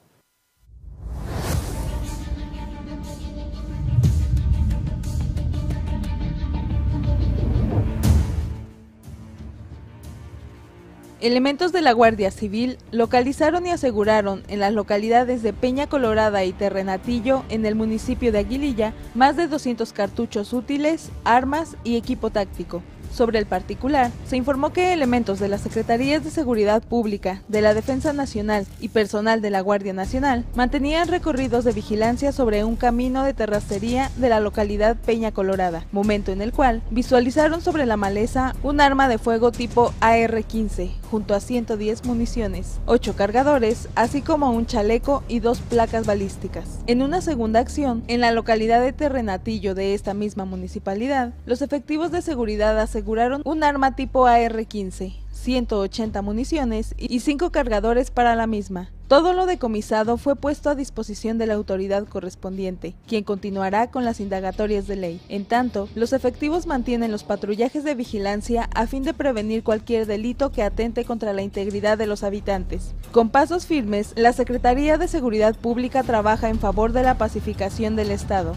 Elementos 11.26 11.72
de 11.72 11.82
la 11.82 11.92
Guardia 11.92 12.30
Civil 12.30 12.78
localizaron 12.92 13.66
y 13.66 13.72
aseguraron 13.72 14.44
en 14.48 14.60
las 14.60 14.72
localidades 14.74 15.42
de 15.42 15.54
Peña 15.54 15.88
Colorada 15.88 16.44
y 16.44 16.54
Terrenatillo, 16.54 17.42
en 17.50 17.66
el 17.66 17.74
municipio 17.74 18.32
de 18.32 18.38
Aguililla, 18.38 18.94
más 19.16 19.36
de 19.36 19.48
200 19.48 19.92
cartuchos 19.92 20.54
útiles, 20.54 21.10
armas 21.24 21.78
y 21.84 21.98
equipo 21.98 22.30
táctico. 22.30 22.84
Sobre 23.16 23.40
el 23.40 23.46
particular, 23.46 24.12
se 24.28 24.36
informó 24.36 24.74
que 24.74 24.92
elementos 24.92 25.40
de 25.40 25.48
las 25.48 25.62
Secretarías 25.62 26.26
de 26.26 26.32
Seguridad 26.32 26.84
Pública, 26.84 27.42
de 27.48 27.62
la 27.62 27.74
Defensa 27.74 28.12
Nacional 28.12 28.68
y 28.82 28.90
personal 28.90 29.42
de 29.42 29.52
la 29.52 29.62
Guardia 29.62 29.94
Nacional 29.94 30.44
mantenían 30.54 31.08
recorridos 31.08 31.64
de 31.64 31.72
vigilancia 31.72 32.34
sobre 32.34 32.66
un 32.66 32.76
camino 32.76 33.24
de 33.24 33.34
terracería 33.34 34.12
de 34.18 34.28
la 34.28 34.42
localidad 34.42 34.98
Peña 34.98 35.32
Colorada, 35.32 35.86
momento 35.94 36.34
en 36.34 36.42
el 36.42 36.52
cual 36.52 36.82
visualizaron 36.92 37.62
sobre 37.62 37.86
la 37.86 37.96
maleza 37.96 38.54
un 38.64 38.82
arma 38.82 39.08
de 39.08 39.18
fuego 39.18 39.54
tipo 39.54 39.94
AR-15, 40.02 40.92
junto 41.10 41.36
a 41.36 41.40
110 41.40 42.04
municiones, 42.04 42.82
8 42.86 43.16
cargadores, 43.16 43.88
así 43.96 44.22
como 44.24 44.52
un 44.52 44.66
chaleco 44.66 45.24
y 45.30 45.40
dos 45.40 45.62
placas 45.62 46.06
balísticas. 46.06 46.80
En 46.86 47.02
una 47.02 47.22
segunda 47.22 47.62
acción, 47.62 48.04
en 48.10 48.20
la 48.20 48.34
localidad 48.34 48.82
de 48.82 48.92
Terrenatillo 48.92 49.74
de 49.74 49.94
esta 49.94 50.14
misma 50.14 50.44
municipalidad, 50.44 51.34
los 51.46 51.62
efectivos 51.62 52.12
de 52.12 52.22
seguridad 52.22 52.78
aseguraron 52.78 53.05
aseguraron 53.06 53.44
un 53.46 53.64
arma 53.64 53.96
tipo 53.96 54.26
AR-15, 54.26 55.14
180 55.32 56.24
municiones 56.24 56.96
y 56.98 57.20
5 57.20 57.52
cargadores 57.52 58.10
para 58.10 58.36
la 58.36 58.48
misma. 58.48 58.90
Todo 59.08 59.34
lo 59.34 59.46
decomisado 59.46 60.18
fue 60.18 60.36
puesto 60.36 60.72
a 60.72 60.76
disposición 60.76 61.38
de 61.38 61.46
la 61.46 61.54
autoridad 61.54 62.08
correspondiente, 62.08 62.96
quien 63.08 63.24
continuará 63.24 63.92
con 63.92 64.06
las 64.06 64.20
indagatorias 64.20 64.88
de 64.88 64.96
ley. 64.96 65.22
En 65.30 65.46
tanto, 65.46 65.88
los 65.94 66.14
efectivos 66.14 66.66
mantienen 66.66 67.12
los 67.12 67.24
patrullajes 67.24 67.84
de 67.84 67.94
vigilancia 67.94 68.72
a 68.74 68.88
fin 68.88 69.04
de 69.04 69.14
prevenir 69.14 69.62
cualquier 69.62 70.08
delito 70.08 70.52
que 70.52 70.64
atente 70.64 71.06
contra 71.06 71.32
la 71.32 71.44
integridad 71.44 72.00
de 72.00 72.08
los 72.08 72.24
habitantes. 72.24 72.96
Con 73.12 73.30
pasos 73.30 73.68
firmes, 73.68 74.14
la 74.16 74.34
Secretaría 74.34 74.98
de 74.98 75.08
Seguridad 75.08 75.56
Pública 75.56 76.02
trabaja 76.02 76.50
en 76.50 76.58
favor 76.58 76.92
de 76.92 77.04
la 77.04 77.20
pacificación 77.20 77.96
del 77.96 78.10
Estado. 78.10 78.56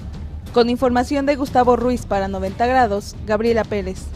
Con 0.55 0.71
información 0.71 1.27
de 1.27 1.37
Gustavo 1.37 1.77
Ruiz 1.77 2.07
para 2.07 2.29
90 2.29 2.67
grados, 2.67 3.15
Gabriela 3.27 3.65
Pérez. 3.65 4.07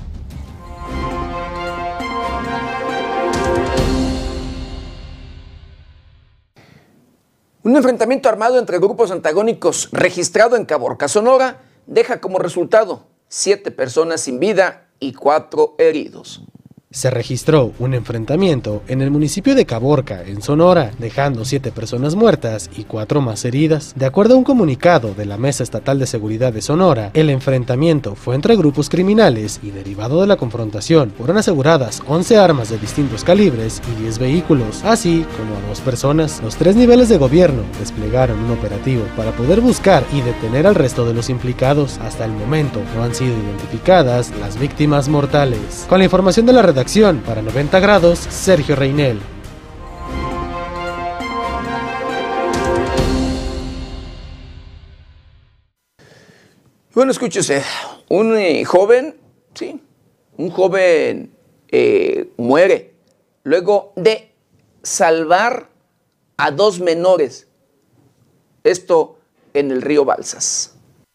Un 7.64 7.76
enfrentamiento 7.76 8.28
armado 8.28 8.58
entre 8.58 8.78
grupos 8.78 9.12
antagónicos 9.12 9.88
registrado 9.92 10.56
en 10.56 10.64
Caborca, 10.64 11.06
Sonora, 11.06 11.62
deja 11.86 12.20
como 12.20 12.40
resultado 12.40 13.06
siete 13.28 13.70
personas 13.70 14.22
sin 14.22 14.40
vida 14.40 14.88
y 14.98 15.12
cuatro 15.12 15.76
heridos 15.78 16.42
se 16.92 17.10
registró 17.10 17.72
un 17.78 17.94
enfrentamiento 17.94 18.82
en 18.86 19.00
el 19.00 19.10
municipio 19.10 19.54
de 19.54 19.64
Caborca, 19.64 20.22
en 20.24 20.42
Sonora, 20.42 20.92
dejando 20.98 21.44
siete 21.44 21.72
personas 21.72 22.14
muertas 22.14 22.70
y 22.76 22.84
cuatro 22.84 23.20
más 23.20 23.44
heridas. 23.44 23.94
De 23.96 24.06
acuerdo 24.06 24.34
a 24.34 24.36
un 24.36 24.44
comunicado 24.44 25.14
de 25.14 25.24
la 25.24 25.38
Mesa 25.38 25.62
Estatal 25.62 25.98
de 25.98 26.06
Seguridad 26.06 26.52
de 26.52 26.60
Sonora, 26.60 27.10
el 27.14 27.30
enfrentamiento 27.30 28.14
fue 28.14 28.34
entre 28.34 28.56
grupos 28.56 28.90
criminales 28.90 29.58
y 29.62 29.70
derivado 29.70 30.20
de 30.20 30.26
la 30.26 30.36
confrontación 30.36 31.12
fueron 31.16 31.38
aseguradas 31.38 32.02
11 32.06 32.36
armas 32.36 32.68
de 32.68 32.78
distintos 32.78 33.24
calibres 33.24 33.80
y 33.90 34.02
10 34.02 34.18
vehículos, 34.18 34.84
así 34.84 35.24
como 35.36 35.56
a 35.56 35.68
dos 35.68 35.80
personas. 35.80 36.40
Los 36.42 36.56
tres 36.56 36.76
niveles 36.76 37.08
de 37.08 37.18
gobierno 37.18 37.62
desplegaron 37.78 38.38
un 38.38 38.50
operativo 38.50 39.04
para 39.16 39.32
poder 39.32 39.60
buscar 39.60 40.04
y 40.12 40.20
detener 40.20 40.66
al 40.66 40.74
resto 40.74 41.06
de 41.06 41.14
los 41.14 41.30
implicados. 41.30 41.98
Hasta 41.98 42.26
el 42.26 42.32
momento 42.32 42.80
no 42.94 43.02
han 43.02 43.14
sido 43.14 43.32
identificadas 43.32 44.30
las 44.40 44.58
víctimas 44.58 45.08
mortales. 45.08 45.86
Con 45.88 45.98
la 45.98 46.04
información 46.04 46.44
de 46.46 46.52
la 46.52 46.62
redacción 46.62 46.81
para 47.24 47.42
90 47.42 47.78
grados, 47.78 48.18
Sergio 48.18 48.74
Reinel. 48.74 49.20
Bueno, 56.92 57.12
escúchese, 57.12 57.62
un 58.08 58.36
eh, 58.36 58.64
joven, 58.64 59.16
sí, 59.54 59.80
un 60.36 60.50
joven 60.50 61.30
eh, 61.68 62.32
muere 62.36 62.94
luego 63.44 63.92
de 63.94 64.32
salvar 64.82 65.68
a 66.36 66.50
dos 66.50 66.80
menores. 66.80 67.46
Esto 68.64 69.18
en 69.54 69.70
el 69.70 69.82
río 69.82 70.04
Balsas. 70.04 70.74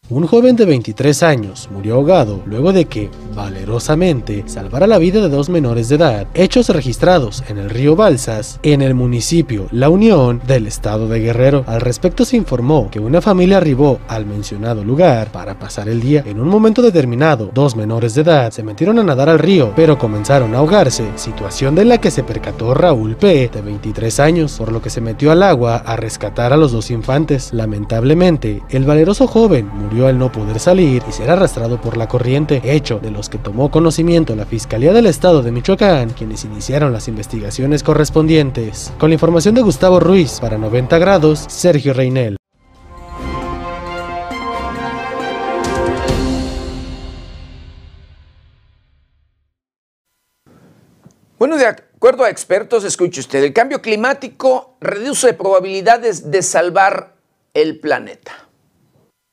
Un 0.09 0.25
joven 0.25 0.55
de 0.55 0.63
23 0.63 1.23
años 1.23 1.67
murió 1.69 1.95
ahogado 1.95 2.41
luego 2.45 2.71
de 2.71 2.85
que, 2.85 3.09
valerosamente, 3.37 4.43
salvara 4.47 4.87
la 4.87 4.97
vida 4.97 5.21
de 5.21 5.29
dos 5.29 5.47
menores 5.47 5.89
de 5.89 5.95
edad, 5.95 6.27
hechos 6.33 6.69
registrados 6.69 7.43
en 7.47 7.59
el 7.59 7.69
río 7.69 7.95
Balsas, 7.95 8.59
en 8.63 8.81
el 8.81 8.95
municipio 8.95 9.67
La 9.71 9.89
Unión 9.89 10.41
del 10.47 10.65
estado 10.65 11.07
de 11.07 11.19
Guerrero. 11.19 11.63
Al 11.67 11.81
respecto 11.81 12.25
se 12.25 12.35
informó 12.35 12.89
que 12.89 12.99
una 12.99 13.21
familia 13.21 13.57
arribó 13.57 13.99
al 14.07 14.25
mencionado 14.25 14.83
lugar 14.83 15.31
para 15.31 15.59
pasar 15.59 15.87
el 15.87 16.01
día. 16.01 16.23
En 16.25 16.39
un 16.39 16.47
momento 16.47 16.81
determinado, 16.81 17.51
dos 17.53 17.75
menores 17.75 18.15
de 18.15 18.21
edad 18.21 18.51
se 18.51 18.63
metieron 18.63 18.97
a 18.97 19.03
nadar 19.03 19.29
al 19.29 19.37
río, 19.37 19.71
pero 19.75 19.99
comenzaron 19.99 20.55
a 20.55 20.57
ahogarse, 20.57 21.07
situación 21.15 21.75
de 21.75 21.85
la 21.85 21.99
que 21.99 22.09
se 22.09 22.23
percató 22.23 22.73
Raúl 22.73 23.17
P., 23.17 23.51
de 23.53 23.61
23 23.61 24.19
años, 24.19 24.55
por 24.57 24.71
lo 24.71 24.81
que 24.81 24.89
se 24.89 24.99
metió 24.99 25.31
al 25.31 25.43
agua 25.43 25.75
a 25.85 25.95
rescatar 25.95 26.53
a 26.53 26.57
los 26.57 26.71
dos 26.71 26.89
infantes. 26.89 27.53
Lamentablemente, 27.53 28.63
el 28.71 28.85
valeroso 28.85 29.27
joven 29.27 29.69
murió 29.71 30.07
al 30.07 30.17
no 30.17 30.31
poder 30.31 30.59
salir 30.59 31.03
y 31.07 31.11
ser 31.11 31.29
arrastrado 31.29 31.79
por 31.79 31.97
la 31.97 32.07
corriente, 32.07 32.61
hecho 32.63 32.99
de 32.99 33.11
los 33.11 33.26
que 33.29 33.37
tomó 33.37 33.71
conocimiento 33.71 34.35
la 34.35 34.45
Fiscalía 34.45 34.93
del 34.93 35.05
Estado 35.05 35.41
de 35.41 35.51
Michoacán, 35.51 36.11
quienes 36.11 36.45
iniciaron 36.45 36.93
las 36.93 37.07
investigaciones 37.07 37.83
correspondientes. 37.83 38.93
Con 38.99 39.09
la 39.09 39.15
información 39.15 39.55
de 39.55 39.61
Gustavo 39.61 39.99
Ruiz, 39.99 40.39
para 40.39 40.57
90 40.57 40.97
grados, 40.97 41.45
Sergio 41.47 41.93
Reinel. 41.93 42.37
Bueno, 51.37 51.57
de 51.57 51.67
acuerdo 51.67 52.23
a 52.23 52.29
expertos, 52.31 52.83
escuche 52.83 53.19
usted, 53.19 53.43
el 53.43 53.53
cambio 53.53 53.81
climático 53.81 54.75
reduce 54.81 55.33
probabilidades 55.33 56.31
de 56.31 56.41
salvar 56.41 57.15
el 57.53 57.79
planeta. 57.79 58.46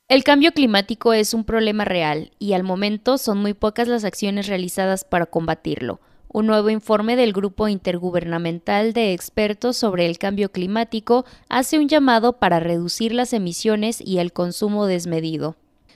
El 0.07 0.23
cambio 0.23 0.51
climático 0.51 1.13
es 1.13 1.33
un 1.33 1.45
problema 1.45 1.83
real 1.83 2.29
y 2.37 2.53
al 2.53 2.61
momento 2.61 3.17
son 3.17 3.39
muy 3.39 3.55
pocas 3.55 3.87
las 3.87 4.03
acciones 4.03 4.45
realizadas 4.45 5.03
para 5.03 5.25
combatirlo. 5.25 5.99
Un 6.27 6.45
nuevo 6.45 6.69
informe 6.69 7.15
del 7.15 7.33
Grupo 7.33 7.67
Intergubernamental 7.67 8.93
de 8.93 9.13
Expertos 9.13 9.77
sobre 9.77 10.05
el 10.05 10.19
Cambio 10.19 10.51
Climático 10.51 11.25
hace 11.49 11.79
un 11.79 11.87
llamado 11.87 12.33
para 12.33 12.59
reducir 12.59 13.13
las 13.13 13.33
emisiones 13.33 13.99
y 13.99 14.19
el 14.19 14.31
consumo 14.31 14.85
desmedido. 14.85 15.55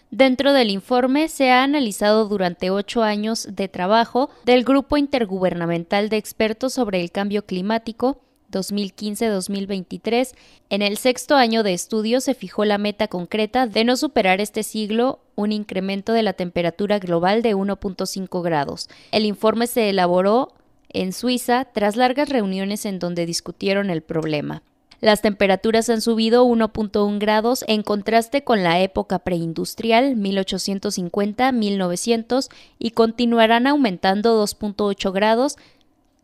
Dentro 0.09 0.53
del 0.53 0.71
informe 0.71 1.27
se 1.27 1.51
ha 1.51 1.61
analizado 1.61 2.27
durante 2.27 2.71
ocho 2.71 3.03
años 3.03 3.47
de 3.51 3.67
trabajo 3.67 4.31
del 4.43 4.63
Grupo 4.63 4.97
Intergubernamental 4.97 6.09
de 6.09 6.17
Expertos 6.17 6.73
sobre 6.73 6.99
el 6.99 7.11
Cambio 7.11 7.45
Climático 7.45 8.23
2015-2023, 8.51 10.35
en 10.69 10.81
el 10.81 10.97
sexto 10.97 11.35
año 11.35 11.63
de 11.63 11.73
estudio 11.73 12.21
se 12.21 12.33
fijó 12.33 12.65
la 12.65 12.77
meta 12.77 13.07
concreta 13.07 13.67
de 13.67 13.83
no 13.83 13.97
superar 13.97 14.41
este 14.41 14.63
siglo 14.63 15.19
un 15.35 15.51
incremento 15.51 16.13
de 16.13 16.23
la 16.23 16.33
temperatura 16.33 16.99
global 16.99 17.41
de 17.41 17.55
1.5 17.55 18.43
grados. 18.43 18.89
El 19.11 19.25
informe 19.25 19.67
se 19.67 19.89
elaboró 19.89 20.53
en 20.89 21.13
Suiza 21.13 21.65
tras 21.65 21.95
largas 21.95 22.29
reuniones 22.29 22.85
en 22.85 22.99
donde 22.99 23.25
discutieron 23.25 23.89
el 23.89 24.01
problema. 24.01 24.63
Las 25.01 25.21
temperaturas 25.21 25.89
han 25.89 26.01
subido 26.01 26.45
1.1 26.45 27.19
grados 27.19 27.63
en 27.69 27.83
contraste 27.83 28.43
con 28.43 28.63
la 28.63 28.81
época 28.81 29.19
preindustrial 29.19 30.17
1850-1900 30.17 32.49
y 32.79 32.91
continuarán 32.91 33.67
aumentando 33.67 34.43
2.8 34.43 35.13
grados 35.13 35.55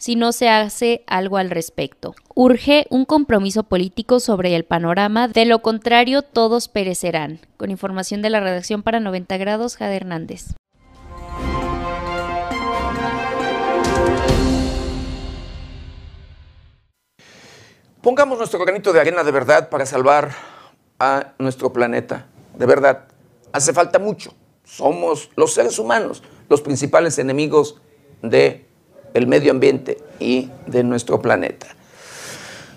si 0.06 0.16
no 0.16 0.34
se 0.34 0.50
hace 0.50 1.04
algo 1.08 1.38
al 1.38 1.50
respecto. 1.50 2.14
Urge 2.36 2.86
un 2.92 3.06
compromiso 3.06 3.64
político 3.64 4.20
sobre 4.20 4.56
el 4.56 4.64
panorama, 4.64 5.28
de 5.28 5.46
lo 5.46 5.64
contrario 5.64 6.22
todos 6.22 6.68
perecerán. 6.68 7.40
Con 7.58 7.72
información 7.72 8.22
de 8.22 8.30
la 8.30 8.40
redacción 8.40 8.84
para 8.84 9.00
90 9.00 9.36
grados, 9.38 9.78
Jade 9.78 9.96
Hernández. 9.96 10.54
Pongamos 18.04 18.38
nuestro 18.38 18.60
granito 18.60 18.94
de 18.94 19.00
arena 19.00 19.24
de 19.24 19.32
verdad 19.32 19.70
para 19.70 19.88
salvar 19.88 20.34
a 21.00 21.34
nuestro 21.40 21.74
planeta. 21.74 22.28
De 22.56 22.68
verdad, 22.68 23.08
hace 23.52 23.74
falta 23.74 23.98
mucho. 23.98 24.36
Somos 24.66 25.32
los 25.36 25.56
seres 25.56 25.80
humanos 25.80 26.22
los 26.48 26.62
principales 26.62 27.18
enemigos 27.18 27.82
de 28.22 28.65
el 29.16 29.28
medio 29.28 29.52
ambiente 29.52 29.98
y 30.20 30.52
de 30.68 30.84
nuestro 30.84 31.22
planeta. 31.22 31.68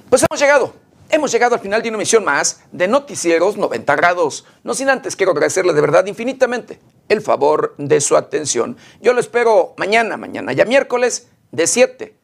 Pues 0.09 0.25
hemos 0.31 0.41
llegado, 0.41 0.73
hemos 1.11 1.33
llegado 1.33 1.57
al 1.57 1.61
final 1.61 1.83
de 1.83 1.89
una 1.89 1.99
emisión 1.99 2.25
más 2.25 2.63
de 2.71 2.87
Noticieros 2.87 3.57
90 3.57 3.97
grados. 3.97 4.47
No 4.63 4.73
sin 4.73 4.89
antes 4.89 5.17
quiero 5.17 5.33
agradecerle 5.33 5.73
de 5.73 5.81
verdad 5.81 6.07
infinitamente 6.07 6.79
el 7.09 7.23
favor 7.23 7.75
de 7.77 8.01
su 8.01 8.17
atención. 8.17 8.77
Yo 9.03 9.13
lo 9.13 9.21
espero 9.21 9.75
mañana, 9.79 10.17
mañana 10.17 10.53
ya 10.53 10.65
miércoles 10.65 11.29
de 11.51 11.67
7 11.67 12.15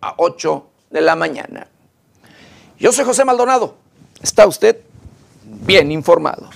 a 0.00 0.14
8 0.18 0.66
de 0.90 1.00
la 1.00 1.14
mañana. 1.14 1.68
Yo 2.80 2.90
soy 2.90 3.04
José 3.04 3.24
Maldonado. 3.24 3.76
¿Está 4.20 4.44
usted 4.48 4.78
bien 5.44 5.92
informado? 5.92 6.50